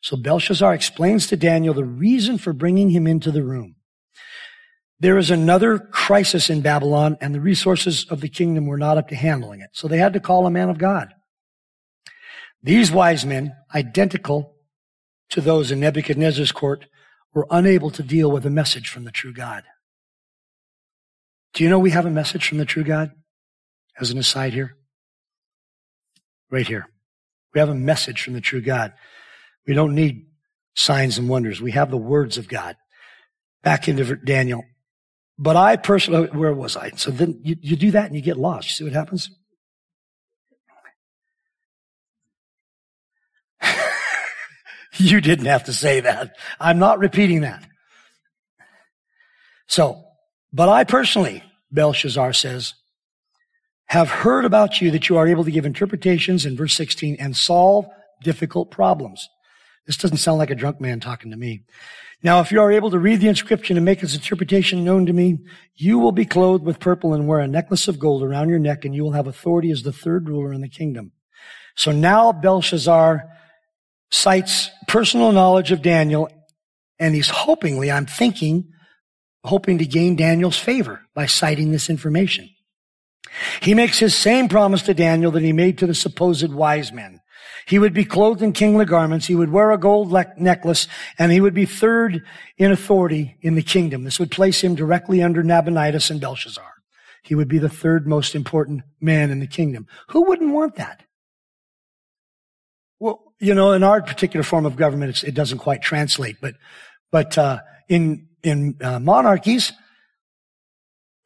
So 0.02 0.16
Belshazzar 0.16 0.74
explains 0.74 1.26
to 1.28 1.36
Daniel 1.36 1.74
the 1.74 1.84
reason 1.84 2.38
for 2.38 2.52
bringing 2.52 2.90
him 2.90 3.06
into 3.06 3.30
the 3.30 3.44
room. 3.44 3.76
There 4.98 5.18
is 5.18 5.30
another 5.30 5.78
crisis 5.78 6.48
in 6.48 6.62
Babylon 6.62 7.18
and 7.20 7.34
the 7.34 7.40
resources 7.40 8.06
of 8.08 8.20
the 8.20 8.28
kingdom 8.28 8.66
were 8.66 8.78
not 8.78 8.96
up 8.96 9.08
to 9.08 9.14
handling 9.14 9.60
it. 9.60 9.70
So 9.72 9.88
they 9.88 9.98
had 9.98 10.14
to 10.14 10.20
call 10.20 10.46
a 10.46 10.50
man 10.50 10.70
of 10.70 10.78
God. 10.78 11.12
These 12.62 12.90
wise 12.90 13.24
men, 13.24 13.54
identical 13.74 14.54
to 15.30 15.40
those 15.40 15.70
in 15.70 15.80
Nebuchadnezzar's 15.80 16.52
court, 16.52 16.86
were 17.34 17.46
unable 17.50 17.90
to 17.90 18.02
deal 18.02 18.30
with 18.30 18.46
a 18.46 18.50
message 18.50 18.88
from 18.88 19.04
the 19.04 19.10
true 19.10 19.32
God. 19.32 19.64
Do 21.56 21.64
you 21.64 21.70
know 21.70 21.78
we 21.78 21.92
have 21.92 22.04
a 22.04 22.10
message 22.10 22.46
from 22.46 22.58
the 22.58 22.66
true 22.66 22.84
God? 22.84 23.12
As 23.98 24.10
an 24.10 24.18
aside 24.18 24.52
here. 24.52 24.76
Right 26.50 26.68
here. 26.68 26.86
We 27.54 27.60
have 27.60 27.70
a 27.70 27.74
message 27.74 28.20
from 28.20 28.34
the 28.34 28.42
true 28.42 28.60
God. 28.60 28.92
We 29.66 29.72
don't 29.72 29.94
need 29.94 30.26
signs 30.74 31.16
and 31.16 31.30
wonders. 31.30 31.62
We 31.62 31.72
have 31.72 31.90
the 31.90 31.96
words 31.96 32.36
of 32.36 32.46
God. 32.46 32.76
Back 33.62 33.88
into 33.88 34.16
Daniel. 34.16 34.64
But 35.38 35.56
I 35.56 35.76
personally, 35.76 36.28
oh, 36.30 36.36
where 36.36 36.52
was 36.52 36.76
I? 36.76 36.90
So 36.90 37.10
then 37.10 37.40
you, 37.42 37.56
you 37.62 37.76
do 37.76 37.90
that 37.92 38.04
and 38.04 38.14
you 38.14 38.20
get 38.20 38.36
lost. 38.36 38.68
You 38.68 38.72
see 38.74 38.84
what 38.84 38.92
happens? 38.92 39.30
You 44.98 45.20
didn't 45.20 45.44
have 45.44 45.64
to 45.64 45.74
say 45.74 46.00
that. 46.00 46.36
I'm 46.58 46.78
not 46.78 46.98
repeating 46.98 47.42
that. 47.42 47.62
So, 49.66 50.02
but 50.54 50.70
I 50.70 50.84
personally, 50.84 51.42
Belshazzar 51.70 52.32
says, 52.32 52.74
have 53.86 54.08
heard 54.08 54.44
about 54.44 54.80
you 54.80 54.90
that 54.90 55.08
you 55.08 55.16
are 55.16 55.28
able 55.28 55.44
to 55.44 55.50
give 55.50 55.64
interpretations 55.64 56.44
in 56.44 56.56
verse 56.56 56.74
16 56.74 57.16
and 57.20 57.36
solve 57.36 57.86
difficult 58.22 58.70
problems. 58.70 59.28
This 59.86 59.96
doesn't 59.96 60.16
sound 60.16 60.38
like 60.38 60.50
a 60.50 60.56
drunk 60.56 60.80
man 60.80 60.98
talking 60.98 61.30
to 61.30 61.36
me. 61.36 61.62
Now, 62.22 62.40
if 62.40 62.50
you 62.50 62.60
are 62.60 62.72
able 62.72 62.90
to 62.90 62.98
read 62.98 63.20
the 63.20 63.28
inscription 63.28 63.76
and 63.76 63.84
make 63.84 64.02
its 64.02 64.14
interpretation 64.14 64.84
known 64.84 65.06
to 65.06 65.12
me, 65.12 65.38
you 65.76 65.98
will 65.98 66.12
be 66.12 66.24
clothed 66.24 66.64
with 66.64 66.80
purple 66.80 67.14
and 67.14 67.28
wear 67.28 67.40
a 67.40 67.46
necklace 67.46 67.86
of 67.86 67.98
gold 67.98 68.22
around 68.22 68.48
your 68.48 68.58
neck 68.58 68.84
and 68.84 68.94
you 68.94 69.04
will 69.04 69.12
have 69.12 69.28
authority 69.28 69.70
as 69.70 69.82
the 69.82 69.92
third 69.92 70.28
ruler 70.28 70.52
in 70.52 70.62
the 70.62 70.68
kingdom. 70.68 71.12
So 71.76 71.92
now 71.92 72.32
Belshazzar 72.32 73.24
cites 74.10 74.70
personal 74.88 75.30
knowledge 75.30 75.70
of 75.70 75.82
Daniel, 75.82 76.28
and 76.98 77.14
he's 77.14 77.28
hopingly, 77.28 77.90
I'm 77.90 78.06
thinking, 78.06 78.72
hoping 79.46 79.78
to 79.78 79.86
gain 79.86 80.16
Daniel's 80.16 80.58
favor 80.58 81.02
by 81.14 81.26
citing 81.26 81.70
this 81.72 81.88
information. 81.88 82.50
He 83.60 83.74
makes 83.74 83.98
his 83.98 84.14
same 84.14 84.48
promise 84.48 84.82
to 84.82 84.94
Daniel 84.94 85.30
that 85.32 85.42
he 85.42 85.52
made 85.52 85.78
to 85.78 85.86
the 85.86 85.94
supposed 85.94 86.52
wise 86.52 86.92
men. 86.92 87.20
He 87.66 87.78
would 87.78 87.92
be 87.92 88.04
clothed 88.04 88.42
in 88.42 88.52
kingly 88.52 88.84
garments. 88.84 89.26
He 89.26 89.34
would 89.34 89.50
wear 89.50 89.72
a 89.72 89.78
gold 89.78 90.12
le- 90.12 90.32
necklace 90.38 90.86
and 91.18 91.32
he 91.32 91.40
would 91.40 91.54
be 91.54 91.66
third 91.66 92.22
in 92.56 92.70
authority 92.70 93.36
in 93.40 93.56
the 93.56 93.62
kingdom. 93.62 94.04
This 94.04 94.20
would 94.20 94.30
place 94.30 94.62
him 94.62 94.74
directly 94.74 95.22
under 95.22 95.42
Nabonidus 95.42 96.10
and 96.10 96.20
Belshazzar. 96.20 96.72
He 97.22 97.34
would 97.34 97.48
be 97.48 97.58
the 97.58 97.68
third 97.68 98.06
most 98.06 98.36
important 98.36 98.82
man 99.00 99.30
in 99.30 99.40
the 99.40 99.48
kingdom. 99.48 99.88
Who 100.10 100.22
wouldn't 100.22 100.52
want 100.52 100.76
that? 100.76 101.02
Well, 103.00 103.34
you 103.40 103.52
know, 103.52 103.72
in 103.72 103.82
our 103.82 104.00
particular 104.00 104.44
form 104.44 104.64
of 104.64 104.76
government, 104.76 105.24
it 105.24 105.34
doesn't 105.34 105.58
quite 105.58 105.82
translate, 105.82 106.36
but, 106.40 106.54
but, 107.10 107.36
uh, 107.36 107.58
in, 107.88 108.28
in, 108.42 108.76
uh, 108.80 108.98
monarchies, 108.98 109.72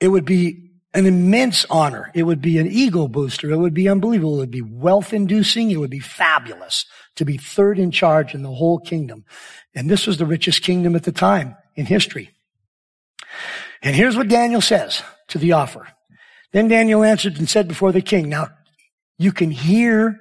it 0.00 0.08
would 0.08 0.24
be 0.24 0.70
an 0.92 1.06
immense 1.06 1.64
honor. 1.70 2.10
It 2.14 2.24
would 2.24 2.40
be 2.40 2.58
an 2.58 2.66
ego 2.66 3.06
booster. 3.06 3.50
It 3.50 3.58
would 3.58 3.74
be 3.74 3.88
unbelievable. 3.88 4.36
It 4.36 4.40
would 4.40 4.50
be 4.50 4.62
wealth 4.62 5.12
inducing. 5.12 5.70
It 5.70 5.76
would 5.76 5.90
be 5.90 6.00
fabulous 6.00 6.84
to 7.16 7.24
be 7.24 7.36
third 7.36 7.78
in 7.78 7.90
charge 7.90 8.34
in 8.34 8.42
the 8.42 8.52
whole 8.52 8.78
kingdom. 8.78 9.24
And 9.74 9.88
this 9.88 10.06
was 10.06 10.16
the 10.16 10.26
richest 10.26 10.62
kingdom 10.62 10.96
at 10.96 11.04
the 11.04 11.12
time 11.12 11.56
in 11.76 11.86
history. 11.86 12.30
And 13.82 13.94
here's 13.94 14.16
what 14.16 14.28
Daniel 14.28 14.60
says 14.60 15.02
to 15.28 15.38
the 15.38 15.52
offer. 15.52 15.86
Then 16.52 16.68
Daniel 16.68 17.04
answered 17.04 17.38
and 17.38 17.48
said 17.48 17.68
before 17.68 17.92
the 17.92 18.02
king, 18.02 18.28
now 18.28 18.48
you 19.18 19.32
can 19.32 19.50
hear, 19.50 20.20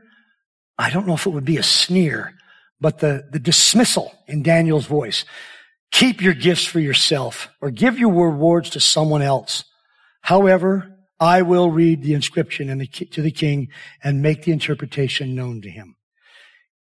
I 0.77 0.91
don't 0.91 1.07
know 1.07 1.15
if 1.15 1.25
it 1.25 1.31
would 1.31 1.45
be 1.45 1.57
a 1.57 1.63
sneer, 1.63 2.35
but 2.79 2.99
the, 2.99 3.27
the 3.31 3.39
dismissal 3.39 4.13
in 4.27 4.43
Daniel's 4.43 4.85
voice. 4.85 5.25
Keep 5.91 6.21
your 6.21 6.33
gifts 6.33 6.65
for 6.65 6.79
yourself 6.79 7.49
or 7.61 7.71
give 7.71 7.99
your 7.99 8.13
rewards 8.13 8.69
to 8.71 8.79
someone 8.79 9.21
else. 9.21 9.63
However, 10.21 10.95
I 11.19 11.41
will 11.41 11.71
read 11.71 12.01
the 12.01 12.13
inscription 12.13 12.77
the, 12.77 12.87
to 12.87 13.21
the 13.21 13.31
king 13.31 13.69
and 14.03 14.21
make 14.21 14.43
the 14.43 14.51
interpretation 14.51 15.35
known 15.35 15.61
to 15.61 15.69
him. 15.69 15.95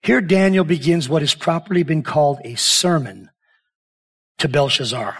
Here 0.02 0.20
Daniel 0.20 0.64
begins 0.64 1.08
what 1.08 1.22
has 1.22 1.34
properly 1.34 1.82
been 1.82 2.02
called 2.02 2.40
a 2.44 2.56
sermon 2.56 3.30
to 4.38 4.48
Belshazzar. 4.48 5.18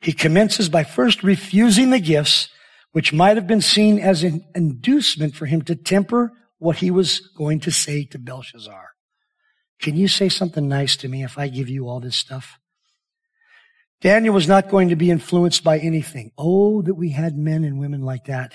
He 0.00 0.12
commences 0.12 0.68
by 0.68 0.84
first 0.84 1.22
refusing 1.22 1.90
the 1.90 2.00
gifts, 2.00 2.48
which 2.92 3.12
might 3.12 3.36
have 3.36 3.46
been 3.46 3.60
seen 3.60 3.98
as 3.98 4.22
an 4.22 4.44
inducement 4.54 5.34
for 5.34 5.46
him 5.46 5.62
to 5.62 5.74
temper 5.74 6.32
what 6.58 6.76
he 6.76 6.90
was 6.90 7.20
going 7.36 7.60
to 7.60 7.72
say 7.72 8.04
to 8.04 8.18
Belshazzar. 8.18 8.90
Can 9.80 9.96
you 9.96 10.08
say 10.08 10.28
something 10.28 10.68
nice 10.68 10.96
to 10.98 11.08
me 11.08 11.24
if 11.24 11.36
I 11.36 11.48
give 11.48 11.68
you 11.68 11.88
all 11.88 12.00
this 12.00 12.16
stuff? 12.16 12.59
Daniel 14.00 14.34
was 14.34 14.48
not 14.48 14.70
going 14.70 14.88
to 14.88 14.96
be 14.96 15.10
influenced 15.10 15.62
by 15.62 15.78
anything. 15.78 16.32
Oh, 16.38 16.80
that 16.82 16.94
we 16.94 17.10
had 17.10 17.36
men 17.36 17.64
and 17.64 17.78
women 17.78 18.02
like 18.02 18.24
that 18.24 18.54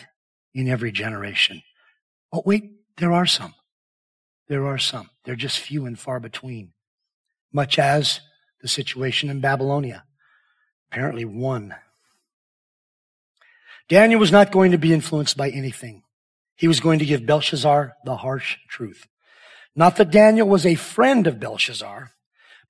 in 0.53 0.67
every 0.67 0.91
generation. 0.91 1.61
Oh, 2.33 2.41
wait, 2.45 2.71
there 2.97 3.13
are 3.13 3.27
some. 3.27 3.53
There 4.47 4.65
are 4.65 4.77
some. 4.77 5.09
They're 5.23 5.35
just 5.35 5.59
few 5.59 5.85
and 5.85 5.97
far 5.97 6.19
between. 6.19 6.73
Much 7.53 7.77
as 7.77 8.21
the 8.61 8.67
situation 8.67 9.29
in 9.29 9.39
Babylonia. 9.39 10.03
Apparently 10.91 11.25
one. 11.25 11.75
Daniel 13.87 14.19
was 14.19 14.31
not 14.31 14.51
going 14.51 14.71
to 14.71 14.77
be 14.79 14.93
influenced 14.93 15.37
by 15.37 15.49
anything. 15.49 16.03
He 16.55 16.67
was 16.67 16.79
going 16.79 16.99
to 16.99 17.05
give 17.05 17.25
Belshazzar 17.25 17.93
the 18.03 18.17
harsh 18.17 18.57
truth. 18.67 19.07
Not 19.75 19.97
that 19.97 20.11
Daniel 20.11 20.47
was 20.47 20.65
a 20.65 20.75
friend 20.75 21.27
of 21.27 21.39
Belshazzar, 21.39 22.11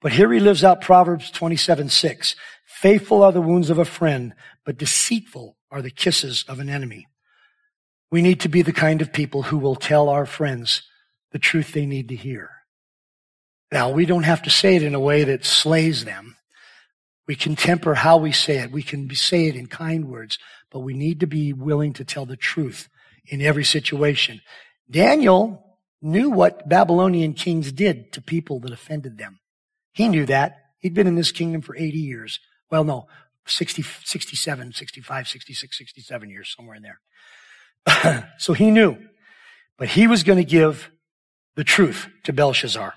but 0.02 0.12
here 0.12 0.32
he 0.34 0.40
lives 0.40 0.64
out 0.64 0.82
Proverbs 0.82 1.32
27, 1.32 1.90
6. 1.90 2.36
Faithful 2.76 3.24
are 3.24 3.32
the 3.32 3.40
wounds 3.40 3.70
of 3.70 3.78
a 3.78 3.86
friend, 3.86 4.34
but 4.66 4.78
deceitful 4.78 5.56
are 5.72 5.82
the 5.82 5.90
kisses 5.90 6.44
of 6.50 6.60
an 6.60 6.70
enemy. 6.70 7.08
We 8.12 8.22
need 8.22 8.42
to 8.42 8.50
be 8.50 8.64
the 8.64 8.74
kind 8.74 9.02
of 9.02 9.14
people 9.14 9.44
who 9.44 9.58
will 9.58 9.78
tell 9.78 10.10
our 10.10 10.26
friends 10.26 10.82
the 11.32 11.40
truth 11.40 11.72
they 11.72 11.86
need 11.86 12.10
to 12.10 12.18
hear. 12.18 12.50
Now, 13.72 13.92
we 13.92 14.06
don't 14.06 14.24
have 14.24 14.42
to 14.42 14.50
say 14.50 14.76
it 14.76 14.84
in 14.84 14.94
a 14.94 15.00
way 15.00 15.24
that 15.24 15.46
slays 15.46 16.04
them. 16.04 16.36
We 17.30 17.38
can 17.38 17.56
temper 17.56 17.96
how 17.96 18.18
we 18.18 18.34
say 18.34 18.58
it. 18.58 18.74
We 18.74 18.84
can 18.84 19.10
say 19.16 19.46
it 19.46 19.56
in 19.56 19.68
kind 19.68 20.10
words, 20.10 20.38
but 20.70 20.80
we 20.80 20.94
need 20.94 21.22
to 21.22 21.28
be 21.28 21.54
willing 21.54 21.94
to 21.94 22.04
tell 22.04 22.26
the 22.26 22.36
truth 22.36 22.90
in 23.26 23.42
every 23.42 23.64
situation. 23.64 24.42
Daniel 24.92 25.78
knew 26.02 26.30
what 26.30 26.68
Babylonian 26.68 27.36
kings 27.36 27.72
did 27.72 28.12
to 28.12 28.22
people 28.22 28.60
that 28.60 28.74
offended 28.74 29.18
them. 29.18 29.40
He 29.94 30.10
knew 30.10 30.26
that. 30.26 30.58
He'd 30.80 30.94
been 30.94 31.08
in 31.08 31.16
this 31.16 31.32
kingdom 31.32 31.62
for 31.62 31.74
80 31.78 31.98
years. 31.98 32.42
Well, 32.72 32.84
no, 32.84 33.08
60, 33.48 33.84
67, 34.04 34.74
65, 34.74 35.28
66, 35.28 35.78
67 35.78 36.30
years, 36.30 36.54
somewhere 36.56 36.76
in 36.76 36.84
there. 36.84 38.30
so 38.38 38.54
he 38.54 38.72
knew. 38.72 38.98
But 39.78 39.90
he 39.90 40.08
was 40.08 40.24
going 40.24 40.38
to 40.38 40.46
give 40.46 40.90
the 41.56 41.64
truth 41.64 42.08
to 42.24 42.34
Belshazzar. 42.34 42.94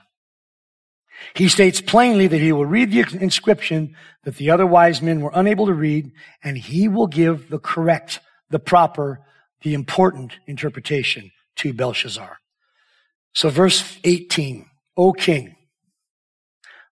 He 1.35 1.49
states 1.49 1.81
plainly 1.81 2.29
that 2.29 2.39
he 2.39 2.53
will 2.53 2.66
read 2.66 2.93
the 2.93 3.05
inscription 3.21 3.97
that 4.25 4.37
the 4.37 4.51
other 4.51 4.66
wise 4.66 5.03
men 5.03 5.21
were 5.21 5.33
unable 5.35 5.66
to 5.66 5.75
read, 5.75 6.12
and 6.43 6.57
he 6.57 6.87
will 6.87 7.09
give 7.09 7.51
the 7.51 7.59
correct, 7.59 8.21
the 8.51 8.61
proper, 8.61 9.21
the 9.62 9.75
important 9.75 10.35
interpretation 10.47 11.33
to 11.57 11.73
Belshazzar. 11.73 12.39
So 13.35 13.51
verse 13.51 13.99
18, 14.05 14.66
O 14.97 15.12
king, 15.12 15.57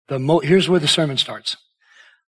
the 0.07 0.19
mo- 0.19 0.39
here's 0.39 0.69
where 0.69 0.79
the 0.79 0.87
sermon 0.87 1.17
starts. 1.17 1.57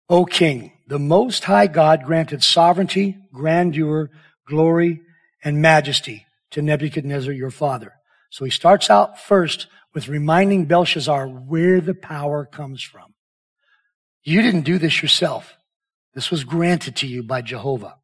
O 0.10 0.26
king, 0.26 0.74
the 0.88 1.00
most 1.00 1.46
high 1.46 1.68
God 1.68 2.04
granted 2.04 2.44
sovereignty, 2.44 3.18
grandeur, 3.32 4.10
glory, 4.48 5.02
and 5.44 5.62
majesty 5.62 6.26
to 6.52 6.62
Nebuchadnezzar 6.62 7.34
your 7.34 7.52
father. 7.52 7.94
So 8.30 8.46
he 8.46 8.52
starts 8.52 8.90
out 8.90 9.20
first 9.20 9.68
with 9.94 10.08
reminding 10.08 10.66
Belshazzar 10.66 11.28
where 11.28 11.80
the 11.80 11.94
power 11.94 12.46
comes 12.46 12.82
from. 12.82 13.14
You 14.24 14.42
didn't 14.42 14.62
do 14.62 14.78
this 14.78 15.02
yourself. 15.02 15.56
This 16.14 16.32
was 16.32 16.44
granted 16.44 16.96
to 16.98 17.08
you 17.08 17.24
by 17.24 17.42
Jehovah. 17.42 17.98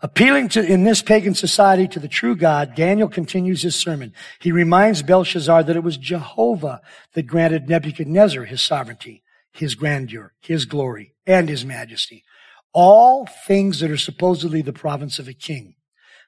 Appealing 0.00 0.50
to, 0.50 0.62
in 0.62 0.84
this 0.84 1.02
pagan 1.02 1.34
society 1.34 1.88
to 1.88 1.98
the 1.98 2.08
true 2.08 2.36
God, 2.36 2.74
Daniel 2.74 3.08
continues 3.08 3.62
his 3.62 3.74
sermon. 3.74 4.12
He 4.38 4.52
reminds 4.52 5.02
Belshazzar 5.02 5.62
that 5.62 5.76
it 5.76 5.82
was 5.82 5.96
Jehovah 5.96 6.82
that 7.14 7.26
granted 7.26 7.68
Nebuchadnezzar 7.68 8.44
his 8.44 8.60
sovereignty, 8.60 9.23
his 9.54 9.76
grandeur, 9.76 10.32
his 10.40 10.64
glory, 10.64 11.14
and 11.26 11.48
his 11.48 11.64
majesty. 11.64 12.24
All 12.72 13.26
things 13.46 13.80
that 13.80 13.90
are 13.90 13.96
supposedly 13.96 14.60
the 14.62 14.72
province 14.72 15.18
of 15.18 15.28
a 15.28 15.32
king. 15.32 15.76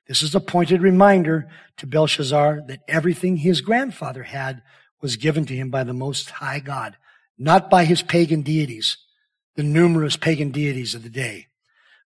This 0.06 0.22
is 0.22 0.34
a 0.34 0.40
pointed 0.40 0.80
reminder 0.80 1.48
to 1.78 1.86
Belshazzar 1.86 2.62
that 2.68 2.82
everything 2.86 3.38
his 3.38 3.60
grandfather 3.60 4.22
had 4.22 4.62
was 5.02 5.16
given 5.16 5.44
to 5.46 5.56
him 5.56 5.70
by 5.70 5.82
the 5.82 5.92
Most 5.92 6.30
High 6.30 6.60
God, 6.60 6.96
not 7.36 7.68
by 7.68 7.84
his 7.84 8.02
pagan 8.02 8.42
deities, 8.42 8.96
the 9.56 9.64
numerous 9.64 10.16
pagan 10.16 10.52
deities 10.52 10.94
of 10.94 11.02
the 11.02 11.10
day. 11.10 11.48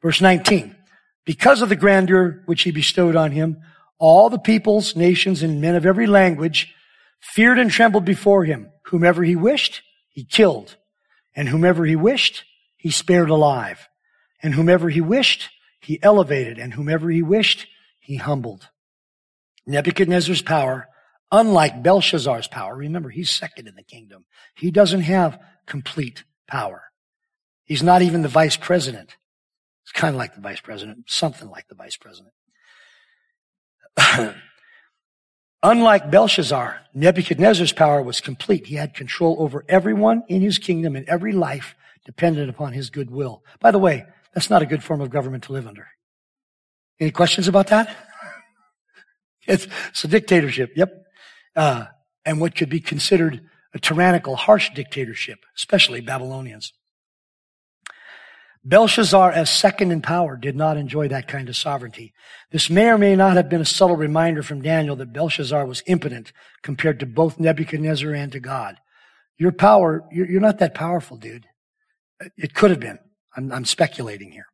Verse 0.00 0.20
19. 0.20 0.76
Because 1.24 1.60
of 1.60 1.68
the 1.68 1.76
grandeur 1.76 2.42
which 2.46 2.62
he 2.62 2.70
bestowed 2.70 3.16
on 3.16 3.32
him, 3.32 3.60
all 3.98 4.30
the 4.30 4.38
peoples, 4.38 4.94
nations, 4.94 5.42
and 5.42 5.60
men 5.60 5.74
of 5.74 5.84
every 5.84 6.06
language 6.06 6.72
feared 7.20 7.58
and 7.58 7.70
trembled 7.70 8.04
before 8.04 8.44
him. 8.44 8.70
Whomever 8.84 9.24
he 9.24 9.34
wished, 9.34 9.82
he 10.08 10.24
killed. 10.24 10.76
And 11.38 11.48
whomever 11.48 11.86
he 11.86 11.96
wished, 11.96 12.44
he 12.76 12.90
spared 12.90 13.30
alive. 13.30 13.88
And 14.42 14.54
whomever 14.54 14.90
he 14.90 15.00
wished, 15.00 15.48
he 15.80 15.98
elevated. 16.02 16.58
And 16.58 16.74
whomever 16.74 17.08
he 17.08 17.22
wished, 17.22 17.66
he 18.00 18.16
humbled. 18.16 18.68
Nebuchadnezzar's 19.66 20.42
power 20.42 20.88
Unlike 21.30 21.82
Belshazzar's 21.82 22.48
power, 22.48 22.74
remember, 22.74 23.10
he's 23.10 23.30
second 23.30 23.68
in 23.68 23.74
the 23.74 23.82
kingdom. 23.82 24.24
He 24.56 24.70
doesn't 24.70 25.02
have 25.02 25.38
complete 25.66 26.24
power. 26.46 26.84
He's 27.64 27.82
not 27.82 28.00
even 28.00 28.22
the 28.22 28.28
vice 28.28 28.56
president. 28.56 29.16
It's 29.84 29.92
kind 29.92 30.14
of 30.14 30.18
like 30.18 30.34
the 30.34 30.40
vice 30.40 30.60
president, 30.60 31.10
something 31.10 31.50
like 31.50 31.68
the 31.68 31.74
vice 31.74 31.98
president. 31.98 32.32
Unlike 35.62 36.10
Belshazzar, 36.10 36.80
Nebuchadnezzar's 36.94 37.72
power 37.72 38.02
was 38.02 38.20
complete. 38.20 38.66
He 38.66 38.76
had 38.76 38.94
control 38.94 39.36
over 39.40 39.64
everyone 39.68 40.22
in 40.28 40.40
his 40.40 40.58
kingdom 40.58 40.94
and 40.94 41.08
every 41.08 41.32
life 41.32 41.74
dependent 42.04 42.48
upon 42.48 42.72
his 42.72 42.90
goodwill. 42.90 43.42
By 43.60 43.70
the 43.70 43.78
way, 43.78 44.06
that's 44.34 44.50
not 44.50 44.62
a 44.62 44.66
good 44.66 44.84
form 44.84 45.00
of 45.00 45.10
government 45.10 45.44
to 45.44 45.52
live 45.52 45.66
under. 45.66 45.88
Any 47.00 47.10
questions 47.10 47.48
about 47.48 47.68
that? 47.68 47.94
It's, 49.50 49.66
it's 49.88 50.04
a 50.04 50.08
dictatorship. 50.08 50.72
Yep 50.76 51.06
uh, 51.58 51.86
and 52.24 52.40
what 52.40 52.54
could 52.54 52.70
be 52.70 52.80
considered 52.80 53.42
a 53.74 53.78
tyrannical, 53.78 54.36
harsh 54.36 54.70
dictatorship, 54.74 55.40
especially 55.56 56.00
Babylonians. 56.00 56.72
Belshazzar, 58.64 59.32
as 59.32 59.50
second 59.50 59.92
in 59.92 60.02
power, 60.02 60.36
did 60.36 60.56
not 60.56 60.76
enjoy 60.76 61.08
that 61.08 61.28
kind 61.28 61.48
of 61.48 61.56
sovereignty. 61.56 62.12
This 62.50 62.68
may 62.68 62.88
or 62.88 62.98
may 62.98 63.16
not 63.16 63.36
have 63.36 63.48
been 63.48 63.60
a 63.60 63.66
subtle 63.66 63.96
reminder 63.96 64.42
from 64.42 64.62
Daniel 64.62 64.96
that 64.96 65.12
Belshazzar 65.12 65.64
was 65.64 65.82
impotent 65.86 66.32
compared 66.62 67.00
to 67.00 67.06
both 67.06 67.38
Nebuchadnezzar 67.38 68.12
and 68.12 68.32
to 68.32 68.40
God. 68.40 68.76
Your 69.38 69.52
power, 69.52 70.04
you're 70.10 70.40
not 70.40 70.58
that 70.58 70.74
powerful, 70.74 71.16
dude. 71.16 71.46
It 72.36 72.54
could 72.54 72.70
have 72.70 72.80
been. 72.80 72.98
I'm, 73.36 73.64
speculating 73.64 74.32
here. 74.32 74.46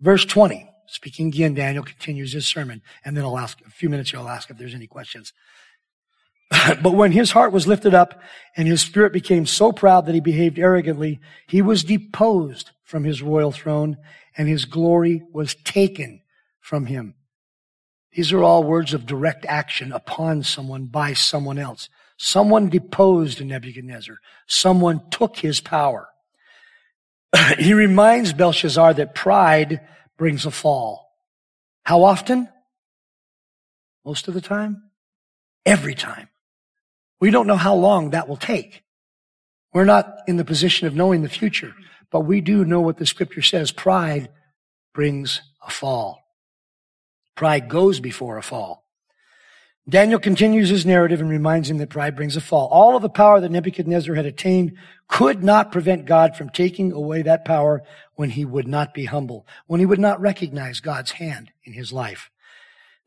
Verse 0.00 0.24
20, 0.26 0.68
speaking 0.86 1.28
again, 1.28 1.54
Daniel 1.54 1.82
continues 1.82 2.34
his 2.34 2.46
sermon, 2.46 2.82
and 3.04 3.16
then 3.16 3.24
I'll 3.24 3.38
ask, 3.38 3.58
a 3.66 3.70
few 3.70 3.88
minutes 3.88 4.10
here, 4.10 4.20
I'll 4.20 4.28
ask 4.28 4.50
if 4.50 4.58
there's 4.58 4.74
any 4.74 4.86
questions. 4.86 5.32
but 6.82 6.94
when 6.94 7.12
his 7.12 7.32
heart 7.32 7.52
was 7.52 7.66
lifted 7.66 7.94
up 7.94 8.20
and 8.56 8.66
his 8.66 8.80
spirit 8.80 9.12
became 9.12 9.46
so 9.46 9.72
proud 9.72 10.06
that 10.06 10.14
he 10.14 10.20
behaved 10.20 10.58
arrogantly, 10.58 11.20
he 11.46 11.60
was 11.60 11.84
deposed 11.84 12.70
from 12.84 13.04
his 13.04 13.22
royal 13.22 13.52
throne 13.52 13.96
and 14.36 14.48
his 14.48 14.64
glory 14.64 15.22
was 15.32 15.54
taken 15.56 16.22
from 16.60 16.86
him. 16.86 17.14
These 18.12 18.32
are 18.32 18.42
all 18.42 18.64
words 18.64 18.94
of 18.94 19.06
direct 19.06 19.44
action 19.46 19.92
upon 19.92 20.42
someone 20.42 20.86
by 20.86 21.12
someone 21.12 21.58
else. 21.58 21.88
Someone 22.16 22.68
deposed 22.68 23.44
Nebuchadnezzar. 23.44 24.16
Someone 24.46 25.08
took 25.10 25.36
his 25.36 25.60
power. 25.60 26.08
he 27.58 27.74
reminds 27.74 28.32
Belshazzar 28.32 28.94
that 28.94 29.14
pride 29.14 29.80
brings 30.16 30.46
a 30.46 30.50
fall. 30.50 31.12
How 31.84 32.02
often? 32.02 32.48
Most 34.04 34.28
of 34.28 34.34
the 34.34 34.40
time? 34.40 34.90
Every 35.64 35.94
time. 35.94 36.28
We 37.20 37.30
don't 37.30 37.46
know 37.46 37.56
how 37.56 37.74
long 37.74 38.10
that 38.10 38.28
will 38.28 38.36
take. 38.36 38.82
We're 39.72 39.84
not 39.84 40.18
in 40.26 40.36
the 40.36 40.44
position 40.44 40.86
of 40.86 40.94
knowing 40.94 41.22
the 41.22 41.28
future, 41.28 41.74
but 42.10 42.20
we 42.20 42.40
do 42.40 42.64
know 42.64 42.80
what 42.80 42.96
the 42.96 43.06
scripture 43.06 43.42
says. 43.42 43.72
Pride 43.72 44.28
brings 44.94 45.40
a 45.66 45.70
fall. 45.70 46.22
Pride 47.34 47.68
goes 47.68 48.00
before 48.00 48.38
a 48.38 48.42
fall. 48.42 48.84
Daniel 49.88 50.18
continues 50.18 50.68
his 50.68 50.84
narrative 50.84 51.20
and 51.20 51.30
reminds 51.30 51.70
him 51.70 51.78
that 51.78 51.88
pride 51.88 52.14
brings 52.14 52.36
a 52.36 52.42
fall. 52.42 52.68
All 52.68 52.94
of 52.94 53.00
the 53.00 53.08
power 53.08 53.40
that 53.40 53.50
Nebuchadnezzar 53.50 54.14
had 54.14 54.26
attained 54.26 54.76
could 55.08 55.42
not 55.42 55.72
prevent 55.72 56.04
God 56.04 56.36
from 56.36 56.50
taking 56.50 56.92
away 56.92 57.22
that 57.22 57.46
power 57.46 57.82
when 58.14 58.30
he 58.30 58.44
would 58.44 58.68
not 58.68 58.92
be 58.92 59.06
humble, 59.06 59.46
when 59.66 59.80
he 59.80 59.86
would 59.86 59.98
not 59.98 60.20
recognize 60.20 60.80
God's 60.80 61.12
hand 61.12 61.52
in 61.64 61.72
his 61.72 61.90
life. 61.90 62.28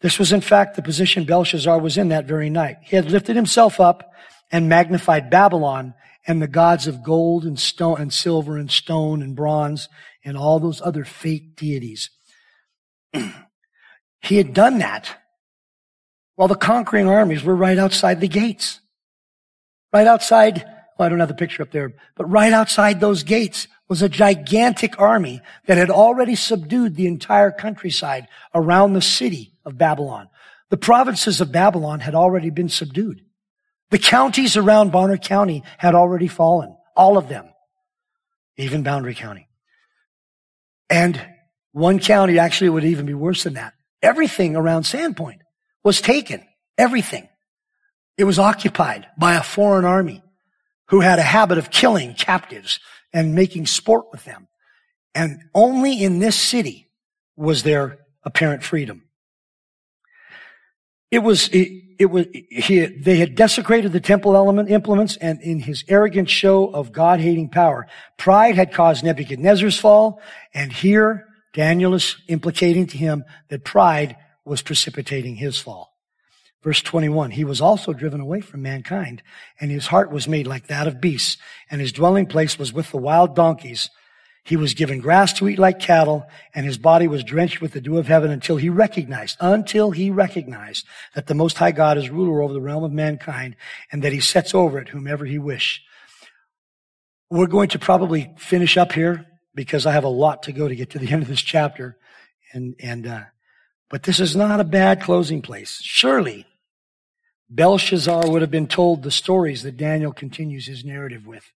This 0.01 0.17
was 0.17 0.31
in 0.31 0.41
fact 0.41 0.75
the 0.75 0.81
position 0.81 1.25
Belshazzar 1.25 1.79
was 1.79 1.97
in 1.97 2.09
that 2.09 2.25
very 2.25 2.49
night. 2.49 2.77
He 2.81 2.95
had 2.95 3.11
lifted 3.11 3.35
himself 3.35 3.79
up 3.79 4.11
and 4.51 4.67
magnified 4.67 5.29
Babylon 5.29 5.93
and 6.27 6.41
the 6.41 6.47
gods 6.47 6.87
of 6.87 7.03
gold 7.03 7.45
and 7.45 7.59
stone 7.59 7.99
and 7.99 8.13
silver 8.13 8.57
and 8.57 8.69
stone 8.69 9.21
and 9.21 9.35
bronze 9.35 9.87
and 10.23 10.37
all 10.37 10.59
those 10.59 10.81
other 10.81 11.05
fake 11.05 11.55
deities. 11.55 12.09
he 14.21 14.37
had 14.37 14.53
done 14.53 14.79
that 14.79 15.17
while 16.35 16.47
the 16.47 16.55
conquering 16.55 17.07
armies 17.07 17.43
were 17.43 17.55
right 17.55 17.77
outside 17.77 18.19
the 18.19 18.27
gates. 18.27 18.79
Right 19.93 20.07
outside, 20.07 20.63
well, 20.97 21.05
I 21.05 21.09
don't 21.09 21.19
have 21.19 21.27
the 21.27 21.35
picture 21.35 21.63
up 21.63 21.71
there, 21.71 21.93
but 22.15 22.25
right 22.25 22.53
outside 22.53 22.99
those 22.99 23.23
gates 23.23 23.67
was 23.91 24.01
a 24.01 24.07
gigantic 24.07 24.97
army 25.01 25.41
that 25.65 25.77
had 25.77 25.89
already 25.89 26.33
subdued 26.33 26.95
the 26.95 27.07
entire 27.07 27.51
countryside 27.51 28.25
around 28.55 28.93
the 28.93 29.01
city 29.01 29.51
of 29.65 29.77
Babylon. 29.77 30.29
The 30.69 30.77
provinces 30.77 31.41
of 31.41 31.51
Babylon 31.51 31.99
had 31.99 32.15
already 32.15 32.51
been 32.51 32.69
subdued. 32.69 33.21
The 33.89 33.99
counties 33.99 34.55
around 34.55 34.93
Bonner 34.93 35.17
County 35.17 35.63
had 35.77 35.93
already 35.93 36.29
fallen. 36.29 36.73
All 36.95 37.17
of 37.17 37.27
them. 37.27 37.49
Even 38.55 38.81
Boundary 38.81 39.13
County. 39.13 39.49
And 40.89 41.19
one 41.73 41.99
county 41.99 42.39
actually 42.39 42.69
would 42.69 42.85
even 42.85 43.05
be 43.05 43.13
worse 43.13 43.43
than 43.43 43.55
that. 43.55 43.73
Everything 44.01 44.55
around 44.55 44.83
Sandpoint 44.83 45.39
was 45.83 45.99
taken. 45.99 46.47
Everything. 46.77 47.27
It 48.17 48.23
was 48.23 48.39
occupied 48.39 49.07
by 49.17 49.35
a 49.35 49.43
foreign 49.43 49.83
army 49.83 50.23
who 50.85 51.01
had 51.01 51.19
a 51.19 51.23
habit 51.23 51.57
of 51.57 51.71
killing 51.71 52.13
captives 52.13 52.79
and 53.13 53.35
making 53.35 53.65
sport 53.65 54.05
with 54.11 54.25
them. 54.25 54.47
And 55.13 55.41
only 55.53 56.01
in 56.01 56.19
this 56.19 56.35
city 56.35 56.89
was 57.35 57.63
there 57.63 57.99
apparent 58.23 58.63
freedom. 58.63 59.03
It 61.09 61.19
was, 61.19 61.49
it, 61.49 61.69
it 61.99 62.05
was, 62.05 62.27
he, 62.31 62.85
they 62.85 63.17
had 63.17 63.35
desecrated 63.35 63.91
the 63.91 63.99
temple 63.99 64.35
element 64.35 64.69
implements 64.69 65.17
and 65.17 65.41
in 65.41 65.59
his 65.59 65.83
arrogant 65.89 66.29
show 66.29 66.67
of 66.67 66.93
God-hating 66.93 67.49
power, 67.49 67.87
pride 68.17 68.55
had 68.55 68.73
caused 68.73 69.03
Nebuchadnezzar's 69.03 69.77
fall. 69.77 70.21
And 70.53 70.71
here 70.71 71.25
Daniel 71.53 71.93
is 71.93 72.15
implicating 72.27 72.87
to 72.87 72.97
him 72.97 73.25
that 73.49 73.65
pride 73.65 74.15
was 74.45 74.61
precipitating 74.61 75.35
his 75.35 75.57
fall. 75.57 75.90
Verse 76.63 76.81
21, 76.81 77.31
he 77.31 77.43
was 77.43 77.59
also 77.59 77.91
driven 77.91 78.21
away 78.21 78.39
from 78.39 78.61
mankind, 78.61 79.23
and 79.59 79.71
his 79.71 79.87
heart 79.87 80.11
was 80.11 80.27
made 80.27 80.45
like 80.45 80.67
that 80.67 80.87
of 80.87 81.01
beasts, 81.01 81.37
and 81.71 81.81
his 81.81 81.91
dwelling 81.91 82.27
place 82.27 82.59
was 82.59 82.71
with 82.71 82.91
the 82.91 82.97
wild 82.97 83.35
donkeys. 83.35 83.89
He 84.43 84.55
was 84.55 84.75
given 84.75 85.01
grass 85.01 85.33
to 85.33 85.49
eat 85.49 85.57
like 85.57 85.79
cattle, 85.79 86.27
and 86.53 86.65
his 86.65 86.77
body 86.77 87.07
was 87.07 87.23
drenched 87.23 87.61
with 87.61 87.73
the 87.73 87.81
dew 87.81 87.97
of 87.97 88.07
heaven 88.07 88.29
until 88.29 88.57
he 88.57 88.69
recognized, 88.69 89.37
until 89.39 89.89
he 89.89 90.11
recognized 90.11 90.85
that 91.15 91.25
the 91.25 91.33
Most 91.33 91.57
High 91.57 91.71
God 91.71 91.97
is 91.97 92.11
ruler 92.11 92.43
over 92.43 92.53
the 92.53 92.61
realm 92.61 92.83
of 92.83 92.91
mankind, 92.91 93.55
and 93.91 94.03
that 94.03 94.13
he 94.13 94.19
sets 94.19 94.53
over 94.53 94.77
it 94.77 94.89
whomever 94.89 95.25
he 95.25 95.39
wish. 95.39 95.81
We're 97.31 97.47
going 97.47 97.69
to 97.69 97.79
probably 97.79 98.33
finish 98.37 98.77
up 98.77 98.91
here 98.91 99.25
because 99.55 99.87
I 99.87 99.93
have 99.93 100.03
a 100.03 100.09
lot 100.09 100.43
to 100.43 100.51
go 100.51 100.67
to 100.67 100.75
get 100.75 100.91
to 100.91 100.99
the 100.99 101.11
end 101.11 101.23
of 101.23 101.27
this 101.27 101.41
chapter, 101.41 101.97
and 102.53 102.75
and 102.79 103.07
uh, 103.07 103.23
but 103.89 104.03
this 104.03 104.19
is 104.19 104.35
not 104.35 104.59
a 104.59 104.63
bad 104.63 105.01
closing 105.01 105.41
place. 105.41 105.79
Surely, 105.81 106.45
Belshazzar 107.53 108.29
would 108.29 108.41
have 108.41 108.49
been 108.49 108.67
told 108.67 109.03
the 109.03 109.11
stories 109.11 109.63
that 109.63 109.75
Daniel 109.75 110.13
continues 110.13 110.67
his 110.67 110.85
narrative 110.85 111.27
with. 111.27 111.51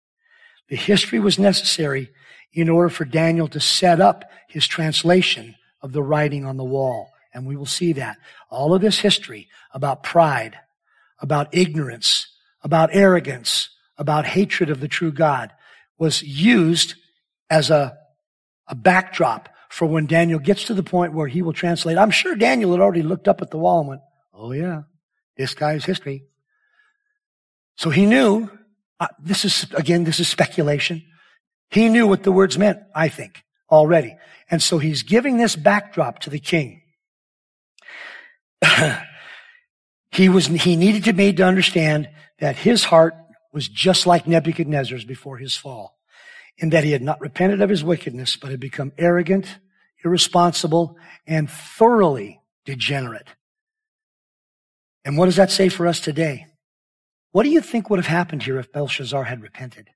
The 0.67 0.75
history 0.75 1.19
was 1.19 1.37
necessary 1.37 2.09
in 2.51 2.67
order 2.67 2.89
for 2.89 3.05
Daniel 3.05 3.47
to 3.49 3.59
set 3.59 4.01
up 4.01 4.25
his 4.47 4.65
translation 4.65 5.53
of 5.83 5.91
the 5.91 6.01
writing 6.01 6.45
on 6.45 6.57
the 6.57 6.63
wall. 6.63 7.11
And 7.31 7.45
we 7.45 7.55
will 7.55 7.67
see 7.67 7.93
that. 7.93 8.17
All 8.49 8.73
of 8.73 8.81
this 8.81 8.99
history 8.99 9.49
about 9.71 10.01
pride, 10.01 10.57
about 11.19 11.53
ignorance, 11.53 12.27
about 12.63 12.89
arrogance, 12.91 13.69
about 13.95 14.25
hatred 14.25 14.71
of 14.71 14.79
the 14.79 14.87
true 14.87 15.11
God 15.11 15.51
was 15.99 16.23
used 16.23 16.95
as 17.51 17.69
a, 17.69 17.95
a 18.67 18.73
backdrop 18.73 19.49
for 19.69 19.85
when 19.85 20.07
Daniel 20.07 20.39
gets 20.39 20.63
to 20.65 20.73
the 20.73 20.81
point 20.81 21.13
where 21.13 21.27
he 21.27 21.43
will 21.43 21.53
translate. 21.53 21.99
I'm 21.99 22.11
sure 22.11 22.35
Daniel 22.35 22.71
had 22.71 22.81
already 22.81 23.03
looked 23.03 23.27
up 23.27 23.43
at 23.43 23.51
the 23.51 23.57
wall 23.57 23.81
and 23.81 23.89
went, 23.89 24.01
Oh 24.33 24.51
yeah, 24.53 24.83
this 25.38 25.53
guy's 25.53 25.86
history. 25.86 26.25
So 27.75 27.89
he 27.89 28.05
knew, 28.05 28.49
uh, 28.99 29.07
this 29.19 29.45
is, 29.45 29.65
again, 29.73 30.03
this 30.03 30.19
is 30.19 30.27
speculation. 30.27 31.03
He 31.69 31.89
knew 31.89 32.07
what 32.07 32.23
the 32.23 32.31
words 32.31 32.57
meant, 32.57 32.79
I 32.95 33.09
think, 33.09 33.43
already. 33.69 34.15
And 34.49 34.61
so 34.61 34.77
he's 34.77 35.03
giving 35.03 35.38
this 35.38 35.55
backdrop 35.55 36.19
to 36.19 36.29
the 36.29 36.39
king. 36.39 36.81
he 40.11 40.29
was, 40.29 40.47
he 40.47 40.75
needed 40.75 41.03
to 41.05 41.13
be 41.13 41.17
made 41.17 41.38
to 41.38 41.43
understand 41.43 42.09
that 42.39 42.57
his 42.57 42.84
heart 42.86 43.15
was 43.51 43.67
just 43.67 44.05
like 44.05 44.27
Nebuchadnezzar's 44.27 45.05
before 45.05 45.38
his 45.38 45.55
fall 45.55 45.97
in 46.57 46.69
that 46.69 46.84
he 46.84 46.91
had 46.91 47.01
not 47.01 47.19
repented 47.21 47.61
of 47.61 47.69
his 47.69 47.84
wickedness, 47.84 48.36
but 48.36 48.51
had 48.51 48.59
become 48.59 48.91
arrogant, 48.97 49.59
irresponsible, 50.03 50.97
and 51.25 51.49
thoroughly 51.49 52.41
degenerate. 52.65 53.27
And 55.05 55.17
what 55.17 55.25
does 55.25 55.35
that 55.35 55.51
say 55.51 55.69
for 55.69 55.87
us 55.87 55.99
today? 55.99 56.47
What 57.31 57.43
do 57.43 57.49
you 57.49 57.61
think 57.61 57.89
would 57.89 57.99
have 57.99 58.07
happened 58.07 58.43
here 58.43 58.59
if 58.59 58.71
Belshazzar 58.71 59.23
had 59.23 59.41
repented? 59.41 59.89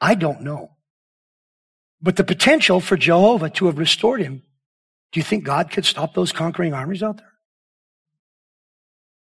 I 0.00 0.14
don't 0.14 0.42
know. 0.42 0.70
But 2.00 2.16
the 2.16 2.24
potential 2.24 2.80
for 2.80 2.96
Jehovah 2.96 3.50
to 3.50 3.66
have 3.66 3.78
restored 3.78 4.20
him, 4.20 4.42
do 5.12 5.20
you 5.20 5.24
think 5.24 5.44
God 5.44 5.70
could 5.70 5.84
stop 5.84 6.14
those 6.14 6.32
conquering 6.32 6.74
armies 6.74 7.02
out 7.02 7.18
there? 7.18 7.32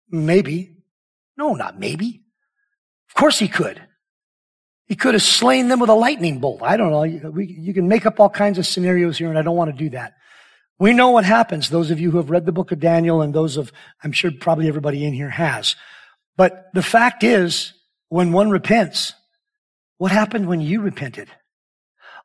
Maybe. 0.09 0.77
No, 1.37 1.53
not 1.53 1.79
maybe. 1.79 2.23
Of 3.09 3.15
course 3.15 3.39
he 3.39 3.47
could. 3.47 3.81
He 4.85 4.95
could 4.95 5.13
have 5.13 5.23
slain 5.23 5.67
them 5.67 5.79
with 5.79 5.89
a 5.89 5.93
lightning 5.95 6.39
bolt. 6.39 6.61
I 6.61 6.77
don't 6.77 6.91
know. 6.91 7.03
You, 7.03 7.73
can 7.73 7.87
make 7.87 8.05
up 8.05 8.19
all 8.19 8.29
kinds 8.29 8.57
of 8.57 8.65
scenarios 8.65 9.17
here, 9.17 9.29
and 9.29 9.37
I 9.37 9.41
don't 9.41 9.55
want 9.55 9.69
to 9.71 9.77
do 9.77 9.89
that. 9.89 10.13
We 10.79 10.93
know 10.93 11.09
what 11.09 11.25
happens, 11.25 11.69
those 11.69 11.89
of 11.89 11.99
you 11.99 12.11
who 12.11 12.17
have 12.17 12.29
read 12.29 12.45
the 12.45 12.51
book 12.51 12.71
of 12.71 12.79
Daniel 12.79 13.21
and 13.21 13.33
those 13.33 13.57
of, 13.57 13.71
I'm 14.03 14.11
sure 14.11 14.31
probably 14.31 14.67
everybody 14.67 15.05
in 15.05 15.13
here 15.13 15.29
has. 15.29 15.75
But 16.35 16.67
the 16.73 16.83
fact 16.83 17.23
is, 17.23 17.73
when 18.09 18.31
one 18.31 18.51
repents, 18.51 19.13
what 19.97 20.11
happened 20.11 20.47
when 20.47 20.61
you 20.61 20.81
repented? 20.81 21.29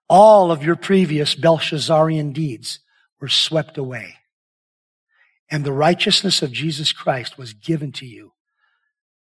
All 0.09 0.53
of 0.53 0.63
your 0.63 0.77
previous 0.77 1.35
Belshazzarian 1.35 2.35
deeds 2.35 2.81
were 3.21 3.29
swept 3.29 3.79
away. 3.79 4.17
And 5.51 5.65
the 5.65 5.73
righteousness 5.73 6.43
of 6.43 6.53
Jesus 6.53 6.93
Christ 6.93 7.39
was 7.39 7.55
given 7.55 7.93
to 7.93 8.07
you. 8.07 8.33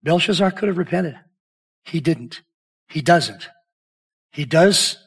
Belshazzar 0.03 0.51
could 0.51 0.70
have 0.70 0.78
repented. 0.78 1.20
He 1.84 1.99
didn't. 1.99 2.41
He 2.88 3.01
doesn't. 3.01 3.49
He 4.32 4.45
does 4.45 4.97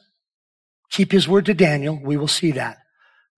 keep 0.91 1.11
his 1.11 1.27
word 1.27 1.47
to 1.47 1.53
Daniel. 1.55 1.99
We 2.01 2.17
will 2.17 2.27
see 2.27 2.51
that. 2.51 2.77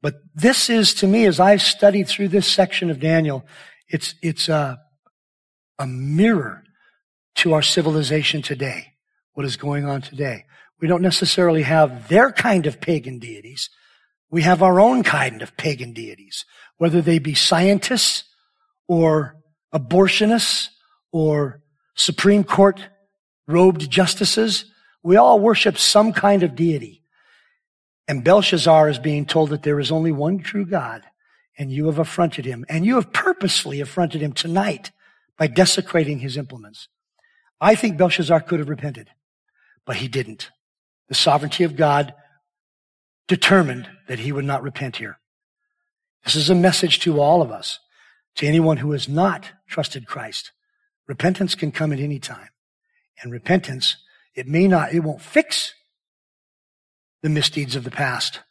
But 0.01 0.15
this 0.33 0.69
is, 0.69 0.93
to 0.95 1.07
me, 1.07 1.25
as 1.25 1.39
I've 1.39 1.61
studied 1.61 2.07
through 2.07 2.27
this 2.29 2.47
section 2.47 2.89
of 2.89 2.99
Daniel, 2.99 3.45
it's, 3.87 4.15
it's 4.21 4.49
a, 4.49 4.79
a 5.79 5.87
mirror 5.87 6.63
to 7.35 7.53
our 7.53 7.61
civilization 7.61 8.41
today, 8.41 8.93
what 9.33 9.45
is 9.45 9.57
going 9.57 9.85
on 9.85 10.01
today. 10.01 10.45
We 10.79 10.87
don't 10.87 11.01
necessarily 11.01 11.63
have 11.63 12.07
their 12.07 12.31
kind 12.31 12.65
of 12.65 12.81
pagan 12.81 13.19
deities. 13.19 13.69
We 14.29 14.41
have 14.41 14.61
our 14.61 14.79
own 14.79 15.03
kind 15.03 15.41
of 15.41 15.55
pagan 15.57 15.93
deities, 15.93 16.45
whether 16.77 17.01
they 17.01 17.19
be 17.19 17.33
scientists 17.33 18.25
or 18.87 19.37
abortionists 19.73 20.69
or 21.11 21.61
Supreme 21.95 22.43
Court 22.43 22.79
robed 23.47 23.89
justices. 23.89 24.65
We 25.03 25.15
all 25.15 25.39
worship 25.39 25.77
some 25.77 26.13
kind 26.13 26.43
of 26.43 26.55
deity. 26.55 27.03
And 28.07 28.23
Belshazzar 28.23 28.89
is 28.89 28.99
being 28.99 29.25
told 29.25 29.49
that 29.49 29.63
there 29.63 29.79
is 29.79 29.91
only 29.91 30.11
one 30.11 30.39
true 30.39 30.65
God, 30.65 31.03
and 31.57 31.71
you 31.71 31.85
have 31.87 31.99
affronted 31.99 32.45
him, 32.45 32.65
and 32.69 32.85
you 32.85 32.95
have 32.95 33.13
purposely 33.13 33.81
affronted 33.81 34.21
him 34.21 34.33
tonight 34.33 34.91
by 35.37 35.47
desecrating 35.47 36.19
his 36.19 36.37
implements. 36.37 36.87
I 37.59 37.75
think 37.75 37.97
Belshazzar 37.97 38.41
could 38.41 38.59
have 38.59 38.69
repented, 38.69 39.09
but 39.85 39.97
he 39.97 40.07
didn't. 40.07 40.51
The 41.07 41.15
sovereignty 41.15 41.63
of 41.63 41.75
God 41.75 42.13
determined 43.27 43.89
that 44.07 44.19
he 44.19 44.31
would 44.31 44.45
not 44.45 44.63
repent 44.63 44.97
here. 44.97 45.17
This 46.23 46.35
is 46.35 46.49
a 46.49 46.55
message 46.55 46.99
to 47.01 47.19
all 47.19 47.41
of 47.41 47.51
us, 47.51 47.79
to 48.35 48.47
anyone 48.47 48.77
who 48.77 48.91
has 48.91 49.07
not 49.07 49.49
trusted 49.67 50.05
Christ. 50.05 50.51
Repentance 51.07 51.55
can 51.55 51.71
come 51.71 51.93
at 51.93 51.99
any 51.99 52.19
time. 52.19 52.49
And 53.21 53.31
repentance, 53.31 53.97
it 54.35 54.47
may 54.47 54.67
not, 54.67 54.93
it 54.93 54.99
won't 54.99 55.21
fix 55.21 55.73
the 57.25 57.29
misdeeds 57.31 57.75
of 57.75 57.83
the 57.83 57.89
past, 57.89 58.41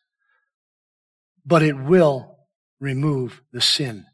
but 1.47 1.62
it 1.62 1.75
will 1.79 2.37
remove 2.81 3.41
the 3.53 3.61
sin 3.61 4.05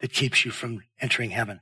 that 0.00 0.12
keeps 0.12 0.44
you 0.44 0.50
from 0.50 0.82
entering 1.00 1.30
heaven. 1.30 1.60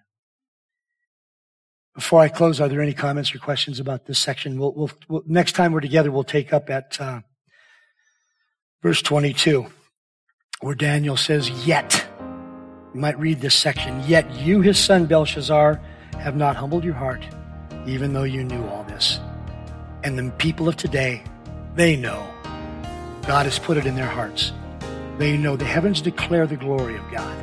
Before 1.94 2.22
I 2.22 2.30
close, 2.30 2.58
are 2.58 2.70
there 2.70 2.80
any 2.80 2.94
comments 2.94 3.34
or 3.34 3.38
questions 3.38 3.80
about 3.80 4.06
this 4.06 4.18
section? 4.18 4.58
We'll, 4.58 4.72
we'll, 4.72 4.90
we'll 5.10 5.22
next 5.26 5.52
time 5.52 5.72
we're 5.72 5.82
together, 5.82 6.10
we'll 6.10 6.24
take 6.24 6.54
up 6.54 6.70
at 6.70 6.98
uh, 6.98 7.20
verse 8.82 9.02
22, 9.02 9.66
where 10.62 10.74
Daniel 10.74 11.18
says, 11.18 11.50
"Yet." 11.66 12.06
You 12.94 13.00
might 13.00 13.18
read 13.18 13.40
this 13.40 13.54
section. 13.54 14.02
Yet 14.06 14.30
you, 14.36 14.62
his 14.62 14.78
son 14.78 15.04
Belshazzar, 15.04 15.80
have 16.18 16.36
not 16.36 16.56
humbled 16.56 16.84
your 16.84 16.94
heart, 16.94 17.26
even 17.86 18.14
though 18.14 18.22
you 18.22 18.42
knew 18.42 18.66
all 18.68 18.84
this. 18.84 19.18
And 20.02 20.18
the 20.18 20.30
people 20.32 20.68
of 20.68 20.76
today, 20.76 21.24
they 21.74 21.96
know. 21.96 22.28
God 23.26 23.46
has 23.46 23.58
put 23.58 23.76
it 23.76 23.86
in 23.86 23.94
their 23.94 24.06
hearts. 24.06 24.52
They 25.18 25.36
know 25.36 25.56
the 25.56 25.64
heavens 25.64 26.00
declare 26.00 26.46
the 26.46 26.56
glory 26.56 26.96
of 26.96 27.10
God. 27.10 27.36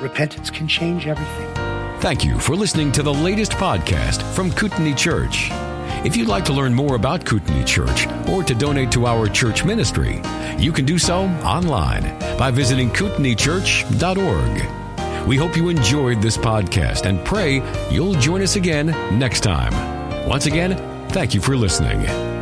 Repentance 0.00 0.50
can 0.50 0.68
change 0.68 1.06
everything. 1.06 1.54
Thank 2.00 2.24
you 2.24 2.38
for 2.38 2.54
listening 2.54 2.92
to 2.92 3.02
the 3.02 3.14
latest 3.14 3.52
podcast 3.52 4.22
from 4.34 4.52
Kootenai 4.52 4.94
Church. 4.94 5.48
If 6.04 6.16
you'd 6.16 6.28
like 6.28 6.44
to 6.46 6.52
learn 6.52 6.74
more 6.74 6.96
about 6.96 7.24
Kootenai 7.24 7.64
Church 7.64 8.06
or 8.28 8.44
to 8.44 8.54
donate 8.54 8.92
to 8.92 9.06
our 9.06 9.26
church 9.26 9.64
ministry, 9.64 10.20
you 10.58 10.70
can 10.70 10.84
do 10.84 10.98
so 10.98 11.24
online 11.42 12.02
by 12.36 12.50
visiting 12.50 12.90
kootenaichurch.org. 12.90 15.26
We 15.26 15.38
hope 15.38 15.56
you 15.56 15.70
enjoyed 15.70 16.20
this 16.20 16.36
podcast 16.36 17.06
and 17.06 17.24
pray 17.24 17.62
you'll 17.90 18.12
join 18.14 18.42
us 18.42 18.56
again 18.56 18.88
next 19.18 19.40
time. 19.40 19.72
Once 20.28 20.44
again, 20.44 20.76
thank 21.08 21.32
you 21.32 21.40
for 21.40 21.56
listening. 21.56 22.33